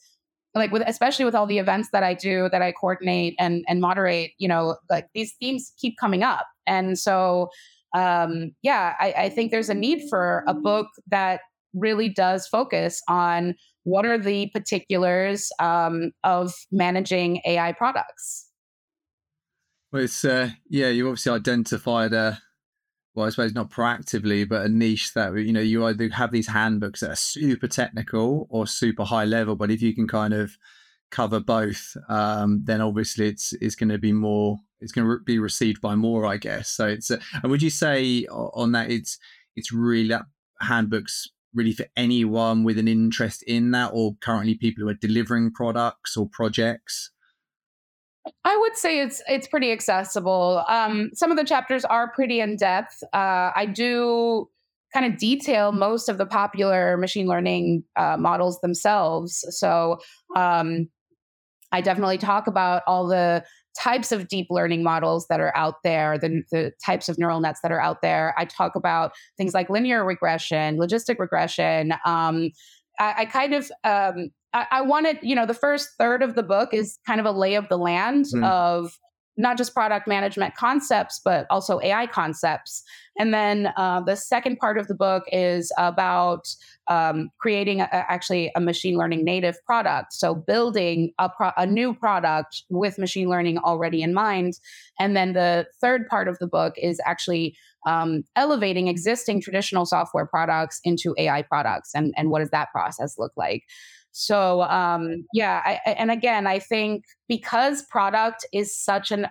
like 0.55 0.71
with 0.71 0.83
especially 0.87 1.25
with 1.25 1.35
all 1.35 1.47
the 1.47 1.59
events 1.59 1.89
that 1.93 2.03
i 2.03 2.13
do 2.13 2.49
that 2.51 2.61
i 2.61 2.73
coordinate 2.73 3.35
and 3.39 3.65
and 3.69 3.81
moderate 3.81 4.33
you 4.39 4.47
know 4.47 4.77
like 4.91 5.09
these 5.15 5.35
themes 5.41 5.73
keep 5.79 5.97
coming 5.99 6.23
up. 6.23 6.47
And 6.67 6.99
so 6.99 7.51
um, 7.95 8.53
yeah, 8.63 8.95
I, 8.99 9.15
I 9.17 9.29
think 9.29 9.51
there's 9.51 9.69
a 9.69 9.75
need 9.75 10.09
for 10.09 10.45
a 10.47 10.55
book 10.55 10.89
that 11.09 11.41
really 11.75 12.09
does 12.09 12.47
focus 12.47 13.03
on 13.09 13.55
what 13.85 14.07
are 14.07 14.19
the 14.19 14.51
particulars 14.55 15.51
um, 15.59 16.13
of 16.25 16.55
managing 16.71 17.41
AI 17.47 17.73
products. 17.73 18.49
Well, 19.91 20.05
it's 20.05 20.25
uh, 20.25 20.51
yeah, 20.69 20.89
you 20.89 21.09
obviously 21.09 21.33
identified 21.33 22.13
a 22.13 22.41
well, 23.15 23.27
I 23.27 23.31
suppose 23.31 23.53
not 23.53 23.71
proactively, 23.71 24.49
but 24.49 24.65
a 24.65 24.69
niche 24.69 25.13
that 25.15 25.35
you 25.37 25.53
know 25.53 25.61
you 25.61 25.85
either 25.85 26.09
have 26.09 26.33
these 26.33 26.49
handbooks 26.49 27.01
that 27.01 27.11
are 27.11 27.17
super 27.17 27.69
technical 27.69 28.47
or 28.49 28.67
super 28.67 29.05
high 29.05 29.27
level. 29.27 29.55
But 29.55 29.71
if 29.71 29.83
you 29.83 29.95
can 29.95 30.09
kind 30.09 30.33
of 30.33 30.57
cover 31.13 31.39
both, 31.39 31.97
um, 32.09 32.63
then 32.65 32.81
obviously 32.81 33.29
it's 33.29 33.53
it's 33.61 33.77
going 33.77 33.91
to 33.91 33.99
be 33.99 34.13
more 34.13 34.59
it's 34.81 34.91
going 34.93 35.07
to 35.07 35.19
be 35.25 35.39
received 35.39 35.81
by 35.81 35.95
more, 35.95 36.27
I 36.27 36.37
guess. 36.37 36.69
So 36.69 36.89
it's 36.89 37.11
uh, 37.11 37.19
and 37.43 37.51
would 37.53 37.63
you 37.63 37.71
say 37.71 38.27
on 38.27 38.73
that 38.73 38.91
it's 38.91 39.19
it's 39.55 39.73
really 39.73 40.09
that 40.09 40.23
handbooks 40.61 41.29
really 41.55 41.73
for 41.73 41.87
anyone 41.97 42.65
with 42.65 42.79
an 42.79 42.89
interest 42.89 43.43
in 43.45 43.71
that, 43.73 43.91
or 43.93 44.17
currently 44.21 44.55
people 44.55 44.83
who 44.83 44.89
are 44.89 44.95
delivering 44.95 45.53
products 45.53 46.17
or 46.17 46.29
projects? 46.29 47.13
I 48.45 48.57
would 48.57 48.77
say 48.77 49.01
it's 49.01 49.23
it's 49.29 49.47
pretty 49.47 49.73
accessible. 49.73 50.65
Um, 50.69 51.11
some 51.15 51.31
of 51.31 51.37
the 51.37 51.45
chapters 51.45 51.85
are 51.85 52.13
pretty 52.13 52.41
in 52.41 52.57
depth. 52.57 53.03
Uh, 53.13 53.51
I 53.55 53.67
do 53.73 54.49
kind 54.93 55.07
of 55.07 55.19
detail 55.19 55.73
most 55.73 56.09
of 56.09 56.19
the 56.19 56.27
popular 56.27 56.97
machine 56.97 57.27
learning 57.27 57.83
uh, 57.97 58.17
models 58.19 58.61
themselves. 58.61 59.45
So 59.59 59.99
um, 60.37 60.89
I 61.73 61.81
definitely 61.81 62.19
talk 62.19 62.47
about 62.47 62.83
all 62.87 63.07
the 63.07 63.45
types 63.79 64.13
of 64.13 64.29
deep 64.29 64.47
learning 64.51 64.83
models 64.83 65.27
that 65.29 65.41
are 65.41 65.57
out 65.57 65.77
there, 65.83 66.19
the, 66.19 66.43
the 66.51 66.73
types 66.85 67.09
of 67.09 67.19
neural 67.19 67.41
nets 67.41 67.61
that 67.63 67.73
are 67.73 67.81
out 67.81 68.03
there. 68.03 68.35
I 68.37 68.45
talk 68.45 68.77
about 68.77 69.13
things 69.37 69.55
like 69.55 69.71
linear 69.71 70.05
regression, 70.05 70.77
logistic 70.77 71.19
regression. 71.19 71.93
Um, 72.05 72.51
I, 72.99 73.15
I, 73.19 73.25
kind 73.25 73.55
of 73.55 73.73
um, 73.85 74.31
I, 74.53 74.67
I, 74.71 74.83
wanted, 74.83 75.19
you 75.23 75.35
know, 75.35 75.47
the 75.47 75.55
first 75.55 75.91
third 75.99 76.23
of 76.23 76.35
the 76.35 76.43
book 76.43 76.75
is 76.75 76.99
kind 77.07 77.19
of 77.21 77.27
a 77.27 77.33
lay 77.33 77.55
of 77.55 77.69
the 77.69 77.79
land 77.79 78.27
mm. 78.27 78.45
of 78.45 78.99
not 79.37 79.57
just 79.57 79.73
product 79.73 80.07
management 80.07 80.55
concepts, 80.55 81.21
but 81.25 81.47
also 81.49 81.81
AI 81.83 82.07
concepts. 82.07 82.83
And 83.19 83.33
then 83.33 83.73
uh, 83.77 84.01
the 84.01 84.17
second 84.17 84.59
part 84.59 84.77
of 84.77 84.89
the 84.89 84.95
book 84.95 85.25
is 85.33 85.73
about 85.79 86.47
um, 86.93 87.31
creating 87.39 87.81
a, 87.81 87.89
actually 87.91 88.53
a 88.55 88.61
machine 88.61 88.99
learning 88.99 89.25
native 89.25 89.57
product. 89.65 90.13
So 90.13 90.35
building 90.35 91.13
a, 91.19 91.31
pro- 91.31 91.57
a 91.57 91.67
new 91.67 91.95
product 91.95 92.65
with 92.69 92.99
machine 92.99 93.31
learning 93.31 93.59
already 93.59 94.03
in 94.03 94.13
mind. 94.13 94.55
And 95.01 95.17
then 95.17 95.33
the 95.33 95.67
third 95.81 96.07
part 96.09 96.29
of 96.29 96.39
the 96.39 96.47
book 96.47 96.75
is 96.77 97.01
actually 97.07 97.57
um, 97.87 98.25
elevating 98.37 98.89
existing 98.89 99.41
traditional 99.41 99.87
software 99.87 100.27
products 100.27 100.81
into 100.85 101.15
AI 101.17 101.43
products. 101.43 101.93
And, 101.95 102.13
and 102.17 102.31
what 102.31 102.41
does 102.41 102.51
that 102.51 102.71
process 102.73 103.15
look 103.19 103.33
like? 103.37 103.63
So 104.11 104.63
um, 104.63 105.25
yeah, 105.33 105.63
I, 105.65 105.81
and 105.91 106.11
again, 106.11 106.47
I 106.47 106.59
think 106.59 107.05
because 107.27 107.83
product 107.91 108.45
is 108.53 108.77
such 108.77 109.11
an 109.11 109.29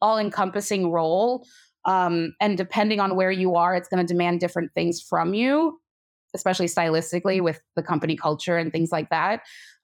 all-encompassing 0.00 0.90
role, 0.90 1.46
um, 1.84 2.34
and 2.40 2.58
depending 2.58 2.98
on 2.98 3.14
where 3.14 3.30
you 3.30 3.54
are, 3.54 3.76
it's 3.76 3.88
going 3.88 4.04
to 4.04 4.12
demand 4.12 4.40
different 4.40 4.72
things 4.74 5.00
from 5.00 5.34
you, 5.34 5.78
especially 6.34 6.66
stylistically 6.66 7.40
with 7.40 7.60
the 7.76 7.82
company 7.82 8.16
culture 8.16 8.56
and 8.56 8.72
things 8.72 8.92
like 8.92 9.10
that. 9.10 9.42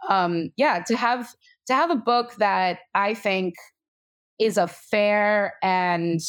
Um, 0.08 0.50
yeah, 0.56 0.82
to 0.86 0.96
have 0.96 1.34
to 1.66 1.74
have 1.74 1.90
a 1.90 1.96
book 1.96 2.34
that 2.36 2.80
I 2.94 3.14
think 3.14 3.54
is 4.38 4.56
a 4.56 4.66
fair 4.68 5.54
and 5.62 6.20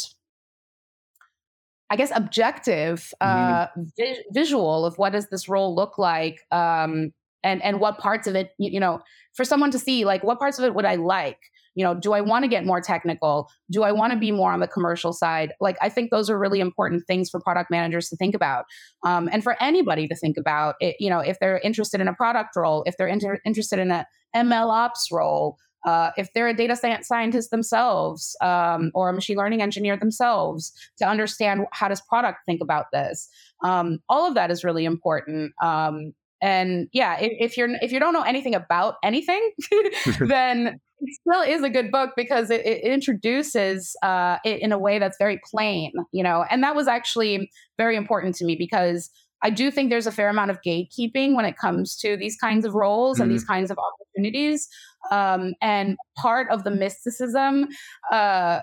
I 1.89 1.95
guess 1.95 2.11
objective 2.13 3.13
uh, 3.21 3.67
mm-hmm. 3.67 3.81
vi- 3.97 4.23
visual 4.31 4.85
of 4.85 4.97
what 4.97 5.13
does 5.13 5.29
this 5.29 5.49
role 5.49 5.73
look 5.73 5.97
like 5.97 6.41
um, 6.51 7.11
and 7.43 7.63
and 7.63 7.79
what 7.79 7.97
parts 7.97 8.27
of 8.27 8.35
it 8.35 8.51
you, 8.57 8.71
you 8.71 8.79
know 8.79 9.01
for 9.33 9.43
someone 9.43 9.71
to 9.71 9.79
see 9.79 10.05
like 10.05 10.23
what 10.23 10.39
parts 10.39 10.59
of 10.59 10.65
it 10.65 10.75
would 10.75 10.85
i 10.85 10.95
like 10.95 11.39
you 11.79 11.85
know 11.85 11.93
do 11.93 12.11
i 12.11 12.19
want 12.19 12.43
to 12.43 12.49
get 12.49 12.65
more 12.65 12.81
technical? 12.81 13.49
Do 13.71 13.83
i 13.83 13.91
want 13.93 14.11
to 14.11 14.19
be 14.19 14.31
more 14.31 14.51
on 14.51 14.59
the 14.59 14.67
commercial 14.67 15.13
side? 15.13 15.53
Like 15.61 15.77
i 15.81 15.87
think 15.87 16.11
those 16.11 16.29
are 16.29 16.37
really 16.37 16.59
important 16.59 17.07
things 17.07 17.29
for 17.29 17.39
product 17.39 17.71
managers 17.71 18.09
to 18.09 18.17
think 18.17 18.35
about 18.35 18.65
um, 19.05 19.29
and 19.31 19.41
for 19.41 19.55
anybody 19.63 20.05
to 20.09 20.15
think 20.15 20.35
about 20.37 20.75
it, 20.81 20.97
you 20.99 21.09
know 21.09 21.19
if 21.19 21.39
they're 21.39 21.59
interested 21.59 22.01
in 22.01 22.09
a 22.09 22.13
product 22.13 22.57
role 22.57 22.83
if 22.85 22.97
they're 22.97 23.07
inter- 23.07 23.39
interested 23.45 23.79
in 23.79 23.91
a 23.91 24.05
ml 24.35 24.69
ops 24.69 25.07
role 25.09 25.55
uh, 25.85 26.11
if 26.17 26.27
they're 26.33 26.49
a 26.49 26.53
data 26.53 26.75
scientist 27.01 27.51
themselves 27.51 28.35
um, 28.41 28.91
or 28.93 29.07
a 29.07 29.13
machine 29.13 29.37
learning 29.37 29.61
engineer 29.61 29.95
themselves 29.95 30.73
to 30.97 31.07
understand 31.07 31.65
how 31.71 31.87
does 31.87 32.01
product 32.01 32.39
think 32.45 32.59
about 32.61 32.87
this 32.91 33.29
um, 33.63 33.99
all 34.09 34.27
of 34.27 34.35
that 34.35 34.51
is 34.51 34.65
really 34.65 34.83
important 34.83 35.53
um, 35.63 36.13
and 36.41 36.89
yeah 36.91 37.17
if, 37.21 37.31
if, 37.39 37.57
you're 37.57 37.69
if 37.81 37.93
you 37.93 38.01
don't 38.01 38.13
know 38.13 38.23
anything 38.23 38.53
about 38.53 38.95
anything 39.01 39.51
then 40.19 40.77
it 41.01 41.19
still 41.21 41.41
is 41.41 41.63
a 41.63 41.69
good 41.69 41.91
book 41.91 42.11
because 42.15 42.49
it, 42.49 42.65
it 42.65 42.83
introduces 42.83 43.95
uh, 44.03 44.37
it 44.43 44.61
in 44.61 44.71
a 44.71 44.77
way 44.77 44.99
that's 44.99 45.17
very 45.17 45.39
plain 45.43 45.91
you 46.11 46.23
know 46.23 46.45
and 46.49 46.63
that 46.63 46.75
was 46.75 46.87
actually 46.87 47.49
very 47.77 47.95
important 47.95 48.35
to 48.35 48.45
me 48.45 48.55
because 48.55 49.09
i 49.43 49.49
do 49.49 49.71
think 49.71 49.89
there's 49.89 50.07
a 50.07 50.11
fair 50.11 50.29
amount 50.29 50.51
of 50.51 50.59
gatekeeping 50.65 51.35
when 51.35 51.45
it 51.45 51.57
comes 51.57 51.95
to 51.95 52.17
these 52.17 52.37
kinds 52.37 52.65
of 52.65 52.73
roles 52.73 53.15
mm-hmm. 53.15 53.23
and 53.23 53.31
these 53.31 53.43
mm-hmm. 53.43 53.53
kinds 53.53 53.71
of 53.71 53.77
opportunities 53.77 54.67
um, 55.11 55.53
and 55.61 55.97
part 56.17 56.49
of 56.49 56.63
the 56.63 56.71
mysticism 56.71 57.67
uh, 58.11 58.59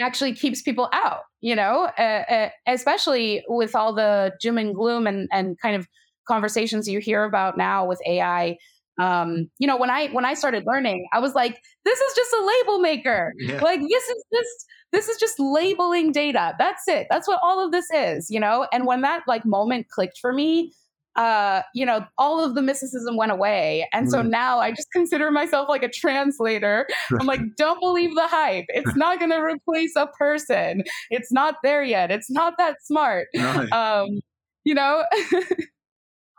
actually 0.00 0.32
keeps 0.32 0.62
people 0.62 0.88
out 0.92 1.22
you 1.40 1.54
know 1.54 1.90
uh, 1.98 2.22
uh, 2.30 2.48
especially 2.66 3.42
with 3.48 3.74
all 3.74 3.92
the 3.92 4.32
doom 4.40 4.58
and 4.58 4.74
gloom 4.74 5.06
and, 5.06 5.28
and 5.32 5.58
kind 5.60 5.76
of 5.76 5.86
conversations 6.26 6.88
you 6.88 7.00
hear 7.00 7.24
about 7.24 7.56
now 7.56 7.84
with 7.84 8.00
AI. 8.06 8.56
Um, 8.98 9.50
you 9.58 9.66
know, 9.66 9.76
when 9.76 9.90
I 9.90 10.08
when 10.08 10.24
I 10.24 10.34
started 10.34 10.64
learning, 10.66 11.08
I 11.12 11.18
was 11.18 11.34
like, 11.34 11.60
this 11.84 11.98
is 11.98 12.14
just 12.14 12.32
a 12.32 12.44
label 12.44 12.78
maker. 12.78 13.32
Yeah. 13.38 13.60
Like 13.60 13.80
this 13.80 14.08
is 14.08 14.24
just 14.32 14.66
this 14.92 15.08
is 15.08 15.16
just 15.18 15.40
labeling 15.40 16.12
data. 16.12 16.54
That's 16.58 16.86
it. 16.86 17.06
That's 17.10 17.26
what 17.26 17.40
all 17.42 17.64
of 17.64 17.72
this 17.72 17.86
is, 17.90 18.30
you 18.30 18.38
know? 18.38 18.66
And 18.72 18.86
when 18.86 19.00
that 19.00 19.22
like 19.26 19.44
moment 19.46 19.88
clicked 19.88 20.18
for 20.20 20.32
me, 20.32 20.72
uh, 21.16 21.62
you 21.74 21.84
know, 21.84 22.04
all 22.16 22.42
of 22.42 22.54
the 22.54 22.62
mysticism 22.62 23.16
went 23.16 23.32
away. 23.32 23.88
And 23.92 24.10
so 24.10 24.22
now 24.22 24.60
I 24.60 24.70
just 24.70 24.88
consider 24.92 25.30
myself 25.30 25.68
like 25.68 25.82
a 25.82 25.88
translator. 25.88 26.86
I'm 27.18 27.26
like, 27.26 27.40
don't 27.56 27.80
believe 27.80 28.14
the 28.14 28.26
hype. 28.26 28.66
It's 28.68 28.96
not 28.96 29.18
going 29.18 29.30
to 29.30 29.40
replace 29.40 29.94
a 29.96 30.06
person. 30.06 30.84
It's 31.10 31.32
not 31.32 31.56
there 31.62 31.82
yet. 31.82 32.10
It's 32.10 32.30
not 32.30 32.54
that 32.58 32.76
smart. 32.84 33.28
Right. 33.36 33.72
Um, 33.72 34.20
you 34.64 34.74
know? 34.74 35.04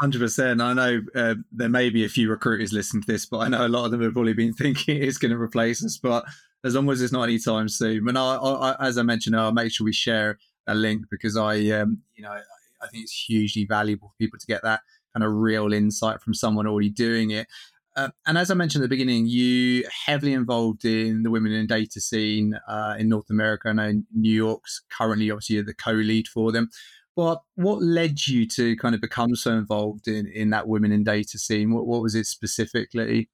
Hundred 0.04 0.20
percent. 0.20 0.60
I 0.60 0.74
know 0.74 1.02
uh, 1.16 1.36
there 1.54 1.70
may 1.70 1.90
be 1.90 2.04
a 2.04 2.10
few 2.10 2.30
recruiters 2.30 2.74
listening 2.74 3.04
to 3.04 3.08
this, 3.14 3.26
but 3.26 3.38
I 3.38 3.48
know 3.48 3.66
a 3.66 3.70
lot 3.70 3.86
of 3.86 3.92
them 3.92 4.02
have 4.02 4.12
probably 4.12 4.34
been 4.34 4.52
thinking 4.64 5.02
it's 5.02 5.18
going 5.18 5.32
to 5.32 5.40
replace 5.40 5.82
us. 5.82 5.98
But 5.98 6.26
as 6.66 6.76
long 6.76 6.90
as 6.90 7.02
it's 7.02 7.14
not 7.14 7.24
anytime 7.24 7.70
soon, 7.70 8.10
and 8.10 8.18
I, 8.18 8.36
I, 8.36 8.86
as 8.86 8.98
I 8.98 9.04
mentioned, 9.04 9.34
I'll 9.34 9.54
make 9.54 9.72
sure 9.72 9.86
we 9.86 9.94
share 9.94 10.40
a 10.68 10.76
link 10.76 11.06
because 11.10 11.38
I, 11.38 11.70
um, 11.70 12.02
you 12.16 12.24
know, 12.24 12.34
I 12.34 12.88
think 12.92 13.04
it's 13.04 13.14
hugely 13.14 13.64
valuable 13.64 14.10
for 14.10 14.16
people 14.20 14.38
to 14.40 14.46
get 14.46 14.62
that 14.64 14.82
kind 15.14 15.24
of 15.24 15.32
real 15.32 15.72
insight 15.72 16.20
from 16.20 16.34
someone 16.34 16.68
already 16.68 16.90
doing 16.90 17.32
it. 17.32 17.48
Uh, 17.96 18.10
and 18.28 18.38
as 18.38 18.52
I 18.52 18.56
mentioned 18.56 18.84
at 18.84 18.90
the 18.90 18.94
beginning, 18.94 19.28
you 19.28 19.88
heavily 20.06 20.34
involved 20.34 20.84
in 20.84 21.24
the 21.24 21.32
women 21.32 21.54
in 21.54 21.66
data 21.66 22.02
scene 22.02 22.60
uh, 22.68 22.96
in 23.00 23.08
North 23.08 23.30
America. 23.30 23.70
I 23.70 23.72
know 23.72 24.04
New 24.14 24.34
York's 24.34 24.82
currently 24.92 25.32
obviously 25.32 25.62
the 25.62 25.74
co-lead 25.74 26.28
for 26.28 26.52
them. 26.52 26.70
But 27.16 27.42
what 27.56 27.82
led 27.82 28.28
you 28.28 28.48
to 28.50 28.76
kind 28.78 28.96
of 28.96 29.02
become 29.02 29.36
so 29.36 29.52
involved 29.52 30.08
in, 30.08 30.28
in 30.28 30.50
that 30.50 30.68
women 30.68 30.92
in 30.92 31.04
data 31.04 31.38
scene? 31.38 31.72
What, 31.74 31.86
what 31.86 32.02
was 32.02 32.16
it 32.16 32.26
specifically? 32.26 33.30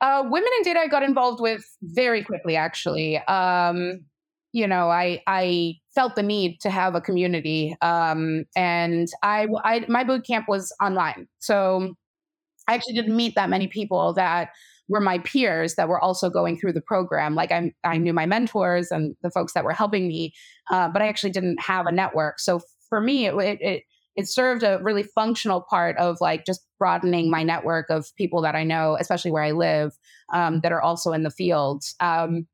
Uh, 0.00 0.22
women 0.24 0.48
in 0.58 0.64
data 0.64 0.80
I 0.80 0.86
got 0.86 1.02
involved 1.02 1.40
with 1.40 1.64
very 1.82 2.22
quickly, 2.22 2.56
actually. 2.56 3.18
Um, 3.18 4.04
you 4.52 4.68
know, 4.68 4.88
I 4.90 5.22
I 5.26 5.74
felt 5.94 6.14
the 6.14 6.22
need 6.22 6.60
to 6.60 6.70
have 6.70 6.94
a 6.94 7.00
community, 7.00 7.76
um, 7.80 8.44
and 8.54 9.08
I, 9.22 9.48
I 9.64 9.84
my 9.88 10.04
boot 10.04 10.24
camp 10.24 10.46
was 10.48 10.72
online, 10.80 11.26
so 11.40 11.94
I 12.68 12.74
actually 12.74 12.94
didn't 12.94 13.16
meet 13.16 13.34
that 13.34 13.50
many 13.50 13.66
people 13.66 14.12
that 14.14 14.50
were 14.88 15.00
my 15.00 15.18
peers 15.18 15.74
that 15.76 15.88
were 15.88 16.00
also 16.00 16.28
going 16.28 16.58
through 16.58 16.72
the 16.72 16.80
program. 16.80 17.34
Like 17.34 17.50
I, 17.50 17.72
I 17.84 17.96
knew 17.96 18.12
my 18.12 18.26
mentors 18.26 18.90
and 18.90 19.16
the 19.22 19.30
folks 19.30 19.54
that 19.54 19.64
were 19.64 19.72
helping 19.72 20.08
me, 20.08 20.34
uh, 20.70 20.88
but 20.88 21.02
I 21.02 21.08
actually 21.08 21.30
didn't 21.30 21.60
have 21.60 21.86
a 21.86 21.92
network. 21.92 22.38
So 22.38 22.60
for 22.94 23.00
me, 23.00 23.26
it, 23.26 23.34
it 23.60 23.82
it 24.14 24.28
served 24.28 24.62
a 24.62 24.78
really 24.80 25.02
functional 25.02 25.60
part 25.60 25.96
of 25.96 26.18
like 26.20 26.46
just 26.46 26.64
broadening 26.78 27.28
my 27.28 27.42
network 27.42 27.90
of 27.90 28.14
people 28.14 28.40
that 28.42 28.54
I 28.54 28.62
know, 28.62 28.96
especially 29.00 29.32
where 29.32 29.42
I 29.42 29.50
live, 29.50 29.98
um, 30.32 30.60
that 30.60 30.70
are 30.70 30.80
also 30.80 31.10
in 31.10 31.24
the 31.24 31.30
field. 31.30 31.82
Um, 31.98 32.46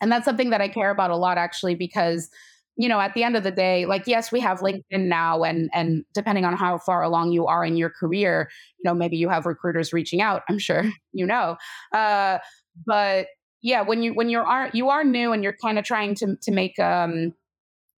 and 0.00 0.10
that's 0.10 0.24
something 0.24 0.50
that 0.50 0.60
I 0.60 0.66
care 0.66 0.90
about 0.90 1.12
a 1.12 1.16
lot, 1.16 1.38
actually, 1.38 1.76
because 1.76 2.28
you 2.74 2.88
know 2.88 2.98
at 2.98 3.14
the 3.14 3.22
end 3.22 3.36
of 3.36 3.44
the 3.44 3.50
day 3.52 3.84
like 3.84 4.06
yes 4.06 4.32
we 4.32 4.40
have 4.40 4.60
linkedin 4.60 5.06
now 5.06 5.44
and 5.44 5.68
and 5.74 6.06
depending 6.14 6.46
on 6.46 6.56
how 6.56 6.78
far 6.78 7.02
along 7.02 7.30
you 7.30 7.46
are 7.46 7.64
in 7.66 7.76
your 7.76 7.90
career 7.90 8.50
you 8.78 8.88
know 8.88 8.94
maybe 8.94 9.16
you 9.18 9.28
have 9.28 9.44
recruiters 9.44 9.92
reaching 9.92 10.22
out 10.22 10.42
i'm 10.48 10.58
sure 10.58 10.90
you 11.12 11.26
know 11.26 11.56
uh, 11.92 12.38
but 12.86 13.26
yeah 13.60 13.82
when 13.82 14.02
you 14.02 14.14
when 14.14 14.30
you 14.30 14.40
are 14.40 14.70
you 14.72 14.88
are 14.88 15.04
new 15.04 15.32
and 15.32 15.44
you're 15.44 15.56
kind 15.62 15.78
of 15.78 15.84
trying 15.84 16.14
to 16.14 16.34
to 16.40 16.50
make 16.50 16.78
um 16.78 17.34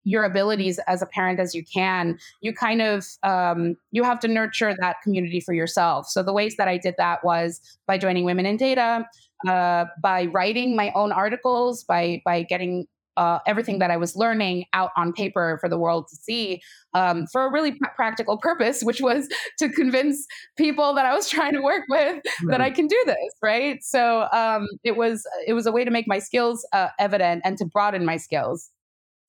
your 0.04 0.24
abilities 0.24 0.78
as 0.86 1.02
a 1.02 1.06
parent 1.06 1.40
as 1.40 1.54
you 1.54 1.64
can 1.64 2.18
you 2.40 2.52
kind 2.52 2.82
of 2.82 3.06
um, 3.22 3.76
you 3.90 4.02
have 4.02 4.20
to 4.20 4.28
nurture 4.28 4.74
that 4.78 4.96
community 5.02 5.40
for 5.40 5.54
yourself 5.54 6.06
so 6.08 6.22
the 6.22 6.32
ways 6.32 6.56
that 6.56 6.68
i 6.68 6.76
did 6.76 6.94
that 6.98 7.24
was 7.24 7.60
by 7.86 7.98
joining 7.98 8.24
women 8.24 8.46
in 8.46 8.56
data 8.56 9.06
uh, 9.48 9.84
by 10.00 10.26
writing 10.26 10.76
my 10.76 10.90
own 10.94 11.12
articles 11.12 11.84
by 11.84 12.20
by 12.24 12.42
getting 12.42 12.86
uh, 13.16 13.38
everything 13.46 13.78
that 13.78 13.90
I 13.90 13.96
was 13.96 14.16
learning 14.16 14.64
out 14.72 14.90
on 14.96 15.12
paper 15.12 15.58
for 15.60 15.68
the 15.68 15.78
world 15.78 16.08
to 16.08 16.16
see 16.16 16.60
um, 16.94 17.26
for 17.28 17.44
a 17.44 17.50
really 17.50 17.72
pr- 17.72 17.90
practical 17.96 18.36
purpose, 18.36 18.82
which 18.82 19.00
was 19.00 19.28
to 19.58 19.68
convince 19.68 20.26
people 20.56 20.94
that 20.94 21.06
I 21.06 21.14
was 21.14 21.28
trying 21.28 21.52
to 21.52 21.60
work 21.60 21.84
with 21.88 22.16
right. 22.16 22.24
that 22.48 22.60
I 22.60 22.70
can 22.70 22.86
do 22.86 23.02
this, 23.06 23.16
right? 23.42 23.82
So 23.82 24.28
um, 24.32 24.66
it 24.82 24.96
was 24.96 25.26
it 25.46 25.52
was 25.52 25.66
a 25.66 25.72
way 25.72 25.84
to 25.84 25.90
make 25.90 26.08
my 26.08 26.18
skills 26.18 26.66
uh, 26.72 26.88
evident 26.98 27.42
and 27.44 27.56
to 27.58 27.64
broaden 27.64 28.04
my 28.04 28.16
skills 28.16 28.70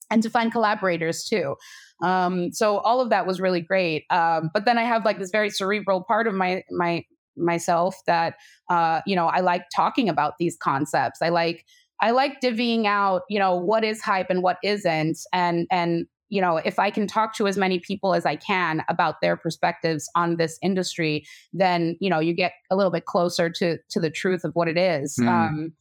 and 0.09 0.21
to 0.23 0.29
find 0.29 0.51
collaborators 0.51 1.23
too. 1.23 1.55
Um, 2.03 2.51
so 2.51 2.79
all 2.79 3.01
of 3.01 3.09
that 3.09 3.25
was 3.25 3.39
really 3.39 3.61
great. 3.61 4.05
Um, 4.09 4.49
but 4.53 4.65
then 4.65 4.77
I 4.77 4.83
have 4.83 5.05
like 5.05 5.19
this 5.19 5.31
very 5.31 5.49
cerebral 5.49 6.03
part 6.03 6.27
of 6.27 6.33
my 6.33 6.63
my 6.71 7.03
myself 7.37 7.95
that 8.07 8.35
uh, 8.69 9.01
you 9.05 9.15
know 9.15 9.27
I 9.27 9.41
like 9.41 9.63
talking 9.75 10.09
about 10.09 10.33
these 10.39 10.57
concepts. 10.57 11.21
I 11.21 11.29
like 11.29 11.65
I 12.01 12.11
like 12.11 12.41
divvying 12.41 12.85
out, 12.85 13.23
you 13.29 13.39
know, 13.39 13.55
what 13.55 13.83
is 13.83 14.01
hype 14.01 14.29
and 14.29 14.43
what 14.43 14.57
isn't. 14.63 15.17
And 15.33 15.67
and 15.71 16.05
you 16.29 16.41
know, 16.41 16.57
if 16.57 16.79
I 16.79 16.89
can 16.89 17.07
talk 17.07 17.35
to 17.35 17.47
as 17.47 17.55
many 17.55 17.79
people 17.79 18.13
as 18.15 18.25
I 18.25 18.35
can 18.35 18.83
about 18.89 19.21
their 19.21 19.37
perspectives 19.37 20.09
on 20.15 20.37
this 20.37 20.57
industry, 20.61 21.25
then 21.53 21.97
you 21.99 22.09
know, 22.09 22.19
you 22.19 22.33
get 22.33 22.53
a 22.71 22.75
little 22.75 22.91
bit 22.91 23.05
closer 23.05 23.49
to 23.49 23.77
to 23.89 23.99
the 23.99 24.09
truth 24.09 24.43
of 24.43 24.51
what 24.53 24.67
it 24.67 24.77
is. 24.77 25.17
Mm. 25.19 25.27
Um, 25.27 25.73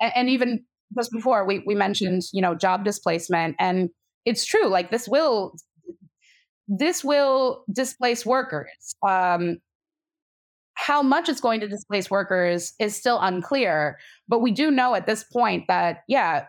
and, 0.00 0.12
and 0.14 0.30
even 0.30 0.64
just 0.96 1.12
before 1.12 1.44
we 1.44 1.62
we 1.66 1.74
mentioned, 1.74 2.22
you 2.32 2.42
know, 2.42 2.54
job 2.54 2.84
displacement, 2.84 3.56
and 3.58 3.90
it's 4.24 4.44
true. 4.44 4.68
Like 4.68 4.90
this 4.90 5.08
will 5.08 5.54
this 6.68 7.02
will 7.02 7.64
displace 7.72 8.26
workers. 8.26 8.94
Um, 9.06 9.58
how 10.74 11.02
much 11.02 11.28
it's 11.28 11.40
going 11.40 11.58
to 11.60 11.68
displace 11.68 12.08
workers 12.08 12.72
is 12.78 12.94
still 12.94 13.18
unclear. 13.20 13.98
But 14.28 14.38
we 14.38 14.52
do 14.52 14.70
know 14.70 14.94
at 14.94 15.06
this 15.06 15.24
point 15.24 15.64
that, 15.66 16.04
yeah, 16.06 16.44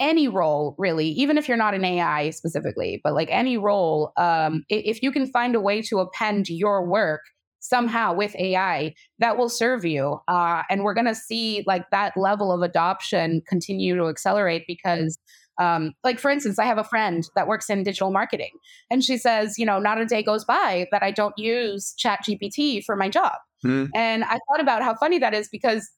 any 0.00 0.26
role 0.26 0.74
really, 0.76 1.08
even 1.10 1.38
if 1.38 1.46
you're 1.46 1.56
not 1.56 1.74
an 1.74 1.84
AI 1.84 2.30
specifically, 2.30 3.00
but 3.04 3.14
like 3.14 3.28
any 3.30 3.58
role, 3.58 4.12
um, 4.16 4.64
if 4.68 5.02
you 5.02 5.12
can 5.12 5.30
find 5.30 5.54
a 5.54 5.60
way 5.60 5.82
to 5.82 6.00
append 6.00 6.48
your 6.48 6.84
work 6.84 7.20
somehow 7.60 8.12
with 8.12 8.34
AI, 8.36 8.94
that 9.18 9.36
will 9.38 9.48
serve 9.48 9.84
you. 9.84 10.20
Uh, 10.28 10.62
and 10.68 10.82
we're 10.82 10.94
going 10.94 11.06
to 11.06 11.14
see 11.14 11.62
like 11.66 11.88
that 11.90 12.16
level 12.16 12.52
of 12.52 12.62
adoption 12.62 13.42
continue 13.46 13.96
to 13.96 14.08
accelerate 14.08 14.64
because. 14.66 15.18
Um, 15.58 15.92
like 16.04 16.18
for 16.18 16.30
instance, 16.30 16.58
I 16.58 16.64
have 16.64 16.78
a 16.78 16.84
friend 16.84 17.28
that 17.36 17.46
works 17.46 17.68
in 17.68 17.82
digital 17.82 18.10
marketing, 18.10 18.52
and 18.90 19.04
she 19.04 19.18
says, 19.18 19.58
you 19.58 19.66
know, 19.66 19.78
not 19.78 20.00
a 20.00 20.06
day 20.06 20.22
goes 20.22 20.42
by 20.42 20.86
that 20.90 21.02
I 21.02 21.10
don't 21.10 21.36
use 21.36 21.92
Chat 21.98 22.20
GPT 22.26 22.82
for 22.82 22.96
my 22.96 23.10
job. 23.10 23.34
Mm. 23.62 23.90
And 23.94 24.24
I 24.24 24.38
thought 24.48 24.60
about 24.60 24.82
how 24.82 24.94
funny 24.94 25.18
that 25.18 25.34
is 25.34 25.50
because 25.50 25.90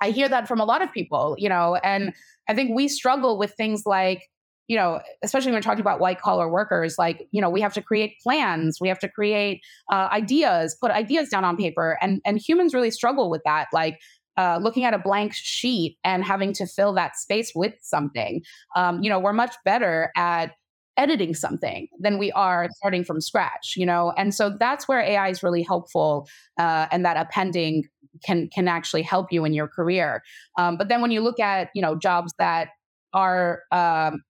I 0.00 0.10
hear 0.10 0.28
that 0.28 0.46
from 0.46 0.60
a 0.60 0.64
lot 0.64 0.82
of 0.82 0.92
people, 0.92 1.34
you 1.38 1.48
know, 1.48 1.76
and 1.76 2.12
I 2.48 2.54
think 2.54 2.74
we 2.74 2.88
struggle 2.88 3.38
with 3.38 3.54
things 3.54 3.84
like, 3.86 4.28
you 4.68 4.76
know, 4.76 5.00
especially 5.22 5.48
when 5.50 5.58
we're 5.58 5.62
talking 5.62 5.80
about 5.80 6.00
white 6.00 6.20
collar 6.20 6.48
workers, 6.48 6.96
like, 6.98 7.26
you 7.32 7.40
know, 7.40 7.50
we 7.50 7.60
have 7.60 7.74
to 7.74 7.82
create 7.82 8.14
plans, 8.22 8.78
we 8.80 8.88
have 8.88 8.98
to 9.00 9.08
create 9.08 9.60
uh, 9.92 10.08
ideas, 10.10 10.76
put 10.80 10.90
ideas 10.90 11.28
down 11.28 11.44
on 11.44 11.56
paper, 11.56 11.98
and 12.00 12.20
and 12.24 12.38
humans 12.38 12.74
really 12.74 12.90
struggle 12.90 13.30
with 13.30 13.42
that, 13.44 13.68
like. 13.72 13.98
Uh, 14.36 14.58
looking 14.60 14.82
at 14.82 14.92
a 14.92 14.98
blank 14.98 15.32
sheet 15.32 15.96
and 16.02 16.24
having 16.24 16.52
to 16.52 16.66
fill 16.66 16.92
that 16.92 17.16
space 17.16 17.52
with 17.54 17.72
something, 17.82 18.42
um, 18.74 19.00
you 19.00 19.08
know, 19.08 19.20
we're 19.20 19.32
much 19.32 19.54
better 19.64 20.10
at 20.16 20.50
editing 20.96 21.34
something 21.34 21.88
than 22.00 22.18
we 22.18 22.30
are 22.32 22.68
starting 22.76 23.02
from 23.04 23.20
scratch 23.20 23.74
you 23.76 23.84
know 23.84 24.12
and 24.16 24.32
so 24.32 24.50
that's 24.60 24.86
where 24.86 25.00
ai 25.00 25.28
is 25.28 25.42
really 25.42 25.62
helpful 25.62 26.28
uh, 26.60 26.86
and 26.92 27.04
that 27.04 27.16
appending 27.16 27.82
can 28.24 28.48
can 28.54 28.68
actually 28.68 29.02
help 29.02 29.32
you 29.32 29.44
in 29.44 29.52
your 29.52 29.66
career 29.66 30.22
um, 30.56 30.76
but 30.76 30.88
then 30.88 31.02
when 31.02 31.10
you 31.10 31.20
look 31.20 31.40
at 31.40 31.68
you 31.74 31.82
know 31.82 31.96
jobs 31.96 32.32
that 32.38 32.68
are 33.12 33.62
um, 33.72 34.22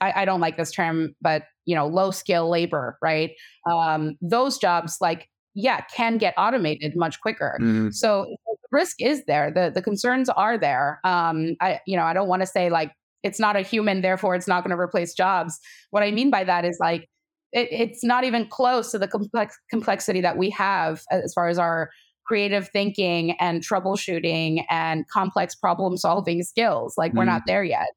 I, 0.00 0.22
I, 0.22 0.24
don't 0.24 0.40
like 0.40 0.56
this 0.56 0.72
term 0.72 1.14
but 1.22 1.44
you 1.64 1.74
know 1.74 1.86
low 1.86 2.10
skill 2.10 2.48
labor 2.48 2.98
right 3.02 3.32
um, 3.70 4.16
those 4.20 4.58
jobs 4.58 4.98
like 5.00 5.28
yeah 5.54 5.80
can 5.94 6.18
get 6.18 6.34
automated 6.36 6.94
much 6.96 7.20
quicker 7.20 7.58
mm. 7.60 7.94
so 7.94 8.26
the 8.46 8.56
risk 8.70 9.00
is 9.00 9.24
there 9.26 9.50
the 9.50 9.70
the 9.74 9.82
concerns 9.82 10.28
are 10.28 10.58
there 10.58 11.00
um, 11.04 11.56
i 11.60 11.80
you 11.86 11.96
know 11.96 12.04
i 12.04 12.12
don't 12.12 12.28
want 12.28 12.42
to 12.42 12.46
say 12.46 12.68
like 12.68 12.92
it's 13.26 13.40
not 13.40 13.56
a 13.56 13.60
human, 13.60 14.00
therefore 14.00 14.34
it's 14.34 14.48
not 14.48 14.62
going 14.62 14.74
to 14.74 14.80
replace 14.80 15.12
jobs. 15.12 15.58
What 15.90 16.02
I 16.02 16.10
mean 16.12 16.30
by 16.30 16.44
that 16.44 16.64
is 16.64 16.78
like 16.80 17.08
it, 17.52 17.68
it's 17.70 18.04
not 18.04 18.24
even 18.24 18.46
close 18.46 18.92
to 18.92 18.98
the 18.98 19.08
complex 19.08 19.58
complexity 19.68 20.20
that 20.20 20.38
we 20.38 20.48
have 20.50 21.02
as 21.10 21.34
far 21.34 21.48
as 21.48 21.58
our 21.58 21.90
creative 22.24 22.68
thinking 22.68 23.32
and 23.32 23.62
troubleshooting 23.62 24.64
and 24.70 25.04
complex 25.08 25.54
problem 25.54 25.96
solving 25.96 26.42
skills. 26.42 26.94
Like 26.96 27.12
we're 27.14 27.24
mm. 27.24 27.26
not 27.26 27.42
there 27.46 27.64
yet. 27.64 27.88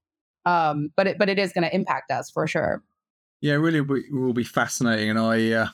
Um, 0.46 0.92
but 0.96 1.08
it 1.08 1.18
but 1.18 1.30
it 1.30 1.40
is 1.40 1.52
going 1.54 1.64
to 1.64 1.76
impact 1.76 2.12
us 2.12 2.30
for 2.30 2.48
sure. 2.48 2.84
Yeah, 3.42 3.54
really 3.54 3.82
will 3.82 4.34
be 4.34 4.44
fascinating, 4.44 5.10
and 5.10 5.20
I. 5.20 5.52
Uh... 5.52 5.68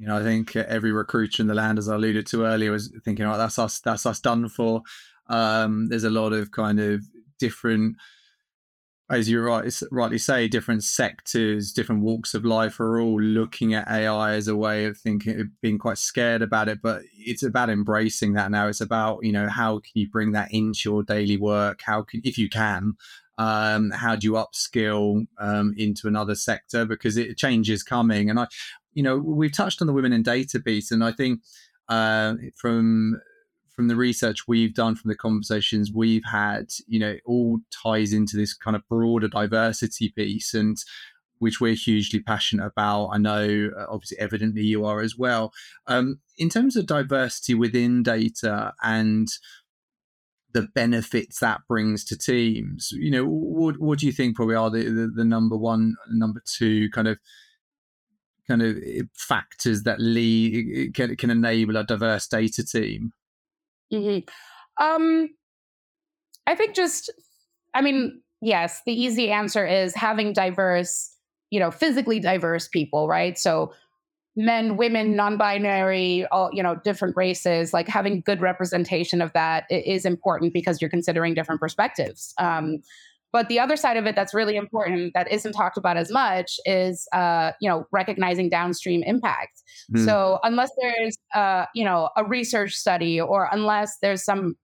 You 0.00 0.06
know, 0.06 0.16
I 0.16 0.22
think 0.22 0.54
every 0.54 0.92
recruiter 0.92 1.42
in 1.42 1.48
the 1.48 1.56
land, 1.56 1.76
as 1.76 1.88
I 1.88 1.96
alluded 1.96 2.24
to 2.28 2.44
earlier, 2.44 2.70
was 2.70 2.96
thinking, 3.04 3.26
"Oh, 3.26 3.36
that's 3.36 3.58
us. 3.58 3.80
That's 3.80 4.06
us 4.06 4.20
done 4.20 4.48
for." 4.48 4.82
Um, 5.26 5.88
there's 5.88 6.04
a 6.04 6.08
lot 6.08 6.32
of 6.32 6.52
kind 6.52 6.78
of 6.78 7.02
different 7.40 7.96
as 9.10 9.28
you 9.28 9.40
right, 9.40 9.82
rightly 9.90 10.18
say, 10.18 10.48
different 10.48 10.84
sectors, 10.84 11.72
different 11.72 12.02
walks 12.02 12.34
of 12.34 12.44
life 12.44 12.78
are 12.78 13.00
all 13.00 13.20
looking 13.20 13.72
at 13.72 13.88
AI 13.88 14.34
as 14.34 14.48
a 14.48 14.56
way 14.56 14.84
of 14.84 14.98
thinking, 14.98 15.50
being 15.62 15.78
quite 15.78 15.96
scared 15.96 16.42
about 16.42 16.68
it. 16.68 16.80
But 16.82 17.02
it's 17.16 17.42
about 17.42 17.70
embracing 17.70 18.34
that 18.34 18.50
now. 18.50 18.68
It's 18.68 18.82
about 18.82 19.24
you 19.24 19.32
know 19.32 19.48
how 19.48 19.78
can 19.78 19.92
you 19.94 20.10
bring 20.10 20.32
that 20.32 20.52
into 20.52 20.90
your 20.90 21.02
daily 21.02 21.38
work? 21.38 21.80
How 21.82 22.02
can, 22.02 22.20
if 22.22 22.36
you 22.36 22.48
can, 22.50 22.94
um, 23.38 23.90
how 23.90 24.16
do 24.16 24.26
you 24.26 24.32
upskill 24.32 25.26
um, 25.38 25.74
into 25.78 26.08
another 26.08 26.34
sector 26.34 26.84
because 26.84 27.16
it 27.16 27.38
change 27.38 27.70
is 27.70 27.82
coming. 27.82 28.28
And 28.28 28.40
I, 28.40 28.48
you 28.92 29.02
know, 29.02 29.16
we've 29.16 29.52
touched 29.52 29.80
on 29.80 29.86
the 29.86 29.92
women 29.92 30.12
in 30.12 30.22
data 30.22 30.60
piece, 30.60 30.90
and 30.90 31.02
I 31.02 31.12
think 31.12 31.40
uh, 31.88 32.34
from 32.56 33.20
from 33.74 33.86
the 33.86 33.96
research 33.96 34.48
we've 34.48 34.74
done, 34.74 34.96
from 34.96 35.08
the 35.08 35.16
conversations 35.16 35.92
we've 35.94 36.24
had, 36.24 36.72
you 36.88 36.98
know, 36.98 37.16
all 37.24 37.60
ties 37.70 38.12
into 38.12 38.36
this 38.36 38.52
kind 38.52 38.74
of 38.74 38.82
broader 38.88 39.28
diversity 39.28 40.08
piece 40.08 40.52
and 40.52 40.76
which 41.38 41.60
we're 41.60 41.76
hugely 41.76 42.18
passionate 42.18 42.66
about. 42.66 43.10
I 43.10 43.18
know, 43.18 43.70
uh, 43.78 43.86
obviously, 43.88 44.18
evidently 44.18 44.62
you 44.62 44.84
are 44.84 45.00
as 45.00 45.16
well. 45.16 45.52
Um, 45.86 46.18
in 46.36 46.48
terms 46.48 46.74
of 46.74 46.86
diversity 46.86 47.54
within 47.54 48.02
data 48.02 48.72
and 48.82 49.28
the 50.58 50.68
benefits 50.74 51.38
that 51.38 51.60
brings 51.68 52.04
to 52.04 52.18
teams, 52.18 52.90
you 52.92 53.10
know, 53.10 53.24
what 53.24 53.78
what 53.78 53.98
do 53.98 54.06
you 54.06 54.12
think 54.12 54.36
probably 54.36 54.56
are 54.56 54.70
the, 54.70 54.84
the, 54.84 55.12
the 55.14 55.24
number 55.24 55.56
one, 55.56 55.94
number 56.10 56.42
two 56.44 56.90
kind 56.90 57.06
of 57.06 57.18
kind 58.48 58.62
of 58.62 58.76
eh, 58.84 59.02
factors 59.14 59.84
that 59.84 60.00
lead 60.00 60.94
can, 60.94 61.14
can 61.16 61.30
enable 61.30 61.76
a 61.76 61.84
diverse 61.84 62.26
data 62.26 62.64
team? 62.64 63.12
Mm-hmm. 63.92 64.84
Um, 64.84 65.28
I 66.46 66.54
think 66.54 66.74
just, 66.74 67.12
I 67.74 67.82
mean, 67.82 68.20
yes, 68.40 68.80
the 68.84 68.92
easy 68.92 69.30
answer 69.30 69.66
is 69.66 69.94
having 69.94 70.32
diverse, 70.32 71.14
you 71.50 71.60
know, 71.60 71.70
physically 71.70 72.18
diverse 72.18 72.68
people, 72.68 73.06
right? 73.06 73.38
So 73.38 73.72
men, 74.38 74.76
women, 74.76 75.16
non-binary, 75.16 76.24
all 76.26 76.48
you 76.52 76.62
know, 76.62 76.76
different 76.76 77.16
races, 77.16 77.72
like 77.72 77.88
having 77.88 78.20
good 78.20 78.40
representation 78.40 79.20
of 79.20 79.32
that 79.32 79.64
is 79.68 80.04
important 80.04 80.54
because 80.54 80.80
you're 80.80 80.88
considering 80.88 81.34
different 81.34 81.60
perspectives. 81.60 82.34
Um, 82.38 82.78
but 83.32 83.48
the 83.48 83.58
other 83.58 83.76
side 83.76 83.96
of 83.96 84.06
it 84.06 84.14
that's 84.14 84.32
really 84.32 84.54
important 84.54 85.12
that 85.14 85.30
isn't 85.30 85.52
talked 85.52 85.76
about 85.76 85.96
as 85.96 86.10
much 86.12 86.60
is, 86.64 87.08
uh, 87.12 87.50
you 87.60 87.68
know, 87.68 87.84
recognizing 87.90 88.48
downstream 88.48 89.02
impact. 89.02 89.60
Mm. 89.92 90.04
So 90.04 90.38
unless 90.44 90.70
there's, 90.80 91.18
uh, 91.34 91.66
you 91.74 91.84
know, 91.84 92.08
a 92.16 92.24
research 92.24 92.74
study 92.74 93.20
or 93.20 93.48
unless 93.50 93.98
there's 94.00 94.24
some 94.24 94.56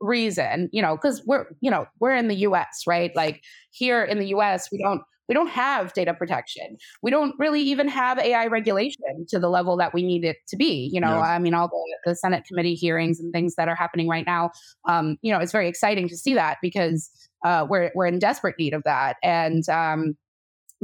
reason, 0.00 0.70
you 0.72 0.80
know, 0.80 0.96
because 0.96 1.22
we're, 1.26 1.44
you 1.60 1.70
know, 1.70 1.86
we're 2.00 2.16
in 2.16 2.28
the 2.28 2.36
U.S., 2.36 2.84
right? 2.86 3.14
Like 3.14 3.44
here 3.70 4.02
in 4.02 4.18
the 4.18 4.28
U.S., 4.28 4.70
we 4.72 4.78
don't 4.78 5.02
we 5.30 5.34
don't 5.34 5.48
have 5.48 5.92
data 5.92 6.12
protection. 6.12 6.76
We 7.02 7.12
don't 7.12 7.36
really 7.38 7.62
even 7.62 7.86
have 7.86 8.18
AI 8.18 8.48
regulation 8.48 9.26
to 9.28 9.38
the 9.38 9.48
level 9.48 9.76
that 9.76 9.94
we 9.94 10.02
need 10.02 10.24
it 10.24 10.38
to 10.48 10.56
be. 10.56 10.90
You 10.92 11.00
know, 11.00 11.18
yeah. 11.18 11.20
I 11.20 11.38
mean, 11.38 11.54
all 11.54 11.68
the, 11.68 12.10
the, 12.10 12.16
Senate 12.16 12.44
committee 12.44 12.74
hearings 12.74 13.20
and 13.20 13.32
things 13.32 13.54
that 13.54 13.68
are 13.68 13.76
happening 13.76 14.08
right 14.08 14.26
now. 14.26 14.50
Um, 14.88 15.18
you 15.22 15.32
know, 15.32 15.38
it's 15.38 15.52
very 15.52 15.68
exciting 15.68 16.08
to 16.08 16.16
see 16.16 16.34
that 16.34 16.58
because 16.60 17.08
uh, 17.44 17.64
we're 17.70 17.92
we're 17.94 18.06
in 18.06 18.18
desperate 18.18 18.56
need 18.58 18.74
of 18.74 18.82
that. 18.82 19.18
And 19.22 19.66
um, 19.68 20.16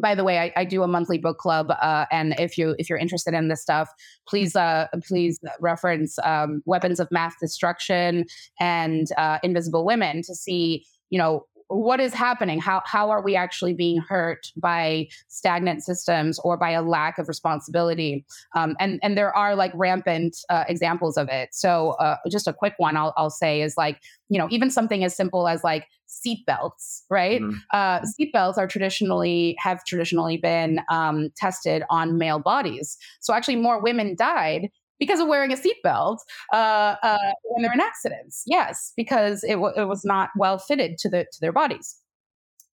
by 0.00 0.14
the 0.14 0.22
way, 0.22 0.38
I, 0.38 0.52
I, 0.54 0.64
do 0.64 0.85
a 0.85 0.88
monthly 0.88 1.18
book 1.18 1.38
club, 1.38 1.72
uh, 1.82 2.04
and 2.12 2.38
if 2.38 2.56
you 2.56 2.76
if 2.78 2.88
you're 2.88 2.98
interested 2.98 3.35
in 3.35 3.48
this 3.48 3.62
stuff, 3.62 3.88
please 4.28 4.54
uh, 4.54 4.87
please 5.09 5.40
reference 5.59 6.20
um, 6.22 6.62
Weapons 6.66 7.00
of 7.00 7.09
Math 7.11 7.35
Destruction 7.40 8.26
and 8.61 9.09
uh, 9.18 9.40
Invisible 9.42 9.85
Women 9.85 10.22
to 10.22 10.37
see 10.37 10.87
you 11.11 11.18
know 11.18 11.46
what 11.68 12.00
is 12.00 12.14
happening? 12.14 12.61
How 12.61 12.83
how 12.85 13.11
are 13.11 13.22
we 13.22 13.35
actually 13.35 13.74
being 13.74 13.98
hurt 13.98 14.52
by 14.57 15.09
stagnant 15.29 15.83
systems 15.83 16.38
or 16.40 16.57
by 16.57 16.70
a 16.70 16.83
lack 16.83 17.18
of 17.18 17.29
responsibility? 17.29 18.24
Um, 18.55 18.76
and 18.79 19.00
and 19.02 19.16
there 19.16 19.37
are 19.37 19.57
like 19.57 19.72
rampant 19.74 20.37
uh, 20.48 20.64
examples 20.68 21.16
of 21.16 21.29
it. 21.29 21.50
So 21.52 21.90
uh, 21.92 22.16
just 22.31 22.46
a 22.46 22.52
quick 22.52 22.74
one 22.79 22.96
I'll, 22.96 23.12
I'll 23.16 23.31
say 23.31 23.62
is 23.62 23.76
like 23.76 24.00
you 24.29 24.38
know 24.38 24.46
even 24.50 24.70
something 24.70 25.02
as 25.05 25.16
simple 25.16 25.48
as 25.48 25.64
like 25.64 25.87
seatbelts 26.09 27.02
right? 27.11 27.42
Mm-hmm. 27.42 27.57
uh, 27.72 28.00
seatbelts 28.00 28.59
are 28.59 28.68
traditionally 28.68 29.57
have 29.59 29.85
traditionally 29.85 30.37
been 30.37 30.81
um, 30.90 31.31
tested 31.37 31.83
on 31.90 32.16
male 32.16 32.38
bodies. 32.38 32.96
So 33.20 33.35
actually 33.35 33.57
more 33.57 33.81
women 33.81 34.14
died 34.16 34.70
because 34.98 35.20
of 35.20 35.28
wearing 35.28 35.52
a 35.52 35.56
seatbelt 35.56 36.18
uh, 36.52 36.96
uh, 37.02 37.32
when 37.44 37.62
they're 37.62 37.72
in 37.72 37.80
accidents. 37.80 38.42
Yes, 38.46 38.92
because 38.96 39.44
it, 39.44 39.54
w- 39.54 39.74
it 39.76 39.85
was 39.85 40.04
not 40.04 40.30
well 40.37 40.59
fitted 40.59 40.98
to 40.98 41.09
the 41.09 41.24
to 41.32 41.40
their 41.40 41.52
bodies. 41.52 41.96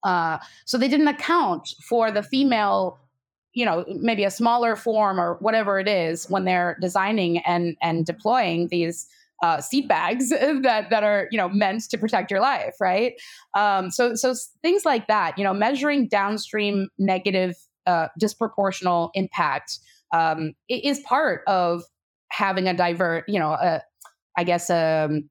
Uh, 0.03 0.37
so 0.65 0.77
they 0.77 0.87
didn't 0.87 1.07
account 1.07 1.69
for 1.87 2.11
the 2.11 2.23
female, 2.23 2.99
you 3.53 3.65
know, 3.65 3.85
maybe 3.87 4.23
a 4.23 4.31
smaller 4.31 4.75
form 4.75 5.19
or 5.19 5.37
whatever 5.39 5.79
it 5.79 5.87
is 5.87 6.29
when 6.29 6.45
they're 6.45 6.77
designing 6.81 7.39
and 7.39 7.75
and 7.81 8.05
deploying 8.05 8.67
these. 8.69 9.07
Uh, 9.41 9.59
seat 9.59 9.89
bags 9.89 10.29
that 10.61 10.89
that 10.89 11.03
are 11.03 11.27
you 11.29 11.37
know 11.37 11.49
meant 11.49 11.81
to 11.89 11.97
protect 11.97 12.31
your 12.31 12.39
life, 12.39 12.75
right? 12.79 13.15
Um, 13.57 13.91
so 13.91 14.15
so 14.15 14.33
things 14.61 14.85
like 14.85 15.07
that, 15.07 15.37
you 15.37 15.43
know, 15.43 15.53
measuring 15.53 16.07
downstream 16.07 16.87
negative 16.97 17.57
uh, 17.85 18.07
disproportional 18.21 19.09
impact 19.15 19.79
um, 20.13 20.53
is 20.69 20.99
part 21.01 21.41
of 21.47 21.83
having 22.33 22.67
a 22.67 22.73
divert, 22.73 23.25
you 23.27 23.39
know, 23.39 23.51
a, 23.51 23.81
I 24.37 24.43
guess 24.43 24.69
um, 24.69 25.29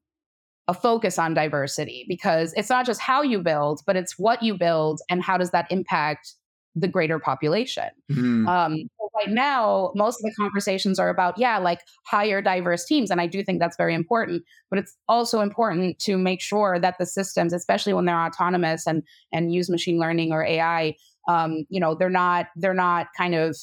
a 0.67 0.73
focus 0.73 1.19
on 1.19 1.33
diversity 1.33 2.05
because 2.07 2.53
it's 2.55 2.69
not 2.69 2.85
just 2.85 3.01
how 3.01 3.21
you 3.21 3.41
build, 3.41 3.81
but 3.85 3.97
it's 3.97 4.17
what 4.17 4.41
you 4.41 4.57
build 4.57 5.01
and 5.09 5.21
how 5.21 5.37
does 5.37 5.51
that 5.51 5.67
impact 5.69 6.33
the 6.75 6.87
greater 6.87 7.19
population. 7.19 7.89
Mm-hmm. 8.09 8.47
Um, 8.47 8.87
right 9.15 9.29
now, 9.29 9.91
most 9.95 10.15
of 10.15 10.23
the 10.23 10.33
conversations 10.35 10.97
are 10.97 11.09
about, 11.09 11.37
yeah, 11.37 11.57
like 11.57 11.81
hire 12.07 12.41
diverse 12.41 12.85
teams. 12.85 13.11
And 13.11 13.19
I 13.19 13.27
do 13.27 13.43
think 13.43 13.59
that's 13.59 13.77
very 13.77 13.93
important. 13.93 14.43
But 14.69 14.79
it's 14.79 14.95
also 15.09 15.41
important 15.41 15.99
to 15.99 16.17
make 16.17 16.41
sure 16.41 16.79
that 16.79 16.95
the 16.97 17.05
systems, 17.05 17.51
especially 17.51 17.93
when 17.93 18.05
they're 18.05 18.17
autonomous 18.17 18.87
and 18.87 19.03
and 19.31 19.53
use 19.53 19.69
machine 19.69 19.99
learning 19.99 20.31
or 20.31 20.43
AI, 20.43 20.95
um, 21.27 21.65
you 21.69 21.79
know, 21.81 21.95
they're 21.95 22.09
not 22.09 22.47
they're 22.55 22.73
not 22.73 23.07
kind 23.15 23.35
of 23.35 23.57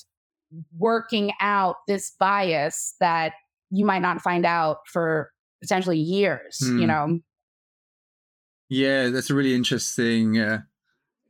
working 0.76 1.32
out 1.40 1.76
this 1.86 2.12
bias 2.18 2.94
that 3.00 3.32
you 3.70 3.84
might 3.84 4.02
not 4.02 4.20
find 4.20 4.44
out 4.44 4.78
for 4.86 5.30
potentially 5.60 5.98
years, 5.98 6.58
you 6.60 6.80
hmm. 6.80 6.86
know? 6.86 7.18
Yeah, 8.68 9.08
that's 9.08 9.30
a 9.30 9.34
really 9.34 9.54
interesting 9.54 10.38
uh, 10.38 10.60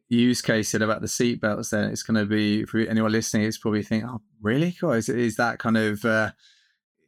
use 0.09 0.43
case 0.43 0.75
about 0.75 1.01
the 1.01 1.07
seatbelts. 1.07 1.71
Then 1.71 1.91
it's 1.91 2.03
going 2.03 2.19
to 2.19 2.27
be 2.27 2.65
for 2.65 2.79
anyone 2.81 3.13
listening. 3.13 3.45
It's 3.45 3.59
probably 3.59 3.83
think, 3.83 4.05
oh, 4.05 4.21
really? 4.43 4.77
Cool. 4.79 4.93
Is, 4.93 5.09
is 5.09 5.37
that 5.37 5.59
kind 5.59 5.77
of 5.77 6.05
uh, 6.05 6.33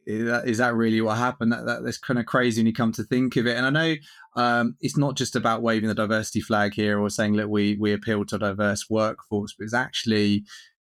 is 0.05 0.25
that, 0.25 0.47
is 0.47 0.57
that 0.57 0.75
really 0.75 1.01
what 1.01 1.17
happened? 1.17 1.51
That, 1.51 1.65
that 1.65 1.83
that's 1.83 1.97
kind 1.97 2.19
of 2.19 2.25
crazy 2.25 2.59
when 2.59 2.67
you 2.67 2.73
come 2.73 2.91
to 2.93 3.03
think 3.03 3.35
of 3.35 3.47
it. 3.47 3.57
And 3.57 3.65
I 3.65 3.69
know 3.69 3.95
um, 4.35 4.75
it's 4.81 4.97
not 4.97 5.15
just 5.15 5.35
about 5.35 5.61
waving 5.61 5.87
the 5.87 5.95
diversity 5.95 6.41
flag 6.41 6.73
here 6.73 6.99
or 6.99 7.09
saying 7.09 7.35
that 7.37 7.49
we 7.49 7.77
we 7.79 7.93
appeal 7.93 8.25
to 8.25 8.35
a 8.35 8.39
diverse 8.39 8.89
workforce, 8.89 9.53
but 9.57 9.65
it's 9.65 9.73
actually 9.73 10.45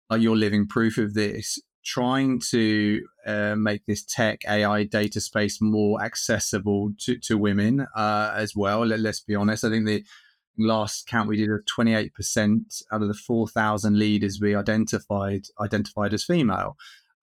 like 0.09 0.21
you're 0.21 0.35
living 0.35 0.67
proof 0.67 0.97
of 0.97 1.13
this 1.13 1.59
trying 1.85 2.41
to 2.49 3.01
uh, 3.25 3.55
make 3.55 3.85
this 3.85 4.03
tech 4.03 4.41
AI 4.49 4.83
data 4.83 5.21
space 5.21 5.59
more 5.61 6.01
accessible 6.01 6.91
to, 6.99 7.17
to 7.19 7.37
women 7.37 7.85
uh, 7.95 8.33
as 8.35 8.55
well. 8.55 8.85
Let, 8.85 9.05
us 9.05 9.19
be 9.19 9.35
honest. 9.35 9.63
I 9.63 9.69
think 9.69 9.85
the 9.85 10.03
last 10.57 11.07
count 11.07 11.29
we 11.29 11.37
did 11.37 11.49
of 11.51 11.61
28% 11.65 12.83
out 12.91 13.01
of 13.01 13.07
the 13.07 13.13
4,000 13.13 13.97
leaders 13.97 14.39
we 14.41 14.55
identified 14.55 15.43
identified 15.61 16.13
as 16.13 16.23
female, 16.23 16.75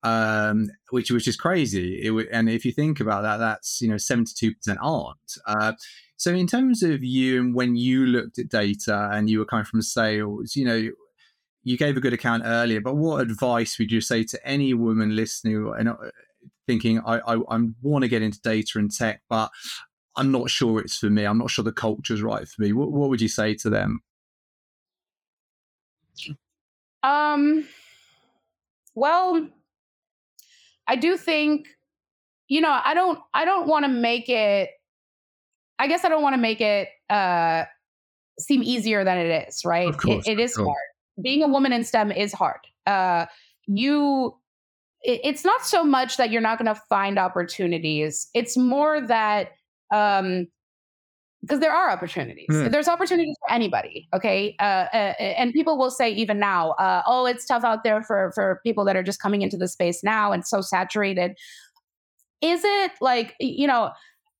um, 0.04 0.68
which 0.90 1.10
which 1.10 1.26
is 1.26 1.36
crazy. 1.36 1.96
It, 1.96 2.28
and 2.30 2.48
if 2.48 2.64
you 2.64 2.72
think 2.72 3.00
about 3.00 3.22
that, 3.22 3.38
that's 3.38 3.80
you 3.80 3.88
know 3.88 3.96
72% 3.96 4.54
aren't. 4.80 5.38
Uh, 5.46 5.72
so 6.16 6.32
in 6.32 6.46
terms 6.46 6.84
of 6.84 7.02
you 7.02 7.40
and 7.40 7.54
when 7.54 7.74
you 7.74 8.06
looked 8.06 8.38
at 8.38 8.48
data 8.48 9.10
and 9.12 9.28
you 9.28 9.40
were 9.40 9.44
coming 9.44 9.64
from 9.64 9.82
sales, 9.82 10.54
you 10.54 10.64
know 10.64 10.90
you 11.64 11.76
gave 11.76 11.96
a 11.96 12.00
good 12.00 12.12
account 12.12 12.42
earlier, 12.44 12.80
but 12.80 12.96
what 12.96 13.20
advice 13.20 13.78
would 13.78 13.92
you 13.92 14.00
say 14.00 14.24
to 14.24 14.46
any 14.46 14.74
woman 14.74 15.14
listening 15.14 15.72
and 15.78 15.90
thinking, 16.66 17.00
I, 17.00 17.18
I, 17.18 17.36
I 17.36 17.60
want 17.82 18.02
to 18.02 18.08
get 18.08 18.22
into 18.22 18.40
data 18.40 18.78
and 18.78 18.92
tech, 18.92 19.22
but 19.28 19.50
I'm 20.16 20.32
not 20.32 20.50
sure 20.50 20.80
it's 20.80 20.98
for 20.98 21.10
me. 21.10 21.24
I'm 21.24 21.38
not 21.38 21.50
sure 21.50 21.64
the 21.64 21.72
culture's 21.72 22.22
right 22.22 22.46
for 22.46 22.62
me. 22.62 22.72
What, 22.72 22.92
what 22.92 23.08
would 23.10 23.20
you 23.20 23.28
say 23.28 23.54
to 23.54 23.70
them? 23.70 24.00
Um, 27.02 27.66
well, 28.94 29.48
I 30.86 30.96
do 30.96 31.16
think, 31.16 31.68
you 32.48 32.60
know, 32.60 32.80
I 32.84 32.94
don't, 32.94 33.18
I 33.32 33.44
don't 33.44 33.66
want 33.68 33.84
to 33.84 33.88
make 33.88 34.28
it, 34.28 34.70
I 35.78 35.86
guess 35.86 36.04
I 36.04 36.08
don't 36.08 36.22
want 36.22 36.34
to 36.34 36.40
make 36.40 36.60
it, 36.60 36.88
uh, 37.08 37.64
seem 38.38 38.62
easier 38.62 39.04
than 39.04 39.18
it 39.18 39.48
is, 39.48 39.64
right? 39.64 39.96
Course, 39.96 40.26
it, 40.26 40.38
it 40.38 40.40
is 40.40 40.56
hard 40.56 40.76
being 41.20 41.42
a 41.42 41.48
woman 41.48 41.72
in 41.72 41.84
STEM 41.84 42.12
is 42.12 42.32
hard. 42.32 42.60
Uh, 42.86 43.26
you, 43.66 44.36
it, 45.02 45.20
it's 45.24 45.44
not 45.44 45.64
so 45.64 45.84
much 45.84 46.16
that 46.16 46.30
you're 46.30 46.40
not 46.40 46.58
going 46.58 46.72
to 46.72 46.80
find 46.88 47.18
opportunities. 47.18 48.28
It's 48.34 48.56
more 48.56 49.00
that, 49.00 49.52
um, 49.92 50.46
because 51.42 51.58
there 51.58 51.72
are 51.72 51.90
opportunities. 51.90 52.46
Mm. 52.48 52.70
There's 52.70 52.86
opportunities 52.86 53.36
for 53.40 53.52
anybody. 53.52 54.08
Okay, 54.14 54.54
uh, 54.60 54.86
uh, 54.92 55.14
and 55.18 55.52
people 55.52 55.76
will 55.76 55.90
say 55.90 56.08
even 56.08 56.38
now, 56.38 56.70
uh, 56.72 57.02
"Oh, 57.04 57.26
it's 57.26 57.44
tough 57.44 57.64
out 57.64 57.82
there 57.82 58.00
for 58.00 58.30
for 58.32 58.60
people 58.62 58.84
that 58.84 58.94
are 58.94 59.02
just 59.02 59.20
coming 59.20 59.42
into 59.42 59.56
the 59.56 59.66
space 59.66 60.04
now 60.04 60.30
and 60.30 60.46
so 60.46 60.60
saturated." 60.60 61.36
Is 62.42 62.62
it 62.62 62.92
like 63.00 63.34
you 63.40 63.66
know? 63.66 63.90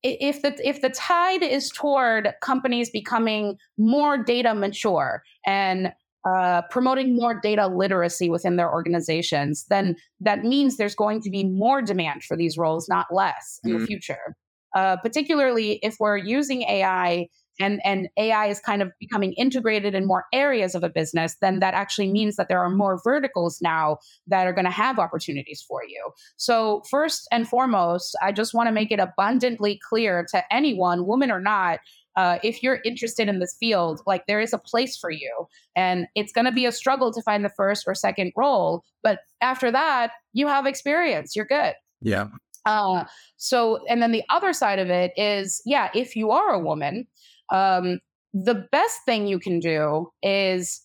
if 0.05 0.43
the 0.43 0.69
if 0.69 0.81
the 0.81 0.91
tide 0.91 1.43
is 1.43 1.71
toward 1.71 2.35
companies 2.41 2.91
becoming 2.91 3.57
more 3.79 4.19
data 4.19 4.55
mature 4.55 5.23
and 5.47 5.93
uh, 6.25 6.63
promoting 6.71 7.17
more 7.17 7.39
data 7.41 7.67
literacy 7.67 8.31
within 8.31 8.57
their 8.57 8.73
organizations, 8.73 9.65
then 9.69 9.97
that 10.21 10.45
means 10.45 10.77
there's 10.77 10.95
going 10.95 11.21
to 11.23 11.31
be 11.31 11.45
more 11.45 11.83
demand 11.83 12.23
for 12.23 12.37
these 12.37 12.57
roles, 12.57 12.89
not 12.89 13.07
less 13.13 13.61
in 13.65 13.71
mm-hmm. 13.71 13.81
the 13.81 13.87
future. 13.87 14.37
Uh, 14.75 14.97
particularly 14.97 15.79
if 15.83 15.97
we're 16.01 16.17
using 16.17 16.63
AI 16.63 17.29
and, 17.61 17.81
and 17.85 18.09
AI 18.17 18.47
is 18.47 18.59
kind 18.61 18.81
of 18.81 18.91
becoming 18.99 19.35
integrated 19.35 19.95
in 19.95 20.07
more 20.07 20.25
areas 20.33 20.75
of 20.75 20.83
a 20.83 20.89
business, 20.89 21.37
then 21.43 21.61
that 21.61 21.75
actually 21.75 22.11
means 22.11 22.37
that 22.37 22.49
there 22.49 22.61
are 22.61 22.71
more 22.71 23.01
verticals 23.05 23.61
now 23.61 23.99
that 24.27 24.47
are 24.47 24.53
going 24.53 24.65
to 24.65 24.71
have 24.71 24.99
opportunities 24.99 25.63
for 25.67 25.83
you. 25.85 26.11
So, 26.37 26.83
first 26.91 27.29
and 27.31 27.47
foremost, 27.47 28.17
I 28.23 28.33
just 28.33 28.55
want 28.55 28.69
to 28.69 28.73
make 28.73 28.91
it 28.91 28.99
abundantly 28.99 29.79
clear 29.87 30.27
to 30.31 30.43
anyone, 30.53 31.07
woman 31.07 31.31
or 31.31 31.41
not, 31.41 31.81
uh, 32.17 32.39
if 32.43 32.63
you're 32.63 32.81
interested 32.85 33.29
in 33.29 33.39
this 33.39 33.57
field, 33.59 34.01
like 34.07 34.27
there 34.27 34.41
is 34.41 34.53
a 34.53 34.59
place 34.59 34.97
for 34.97 35.11
you. 35.11 35.47
And 35.77 36.07
it's 36.15 36.33
going 36.33 36.45
to 36.45 36.53
be 36.53 36.67
a 36.67 36.73
struggle 36.73 37.13
to 37.13 37.23
find 37.23 37.45
the 37.45 37.51
first 37.51 37.85
or 37.87 37.95
second 37.95 38.33
role. 38.37 38.85
But 39.03 39.21
after 39.41 39.71
that, 39.71 40.13
you 40.33 40.47
have 40.47 40.67
experience, 40.67 41.35
you're 41.35 41.47
good. 41.47 41.75
Yeah. 42.01 42.29
Uh, 42.65 43.05
so, 43.37 43.85
and 43.89 44.03
then 44.03 44.13
the 44.13 44.23
other 44.31 44.53
side 44.53 44.79
of 44.79 44.89
it 44.89 45.13
is, 45.17 45.61
yeah, 45.65 45.91
if 45.95 46.15
you 46.15 46.31
are 46.31 46.51
a 46.51 46.59
woman, 46.59 47.07
um, 47.51 47.99
the 48.33 48.67
best 48.71 49.01
thing 49.05 49.27
you 49.27 49.39
can 49.39 49.59
do 49.59 50.11
is 50.23 50.81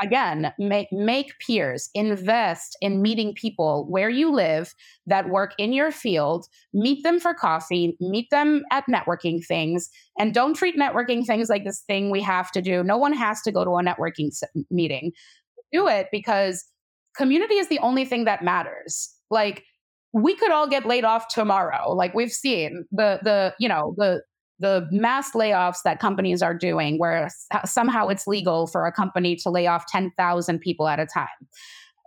again, 0.00 0.52
make 0.58 0.88
make 0.92 1.38
peers, 1.38 1.90
invest 1.94 2.76
in 2.80 3.02
meeting 3.02 3.34
people 3.34 3.86
where 3.88 4.08
you 4.08 4.30
live 4.32 4.74
that 5.06 5.28
work 5.28 5.52
in 5.58 5.72
your 5.72 5.90
field, 5.90 6.46
meet 6.72 7.02
them 7.02 7.20
for 7.20 7.34
coffee, 7.34 7.96
meet 8.00 8.30
them 8.30 8.64
at 8.70 8.84
networking 8.86 9.44
things, 9.44 9.90
and 10.18 10.34
don't 10.34 10.54
treat 10.54 10.76
networking 10.76 11.26
things 11.26 11.48
like 11.48 11.64
this 11.64 11.80
thing 11.80 12.10
we 12.10 12.22
have 12.22 12.50
to 12.52 12.62
do. 12.62 12.82
No 12.82 12.96
one 12.96 13.12
has 13.12 13.42
to 13.42 13.52
go 13.52 13.64
to 13.64 13.70
a 13.70 13.82
networking 13.82 14.30
meeting. 14.70 15.12
Do 15.72 15.88
it 15.88 16.08
because 16.12 16.64
community 17.16 17.54
is 17.54 17.68
the 17.68 17.80
only 17.80 18.04
thing 18.04 18.24
that 18.24 18.42
matters. 18.42 19.14
Like 19.30 19.64
we 20.12 20.34
could 20.34 20.50
all 20.50 20.68
get 20.68 20.86
laid 20.86 21.04
off 21.04 21.28
tomorrow. 21.28 21.92
Like 21.92 22.14
we've 22.14 22.32
seen 22.32 22.86
the 22.90 23.20
the 23.22 23.54
you 23.58 23.68
know 23.68 23.94
the 23.98 24.22
the 24.58 24.86
mass 24.90 25.32
layoffs 25.32 25.78
that 25.84 26.00
companies 26.00 26.42
are 26.42 26.54
doing, 26.54 26.98
where 26.98 27.28
somehow 27.64 28.08
it's 28.08 28.26
legal 28.26 28.66
for 28.66 28.86
a 28.86 28.92
company 28.92 29.36
to 29.36 29.50
lay 29.50 29.66
off 29.66 29.86
10,000 29.86 30.58
people 30.60 30.88
at 30.88 30.98
a 30.98 31.06
time, 31.06 31.26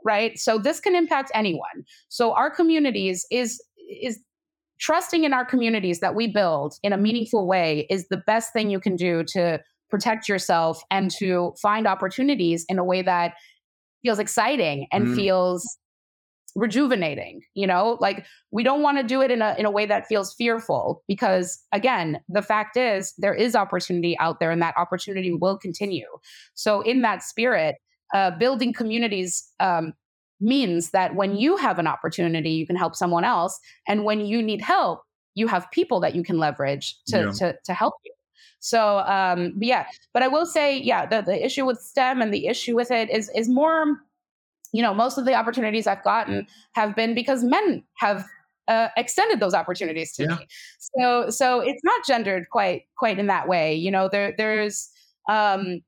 right? 0.05 0.37
So 0.37 0.57
this 0.57 0.79
can 0.79 0.95
impact 0.95 1.31
anyone. 1.33 1.85
So 2.09 2.33
our 2.33 2.49
communities 2.49 3.25
is 3.31 3.61
is 4.01 4.19
trusting 4.79 5.23
in 5.23 5.33
our 5.33 5.45
communities 5.45 5.99
that 5.99 6.15
we 6.15 6.27
build 6.27 6.75
in 6.81 6.91
a 6.91 6.97
meaningful 6.97 7.47
way 7.47 7.85
is 7.89 8.07
the 8.09 8.21
best 8.25 8.51
thing 8.51 8.69
you 8.69 8.79
can 8.79 8.95
do 8.95 9.23
to 9.23 9.59
protect 9.89 10.27
yourself 10.27 10.81
and 10.89 11.11
to 11.11 11.53
find 11.61 11.85
opportunities 11.85 12.65
in 12.67 12.79
a 12.79 12.83
way 12.83 13.01
that 13.01 13.33
feels 14.01 14.17
exciting 14.17 14.87
and 14.91 15.07
mm. 15.07 15.15
feels 15.15 15.77
rejuvenating 16.55 17.41
you 17.53 17.67
know? 17.67 17.97
Like 17.99 18.25
we 18.51 18.63
don't 18.63 18.81
want 18.81 18.97
to 18.97 19.03
do 19.03 19.21
it 19.21 19.31
in 19.31 19.41
a 19.41 19.55
in 19.57 19.65
a 19.65 19.71
way 19.71 19.85
that 19.85 20.07
feels 20.07 20.33
fearful 20.33 21.03
because 21.07 21.61
again 21.71 22.19
the 22.29 22.41
fact 22.41 22.77
is 22.77 23.13
there 23.17 23.33
is 23.33 23.55
opportunity 23.55 24.17
out 24.19 24.39
there 24.39 24.51
and 24.51 24.61
that 24.61 24.75
opportunity 24.77 25.33
will 25.33 25.57
continue. 25.57 26.07
So 26.53 26.81
in 26.81 27.01
that 27.01 27.23
spirit 27.23 27.75
uh, 28.13 28.31
building 28.31 28.73
communities 28.73 29.47
um, 29.59 29.93
means 30.39 30.91
that 30.91 31.15
when 31.15 31.35
you 31.35 31.55
have 31.57 31.79
an 31.79 31.87
opportunity 31.87 32.51
you 32.51 32.67
can 32.67 32.75
help 32.75 32.95
someone 32.95 33.23
else 33.23 33.59
and 33.87 34.03
when 34.03 34.21
you 34.21 34.41
need 34.41 34.61
help 34.61 35.01
you 35.35 35.47
have 35.47 35.69
people 35.71 35.99
that 36.01 36.13
you 36.15 36.23
can 36.23 36.37
leverage 36.37 36.97
to 37.07 37.19
yeah. 37.19 37.31
to, 37.31 37.55
to 37.63 37.73
help 37.73 37.93
you. 38.03 38.11
So 38.59 38.99
um 38.99 39.53
yeah 39.59 39.85
but 40.13 40.23
i 40.23 40.27
will 40.27 40.45
say 40.45 40.77
yeah 40.77 41.05
the, 41.05 41.21
the 41.21 41.45
issue 41.45 41.65
with 41.65 41.79
stem 41.79 42.21
and 42.21 42.33
the 42.33 42.47
issue 42.47 42.75
with 42.75 42.91
it 42.91 43.09
is 43.09 43.29
is 43.35 43.49
more 43.49 44.03
you 44.71 44.81
know, 44.81 44.93
most 44.93 45.17
of 45.17 45.25
the 45.25 45.33
opportunities 45.33 45.87
I've 45.87 46.03
gotten 46.03 46.47
have 46.73 46.95
been 46.95 47.13
because 47.13 47.43
men 47.43 47.83
have 47.97 48.25
uh, 48.67 48.87
extended 48.95 49.39
those 49.39 49.53
opportunities 49.53 50.13
to 50.13 50.23
yeah. 50.23 50.35
me. 50.35 50.47
So, 50.97 51.29
so 51.29 51.59
it's 51.59 51.83
not 51.83 52.05
gendered 52.05 52.45
quite 52.51 52.83
quite 52.97 53.19
in 53.19 53.27
that 53.27 53.47
way. 53.47 53.75
You 53.75 53.91
know, 53.91 54.09
there 54.09 54.33
there's 54.37 54.89
um, 55.29 55.81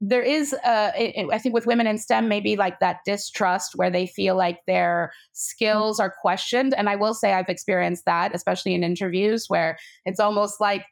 there 0.00 0.22
is 0.22 0.52
uh, 0.52 0.90
I 0.96 1.38
think 1.38 1.54
with 1.54 1.66
women 1.66 1.86
in 1.86 1.98
STEM 1.98 2.28
maybe 2.28 2.56
like 2.56 2.80
that 2.80 2.98
distrust 3.04 3.72
where 3.76 3.90
they 3.90 4.06
feel 4.06 4.36
like 4.36 4.60
their 4.66 5.12
skills 5.32 6.00
are 6.00 6.14
questioned, 6.20 6.74
and 6.74 6.88
I 6.88 6.96
will 6.96 7.14
say 7.14 7.32
I've 7.32 7.48
experienced 7.48 8.04
that, 8.06 8.34
especially 8.34 8.74
in 8.74 8.84
interviews 8.84 9.46
where 9.48 9.78
it's 10.04 10.20
almost 10.20 10.60
like 10.60 10.84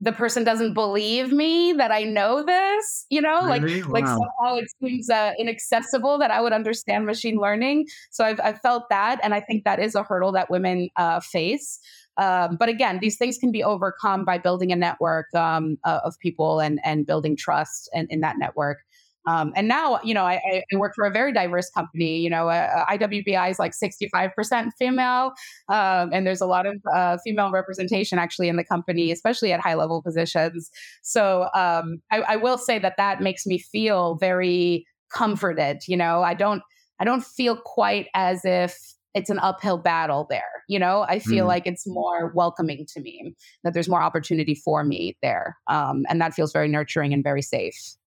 the 0.00 0.12
person 0.12 0.44
doesn't 0.44 0.74
believe 0.74 1.32
me 1.32 1.72
that 1.72 1.90
I 1.90 2.04
know 2.04 2.42
this, 2.44 3.06
you 3.10 3.20
know, 3.20 3.46
really? 3.46 3.82
like 3.82 3.86
wow. 3.86 3.92
like 3.92 4.06
somehow 4.06 4.56
it 4.56 4.66
seems 4.82 5.10
uh, 5.10 5.32
inaccessible 5.38 6.18
that 6.18 6.30
I 6.30 6.40
would 6.40 6.52
understand 6.52 7.06
machine 7.06 7.36
learning. 7.36 7.86
So 8.10 8.24
I've, 8.24 8.40
I've 8.42 8.60
felt 8.60 8.88
that, 8.90 9.20
and 9.22 9.34
I 9.34 9.40
think 9.40 9.64
that 9.64 9.78
is 9.78 9.94
a 9.94 10.02
hurdle 10.02 10.32
that 10.32 10.50
women 10.50 10.88
uh, 10.96 11.20
face. 11.20 11.78
Um, 12.16 12.56
but 12.56 12.68
again, 12.68 12.98
these 13.00 13.16
things 13.16 13.38
can 13.38 13.52
be 13.52 13.62
overcome 13.62 14.24
by 14.24 14.38
building 14.38 14.72
a 14.72 14.76
network 14.76 15.32
um, 15.34 15.78
uh, 15.84 16.00
of 16.04 16.18
people 16.18 16.58
and 16.58 16.80
and 16.84 17.06
building 17.06 17.36
trust 17.36 17.88
in, 17.92 18.08
in 18.10 18.20
that 18.20 18.38
network. 18.38 18.78
Um, 19.28 19.52
and 19.56 19.68
now, 19.68 20.00
you 20.02 20.14
know, 20.14 20.24
I, 20.24 20.40
I, 20.72 20.76
work 20.76 20.94
for 20.94 21.04
a 21.04 21.10
very 21.10 21.32
diverse 21.32 21.68
company. 21.70 22.18
You 22.18 22.30
know, 22.30 22.48
uh, 22.48 22.86
IWBI 22.86 23.50
is 23.50 23.58
like 23.58 23.72
65% 23.72 24.70
female, 24.78 25.32
um, 25.68 26.10
and 26.12 26.26
there's 26.26 26.40
a 26.40 26.46
lot 26.46 26.64
of 26.64 26.76
uh, 26.94 27.18
female 27.22 27.50
representation 27.50 28.18
actually 28.18 28.48
in 28.48 28.56
the 28.56 28.64
company, 28.64 29.12
especially 29.12 29.52
at 29.52 29.60
high 29.60 29.74
level 29.74 30.02
positions. 30.02 30.70
So 31.02 31.48
um, 31.54 32.00
I, 32.10 32.20
I 32.20 32.36
will 32.36 32.56
say 32.56 32.78
that 32.78 32.94
that 32.96 33.20
makes 33.20 33.44
me 33.44 33.58
feel 33.58 34.14
very 34.14 34.86
comforted. 35.12 35.82
You 35.86 35.98
know, 35.98 36.22
I 36.22 36.32
don't, 36.32 36.62
I 36.98 37.04
don't 37.04 37.24
feel 37.24 37.56
quite 37.56 38.06
as 38.14 38.44
if 38.44 38.78
it's 39.14 39.30
an 39.30 39.40
uphill 39.40 39.78
battle 39.78 40.26
there. 40.30 40.62
You 40.68 40.78
know, 40.78 41.04
I 41.08 41.18
feel 41.18 41.44
mm. 41.44 41.48
like 41.48 41.66
it's 41.66 41.86
more 41.86 42.32
welcoming 42.34 42.86
to 42.94 43.00
me 43.00 43.34
that 43.64 43.74
there's 43.74 43.88
more 43.88 44.02
opportunity 44.02 44.54
for 44.54 44.84
me 44.84 45.18
there, 45.22 45.58
um, 45.66 46.04
and 46.08 46.20
that 46.20 46.32
feels 46.32 46.52
very 46.52 46.68
nurturing 46.68 47.12
and 47.12 47.22
very 47.22 47.42
safe. 47.42 47.97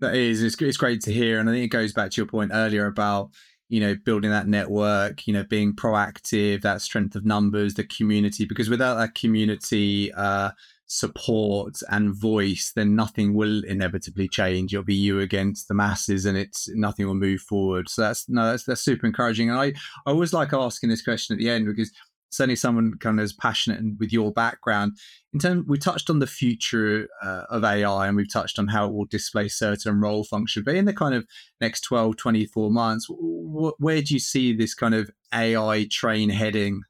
That 0.00 0.14
is, 0.14 0.42
it's, 0.42 0.60
it's 0.60 0.76
great 0.76 1.02
to 1.02 1.12
hear. 1.12 1.38
And 1.38 1.48
I 1.48 1.52
think 1.52 1.64
it 1.64 1.68
goes 1.68 1.92
back 1.92 2.10
to 2.10 2.16
your 2.16 2.26
point 2.26 2.52
earlier 2.54 2.86
about, 2.86 3.30
you 3.68 3.80
know, 3.80 3.94
building 4.04 4.30
that 4.30 4.48
network, 4.48 5.26
you 5.26 5.32
know, 5.32 5.44
being 5.44 5.74
proactive, 5.74 6.62
that 6.62 6.82
strength 6.82 7.14
of 7.14 7.24
numbers, 7.24 7.74
the 7.74 7.84
community, 7.84 8.44
because 8.44 8.70
without 8.70 8.96
that 8.96 9.14
community 9.14 10.10
uh, 10.14 10.50
support 10.86 11.80
and 11.88 12.14
voice, 12.14 12.72
then 12.74 12.96
nothing 12.96 13.34
will 13.34 13.62
inevitably 13.64 14.26
change. 14.26 14.74
It'll 14.74 14.84
be 14.84 14.94
you 14.94 15.20
against 15.20 15.68
the 15.68 15.74
masses 15.74 16.26
and 16.26 16.36
it's 16.36 16.68
nothing 16.74 17.06
will 17.06 17.14
move 17.14 17.42
forward. 17.42 17.88
So 17.88 18.02
that's, 18.02 18.28
no, 18.28 18.50
that's, 18.50 18.64
that's 18.64 18.80
super 18.80 19.06
encouraging. 19.06 19.50
And 19.50 19.58
I, 19.58 19.66
I 19.66 20.10
always 20.10 20.32
like 20.32 20.52
asking 20.52 20.88
this 20.88 21.02
question 21.02 21.34
at 21.34 21.38
the 21.38 21.48
end 21.48 21.66
because 21.66 21.92
certainly 22.30 22.56
someone 22.56 22.94
kind 22.98 23.18
of 23.18 23.24
as 23.24 23.32
passionate 23.32 23.80
and 23.80 23.98
with 23.98 24.12
your 24.12 24.32
background. 24.32 24.96
In 25.32 25.40
terms, 25.40 25.64
we 25.66 25.78
touched 25.78 26.10
on 26.10 26.18
the 26.18 26.26
future 26.26 27.08
uh, 27.22 27.44
of 27.50 27.64
AI 27.64 28.08
and 28.08 28.16
we've 28.16 28.32
touched 28.32 28.58
on 28.58 28.68
how 28.68 28.86
it 28.86 28.92
will 28.92 29.04
displace 29.04 29.58
certain 29.58 30.00
role 30.00 30.24
function. 30.24 30.62
But 30.64 30.76
in 30.76 30.84
the 30.84 30.94
kind 30.94 31.14
of 31.14 31.26
next 31.60 31.82
12, 31.82 32.16
24 32.16 32.70
months, 32.70 33.06
w- 33.08 33.72
where 33.78 34.00
do 34.00 34.14
you 34.14 34.20
see 34.20 34.54
this 34.54 34.74
kind 34.74 34.94
of 34.94 35.10
AI 35.34 35.86
train 35.90 36.30
heading? 36.30 36.82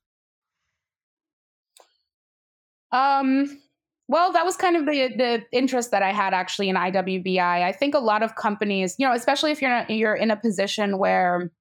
Um, 2.92 3.60
well, 4.08 4.32
that 4.32 4.44
was 4.44 4.56
kind 4.56 4.76
of 4.76 4.86
the 4.86 5.14
the 5.16 5.44
interest 5.52 5.92
that 5.92 6.02
I 6.02 6.12
had 6.12 6.34
actually 6.34 6.68
in 6.68 6.74
IWBI. 6.74 7.38
I 7.38 7.70
think 7.70 7.94
a 7.94 8.00
lot 8.00 8.24
of 8.24 8.34
companies, 8.34 8.96
you 8.98 9.06
know, 9.06 9.14
especially 9.14 9.52
if 9.52 9.62
you're 9.62 9.84
you're 9.88 10.16
in 10.16 10.32
a 10.32 10.36
position 10.36 10.98
where 10.98 11.52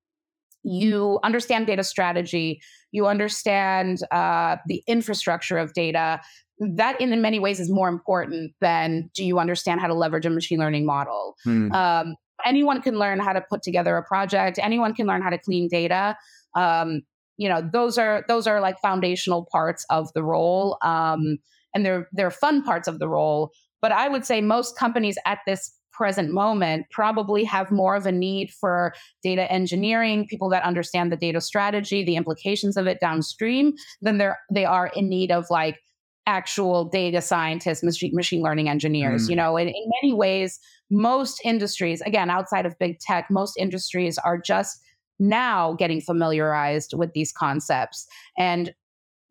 you 0.63 1.19
understand 1.23 1.67
data 1.67 1.83
strategy, 1.83 2.61
you 2.91 3.07
understand 3.07 3.99
uh, 4.11 4.57
the 4.67 4.83
infrastructure 4.87 5.57
of 5.57 5.73
data. 5.73 6.21
That, 6.59 6.99
in 6.99 7.21
many 7.21 7.39
ways, 7.39 7.59
is 7.59 7.71
more 7.71 7.87
important 7.87 8.53
than 8.59 9.09
do 9.13 9.23
you 9.23 9.39
understand 9.39 9.79
how 9.79 9.87
to 9.87 9.93
leverage 9.93 10.25
a 10.25 10.29
machine 10.29 10.59
learning 10.59 10.85
model. 10.85 11.35
Hmm. 11.43 11.71
Um, 11.71 12.15
anyone 12.45 12.81
can 12.81 12.97
learn 12.97 13.19
how 13.19 13.33
to 13.33 13.41
put 13.41 13.63
together 13.63 13.95
a 13.97 14.03
project. 14.03 14.59
Anyone 14.61 14.93
can 14.93 15.07
learn 15.07 15.21
how 15.21 15.29
to 15.29 15.37
clean 15.37 15.67
data. 15.69 16.17
Um, 16.55 17.01
you 17.37 17.47
know, 17.47 17.67
those 17.71 17.97
are 17.97 18.25
those 18.27 18.47
are 18.47 18.59
like 18.59 18.79
foundational 18.81 19.47
parts 19.49 19.85
of 19.89 20.11
the 20.13 20.23
role, 20.23 20.77
um, 20.81 21.37
and 21.73 21.85
they're 21.85 22.09
they're 22.11 22.31
fun 22.31 22.61
parts 22.63 22.87
of 22.87 22.99
the 22.99 23.07
role. 23.07 23.51
But 23.81 23.93
I 23.93 24.09
would 24.09 24.25
say 24.25 24.41
most 24.41 24.77
companies 24.77 25.17
at 25.25 25.39
this 25.47 25.73
present 25.99 26.31
moment 26.31 26.85
probably 26.91 27.43
have 27.43 27.69
more 27.71 27.93
of 27.93 28.05
a 28.05 28.11
need 28.11 28.49
for 28.51 28.93
data 29.21 29.51
engineering, 29.51 30.25
people 30.25 30.49
that 30.49 30.63
understand 30.63 31.11
the 31.11 31.17
data 31.17 31.41
strategy, 31.41 32.05
the 32.05 32.15
implications 32.15 32.77
of 32.77 32.87
it 32.87 33.01
downstream, 33.01 33.73
than 34.01 34.17
they're, 34.17 34.39
they 34.49 34.63
are 34.63 34.89
in 34.95 35.09
need 35.09 35.29
of 35.29 35.45
like 35.49 35.77
actual 36.25 36.85
data 36.85 37.21
scientists, 37.21 37.83
machine, 37.83 38.15
machine 38.15 38.41
learning 38.41 38.69
engineers. 38.69 39.25
Mm. 39.25 39.29
You 39.29 39.35
know, 39.35 39.57
in, 39.57 39.67
in 39.67 39.91
many 40.01 40.13
ways, 40.13 40.57
most 40.89 41.41
industries, 41.43 41.99
again, 42.01 42.29
outside 42.29 42.65
of 42.65 42.79
big 42.79 42.99
tech, 42.99 43.27
most 43.29 43.57
industries 43.57 44.17
are 44.19 44.37
just 44.37 44.79
now 45.19 45.73
getting 45.73 45.99
familiarized 45.99 46.93
with 46.95 47.11
these 47.11 47.33
concepts. 47.33 48.07
And 48.37 48.73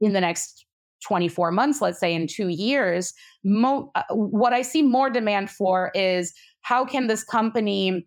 in 0.02 0.12
the 0.12 0.20
next 0.20 0.66
24 1.06 1.50
months, 1.52 1.80
let's 1.80 2.00
say 2.00 2.14
in 2.14 2.26
two 2.26 2.48
years, 2.48 3.14
mo- 3.44 3.90
uh, 3.94 4.02
what 4.10 4.52
I 4.52 4.62
see 4.62 4.82
more 4.82 5.10
demand 5.10 5.50
for 5.50 5.90
is 5.94 6.32
how 6.62 6.84
can 6.84 7.06
this 7.06 7.24
company 7.24 8.06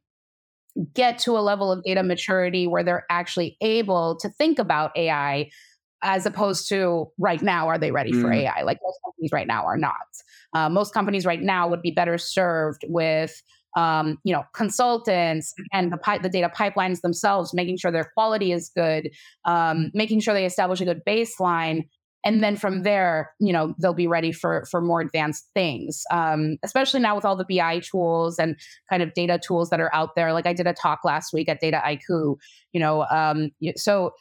get 0.93 1.19
to 1.19 1.37
a 1.37 1.41
level 1.41 1.71
of 1.71 1.83
data 1.83 2.03
maturity 2.03 2.67
where 2.67 2.83
they're 2.83 3.05
actually 3.09 3.57
able 3.61 4.17
to 4.17 4.29
think 4.29 4.59
about 4.59 4.91
AI 4.95 5.49
as 6.03 6.25
opposed 6.25 6.67
to 6.69 7.11
right 7.19 7.41
now, 7.41 7.67
are 7.67 7.77
they 7.77 7.91
ready 7.91 8.11
mm. 8.11 8.21
for 8.21 8.31
AI? 8.31 8.63
Like 8.63 8.79
most 8.83 8.99
companies 9.05 9.31
right 9.31 9.47
now 9.47 9.65
are 9.65 9.77
not. 9.77 9.93
Uh, 10.53 10.69
most 10.69 10.93
companies 10.93 11.25
right 11.25 11.41
now 11.41 11.67
would 11.67 11.81
be 11.81 11.91
better 11.91 12.17
served 12.17 12.83
with 12.87 13.41
um, 13.77 14.17
you 14.23 14.33
know, 14.33 14.43
consultants 14.53 15.53
and 15.71 15.91
the, 15.91 15.97
pi- 15.97 16.17
the 16.17 16.29
data 16.29 16.51
pipelines 16.53 17.01
themselves, 17.01 17.53
making 17.53 17.77
sure 17.77 17.91
their 17.91 18.11
quality 18.13 18.51
is 18.51 18.69
good, 18.75 19.09
um, 19.45 19.91
making 19.93 20.19
sure 20.19 20.33
they 20.33 20.45
establish 20.45 20.81
a 20.81 20.85
good 20.85 21.01
baseline, 21.07 21.87
and 22.23 22.43
then 22.43 22.55
from 22.55 22.83
there 22.83 23.31
you 23.39 23.51
know 23.51 23.73
they'll 23.79 23.93
be 23.93 24.07
ready 24.07 24.31
for 24.31 24.65
for 24.69 24.81
more 24.81 25.01
advanced 25.01 25.49
things 25.53 26.03
um, 26.11 26.57
especially 26.63 26.99
now 26.99 27.15
with 27.15 27.25
all 27.25 27.35
the 27.35 27.45
bi 27.45 27.79
tools 27.79 28.39
and 28.39 28.55
kind 28.89 29.03
of 29.03 29.13
data 29.13 29.39
tools 29.45 29.69
that 29.69 29.79
are 29.79 29.93
out 29.93 30.15
there 30.15 30.33
like 30.33 30.45
i 30.45 30.53
did 30.53 30.67
a 30.67 30.73
talk 30.73 30.99
last 31.03 31.33
week 31.33 31.49
at 31.49 31.59
data 31.59 31.81
Dataiku 31.83 32.35
you 32.73 32.79
know 32.79 33.05
um, 33.11 33.49
so 33.75 34.11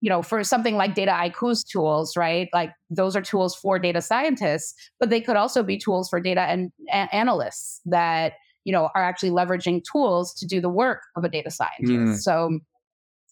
you 0.00 0.08
know 0.08 0.22
for 0.22 0.42
something 0.42 0.76
like 0.76 0.94
data 0.94 1.12
Dataiku's 1.12 1.64
tools 1.64 2.16
right 2.16 2.48
like 2.52 2.72
those 2.90 3.16
are 3.16 3.22
tools 3.22 3.54
for 3.54 3.78
data 3.78 4.00
scientists 4.00 4.74
but 4.98 5.10
they 5.10 5.20
could 5.20 5.36
also 5.36 5.62
be 5.62 5.78
tools 5.78 6.08
for 6.08 6.20
data 6.20 6.42
and 6.42 6.72
a- 6.90 7.14
analysts 7.14 7.80
that 7.84 8.34
you 8.64 8.72
know, 8.72 8.90
are 8.94 9.02
actually 9.02 9.30
leveraging 9.30 9.82
tools 9.90 10.32
to 10.34 10.46
do 10.46 10.60
the 10.60 10.68
work 10.68 11.02
of 11.16 11.24
a 11.24 11.28
data 11.28 11.50
scientist. 11.50 11.90
Mm. 11.90 12.18
So, 12.18 12.58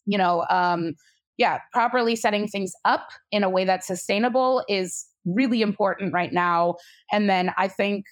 you 0.07 0.19
know, 0.19 0.45
um, 0.51 0.95
yeah, 1.41 1.59
properly 1.73 2.15
setting 2.15 2.47
things 2.47 2.75
up 2.85 3.09
in 3.33 3.43
a 3.43 3.49
way 3.49 3.65
that's 3.65 3.87
sustainable 3.87 4.63
is 4.69 5.07
really 5.25 5.63
important 5.63 6.13
right 6.13 6.35
now. 6.35 6.77
And 7.11 7.31
then 7.31 7.51
I 7.57 7.67
think, 7.67 8.05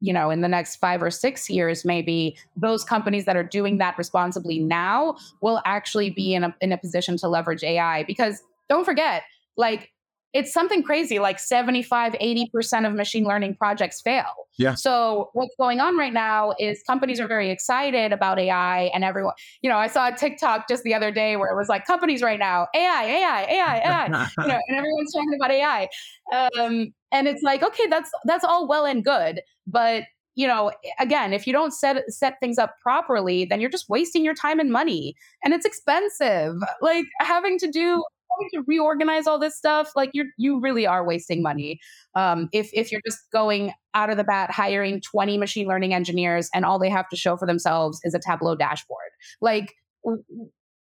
you 0.00 0.14
know, 0.14 0.30
in 0.30 0.40
the 0.40 0.48
next 0.48 0.76
five 0.76 1.02
or 1.02 1.10
six 1.10 1.50
years, 1.50 1.84
maybe 1.84 2.38
those 2.56 2.82
companies 2.82 3.26
that 3.26 3.36
are 3.36 3.44
doing 3.44 3.76
that 3.76 3.98
responsibly 3.98 4.58
now 4.58 5.16
will 5.42 5.60
actually 5.66 6.08
be 6.08 6.32
in 6.32 6.44
a, 6.44 6.56
in 6.62 6.72
a 6.72 6.78
position 6.78 7.18
to 7.18 7.28
leverage 7.28 7.62
AI. 7.62 8.04
Because 8.04 8.42
don't 8.70 8.86
forget, 8.86 9.24
like 9.58 9.92
it's 10.32 10.52
something 10.52 10.82
crazy 10.82 11.18
like 11.18 11.38
75 11.38 12.12
80% 12.12 12.86
of 12.86 12.94
machine 12.94 13.24
learning 13.24 13.56
projects 13.56 14.00
fail. 14.00 14.24
Yeah. 14.58 14.74
So 14.74 15.30
what's 15.32 15.54
going 15.58 15.80
on 15.80 15.96
right 15.96 16.12
now 16.12 16.54
is 16.58 16.82
companies 16.86 17.18
are 17.18 17.26
very 17.26 17.50
excited 17.50 18.12
about 18.12 18.38
ai 18.38 18.90
and 18.92 19.04
everyone 19.04 19.34
you 19.62 19.70
know 19.70 19.78
i 19.78 19.86
saw 19.86 20.08
a 20.08 20.12
tiktok 20.12 20.68
just 20.68 20.82
the 20.82 20.92
other 20.92 21.10
day 21.10 21.36
where 21.36 21.50
it 21.50 21.56
was 21.56 21.68
like 21.68 21.86
companies 21.86 22.22
right 22.22 22.38
now 22.38 22.66
ai 22.74 23.04
ai 23.04 23.46
ai 23.48 23.78
ai 23.78 24.06
you 24.38 24.46
know 24.46 24.58
and 24.68 24.76
everyone's 24.76 25.12
talking 25.12 25.34
about 25.34 25.50
ai 25.50 25.88
um, 26.32 26.92
and 27.12 27.26
it's 27.26 27.42
like 27.42 27.62
okay 27.62 27.86
that's 27.88 28.10
that's 28.24 28.44
all 28.44 28.68
well 28.68 28.84
and 28.84 29.04
good 29.04 29.40
but 29.66 30.04
you 30.34 30.46
know 30.46 30.70
again 30.98 31.32
if 31.32 31.46
you 31.46 31.52
don't 31.52 31.72
set 31.72 32.02
set 32.08 32.34
things 32.40 32.58
up 32.58 32.74
properly 32.82 33.44
then 33.44 33.60
you're 33.60 33.70
just 33.70 33.88
wasting 33.88 34.24
your 34.24 34.34
time 34.34 34.60
and 34.60 34.70
money 34.70 35.14
and 35.44 35.54
it's 35.54 35.64
expensive. 35.64 36.54
Like 36.80 37.06
having 37.20 37.58
to 37.58 37.70
do 37.70 38.04
to 38.52 38.62
reorganize 38.66 39.26
all 39.26 39.38
this 39.38 39.56
stuff, 39.56 39.92
like 39.94 40.10
you 40.12 40.30
you 40.36 40.60
really 40.60 40.86
are 40.86 41.04
wasting 41.04 41.42
money. 41.42 41.80
Um, 42.14 42.48
if 42.52 42.70
if 42.72 42.90
you're 42.90 43.02
just 43.06 43.18
going 43.32 43.72
out 43.94 44.10
of 44.10 44.16
the 44.16 44.24
bat 44.24 44.50
hiring 44.50 45.00
20 45.00 45.38
machine 45.38 45.66
learning 45.66 45.94
engineers 45.94 46.48
and 46.54 46.64
all 46.64 46.78
they 46.78 46.90
have 46.90 47.08
to 47.08 47.16
show 47.16 47.36
for 47.36 47.46
themselves 47.46 48.00
is 48.04 48.14
a 48.14 48.18
Tableau 48.18 48.54
dashboard, 48.54 49.10
like 49.40 49.74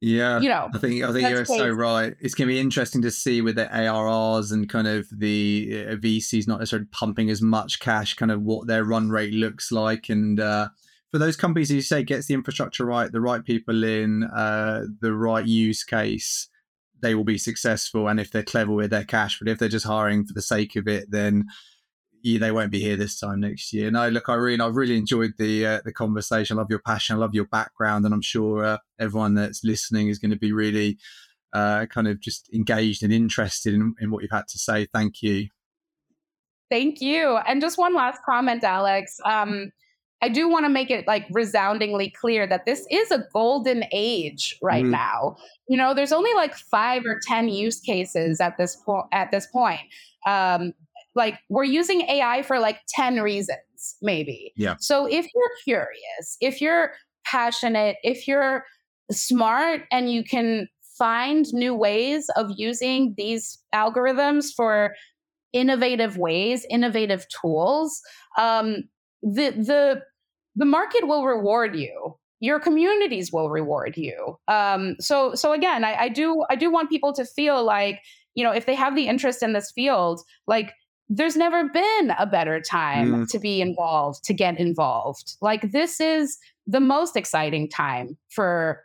yeah, 0.01 0.39
you 0.39 0.49
know, 0.49 0.67
I 0.73 0.77
think 0.79 1.03
I 1.03 1.11
think 1.11 1.29
you're 1.29 1.45
crazy. 1.45 1.59
so 1.59 1.69
right. 1.69 2.15
It's 2.19 2.33
going 2.33 2.47
to 2.47 2.53
be 2.53 2.59
interesting 2.59 3.03
to 3.03 3.11
see 3.11 3.41
with 3.41 3.55
the 3.55 3.67
ARRs 3.67 4.51
and 4.51 4.67
kind 4.67 4.87
of 4.87 5.07
the 5.15 5.85
uh, 5.87 5.95
VCs 5.95 6.47
not 6.47 6.59
necessarily 6.59 6.87
pumping 6.91 7.29
as 7.29 7.41
much 7.41 7.79
cash, 7.79 8.15
kind 8.15 8.31
of 8.31 8.41
what 8.41 8.65
their 8.65 8.83
run 8.83 9.11
rate 9.11 9.33
looks 9.33 9.71
like, 9.71 10.09
and 10.09 10.39
uh, 10.39 10.69
for 11.11 11.19
those 11.19 11.35
companies, 11.35 11.69
as 11.69 11.75
you 11.75 11.81
say, 11.81 12.03
gets 12.03 12.27
the 12.27 12.33
infrastructure 12.33 12.85
right, 12.85 13.11
the 13.11 13.21
right 13.21 13.43
people 13.43 13.83
in, 13.83 14.23
uh, 14.23 14.85
the 15.01 15.13
right 15.13 15.45
use 15.45 15.83
case 15.83 16.47
they 17.01 17.15
will 17.15 17.23
be 17.23 17.37
successful 17.37 18.07
and 18.07 18.19
if 18.19 18.31
they're 18.31 18.43
clever 18.43 18.71
with 18.71 18.91
their 18.91 19.03
cash. 19.03 19.39
But 19.39 19.49
if 19.49 19.59
they're 19.59 19.69
just 19.69 19.85
hiring 19.85 20.25
for 20.25 20.33
the 20.33 20.41
sake 20.41 20.75
of 20.75 20.87
it, 20.87 21.09
then 21.09 21.45
yeah, 22.23 22.39
they 22.39 22.51
won't 22.51 22.71
be 22.71 22.79
here 22.79 22.95
this 22.95 23.19
time 23.19 23.39
next 23.39 23.73
year. 23.73 23.89
No, 23.89 24.07
look, 24.09 24.29
Irene, 24.29 24.61
I've 24.61 24.75
really 24.75 24.97
enjoyed 24.97 25.33
the 25.37 25.65
uh, 25.65 25.81
the 25.83 25.91
conversation. 25.91 26.57
I 26.57 26.61
love 26.61 26.69
your 26.69 26.79
passion. 26.79 27.15
I 27.15 27.19
love 27.19 27.33
your 27.33 27.47
background, 27.47 28.05
and 28.05 28.13
I'm 28.13 28.21
sure 28.21 28.63
uh, 28.63 28.77
everyone 28.99 29.33
that's 29.35 29.63
listening 29.63 30.09
is 30.09 30.19
going 30.19 30.31
to 30.31 30.37
be 30.37 30.51
really 30.51 30.97
uh, 31.53 31.85
kind 31.87 32.07
of 32.07 32.19
just 32.19 32.49
engaged 32.53 33.03
and 33.03 33.11
interested 33.11 33.73
in, 33.73 33.95
in 33.99 34.11
what 34.11 34.21
you've 34.21 34.31
had 34.31 34.47
to 34.49 34.59
say. 34.59 34.87
Thank 34.93 35.21
you. 35.21 35.47
Thank 36.69 37.01
you. 37.01 37.37
And 37.37 37.59
just 37.59 37.77
one 37.77 37.95
last 37.95 38.21
comment, 38.25 38.63
Alex. 38.63 39.19
Um, 39.25 39.71
I 40.21 40.29
do 40.29 40.47
want 40.47 40.65
to 40.65 40.69
make 40.69 40.91
it 40.91 41.07
like 41.07 41.25
resoundingly 41.31 42.09
clear 42.09 42.45
that 42.45 42.65
this 42.65 42.85
is 42.91 43.09
a 43.11 43.25
golden 43.33 43.85
age 43.91 44.57
right 44.61 44.85
mm. 44.85 44.91
now. 44.91 45.35
You 45.67 45.77
know, 45.77 45.93
there's 45.93 46.11
only 46.11 46.33
like 46.33 46.55
five 46.55 47.05
or 47.05 47.19
ten 47.25 47.49
use 47.49 47.79
cases 47.79 48.39
at 48.39 48.57
this 48.57 48.75
point. 48.75 49.07
At 49.11 49.31
this 49.31 49.47
point, 49.47 49.81
um, 50.27 50.73
like 51.15 51.39
we're 51.49 51.63
using 51.63 52.01
AI 52.01 52.43
for 52.43 52.59
like 52.59 52.79
ten 52.87 53.21
reasons, 53.21 53.95
maybe. 54.01 54.53
Yeah. 54.55 54.75
So 54.79 55.05
if 55.05 55.27
you're 55.33 55.51
curious, 55.63 56.37
if 56.39 56.61
you're 56.61 56.91
passionate, 57.25 57.97
if 58.03 58.27
you're 58.27 58.65
smart, 59.11 59.81
and 59.91 60.11
you 60.11 60.23
can 60.23 60.67
find 60.97 61.51
new 61.51 61.73
ways 61.73 62.29
of 62.35 62.51
using 62.55 63.15
these 63.17 63.57
algorithms 63.73 64.53
for 64.55 64.93
innovative 65.51 66.17
ways, 66.17 66.65
innovative 66.69 67.25
tools. 67.41 68.01
Um, 68.37 68.83
the 69.23 69.51
the 69.51 70.01
the 70.55 70.65
market 70.65 71.07
will 71.07 71.25
reward 71.25 71.75
you. 71.75 72.17
Your 72.39 72.59
communities 72.59 73.31
will 73.31 73.49
reward 73.49 73.95
you. 73.97 74.37
Um, 74.47 74.95
so 74.99 75.35
so 75.35 75.53
again 75.53 75.83
I, 75.83 75.93
I 75.93 76.09
do 76.09 76.43
i 76.49 76.55
do 76.55 76.71
want 76.71 76.89
people 76.89 77.13
to 77.13 77.25
feel 77.25 77.63
like 77.63 78.01
you 78.35 78.43
know 78.43 78.51
if 78.51 78.65
they 78.65 78.75
have 78.75 78.95
the 78.95 79.07
interest 79.07 79.43
in 79.43 79.53
this 79.53 79.71
field 79.71 80.21
like 80.47 80.73
there's 81.13 81.35
never 81.35 81.67
been 81.67 82.13
a 82.17 82.25
better 82.25 82.61
time 82.61 83.11
mm. 83.11 83.29
to 83.29 83.37
be 83.37 83.59
involved 83.59 84.23
to 84.23 84.33
get 84.33 84.57
involved. 84.57 85.35
Like 85.41 85.71
this 85.73 85.99
is 85.99 86.37
the 86.65 86.79
most 86.79 87.17
exciting 87.17 87.67
time 87.67 88.17
for 88.29 88.81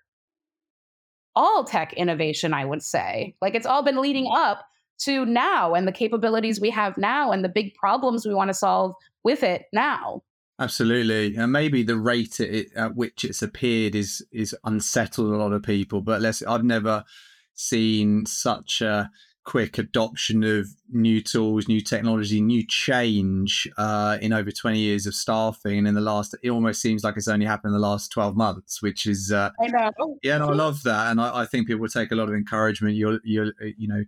all 1.36 1.64
tech 1.64 1.92
innovation 1.92 2.52
i 2.52 2.64
would 2.64 2.82
say. 2.82 3.36
Like 3.40 3.54
it's 3.54 3.66
all 3.66 3.82
been 3.82 4.00
leading 4.00 4.28
up 4.32 4.66
to 4.98 5.24
now 5.24 5.74
and 5.74 5.86
the 5.86 5.92
capabilities 5.92 6.60
we 6.60 6.70
have 6.70 6.96
now 6.96 7.30
and 7.30 7.44
the 7.44 7.48
big 7.48 7.74
problems 7.74 8.26
we 8.26 8.34
want 8.34 8.48
to 8.48 8.54
solve 8.54 8.94
with 9.22 9.42
it 9.42 9.66
now 9.72 10.22
Absolutely, 10.58 11.36
and 11.36 11.52
maybe 11.52 11.82
the 11.82 11.98
rate 11.98 12.40
at, 12.40 12.48
it, 12.48 12.72
at, 12.74 12.96
which 12.96 13.24
it's 13.24 13.42
appeared 13.42 13.94
is 13.94 14.24
is 14.32 14.56
unsettled 14.64 15.30
a 15.30 15.36
lot 15.36 15.52
of 15.52 15.62
people. 15.62 16.00
But 16.00 16.22
let's, 16.22 16.42
I've 16.42 16.64
never 16.64 17.04
seen 17.52 18.24
such 18.24 18.80
a 18.80 19.10
quick 19.44 19.76
adoption 19.76 20.42
of 20.42 20.68
new 20.90 21.20
tools, 21.20 21.68
new 21.68 21.82
technology, 21.82 22.40
new 22.40 22.66
change 22.66 23.68
uh, 23.76 24.16
in 24.22 24.32
over 24.32 24.50
twenty 24.50 24.78
years 24.78 25.04
of 25.06 25.14
staffing. 25.14 25.76
And 25.76 25.88
in 25.88 25.94
the 25.94 26.00
last, 26.00 26.34
it 26.42 26.48
almost 26.48 26.80
seems 26.80 27.04
like 27.04 27.18
it's 27.18 27.28
only 27.28 27.44
happened 27.44 27.74
in 27.74 27.80
the 27.80 27.86
last 27.86 28.10
twelve 28.10 28.34
months, 28.34 28.80
which 28.80 29.06
is 29.06 29.30
uh, 29.30 29.50
I 29.60 29.66
know. 29.66 30.18
Yeah, 30.22 30.38
no, 30.38 30.48
I 30.48 30.54
love 30.54 30.82
that, 30.84 31.10
and 31.10 31.20
I, 31.20 31.42
I 31.42 31.44
think 31.44 31.66
people 31.66 31.82
will 31.82 31.88
take 31.88 32.12
a 32.12 32.16
lot 32.16 32.30
of 32.30 32.34
encouragement. 32.34 32.96
You're 32.96 33.20
you're 33.24 33.52
you 33.76 33.88
know 33.88 34.04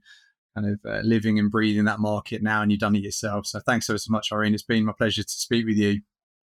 kind 0.54 0.66
of 0.66 0.80
uh, 0.90 1.00
living 1.00 1.38
and 1.38 1.50
breathing 1.50 1.84
that 1.84 2.00
market 2.00 2.42
now, 2.42 2.62
and 2.62 2.72
you've 2.72 2.80
done 2.80 2.96
it 2.96 3.02
yourself. 3.02 3.46
So 3.46 3.60
thanks 3.60 3.86
so 3.86 3.96
much, 4.08 4.32
Irene. 4.32 4.54
It's 4.54 4.62
been 4.62 4.86
my 4.86 4.92
pleasure 4.96 5.22
to 5.22 5.30
speak 5.30 5.66
with 5.66 5.76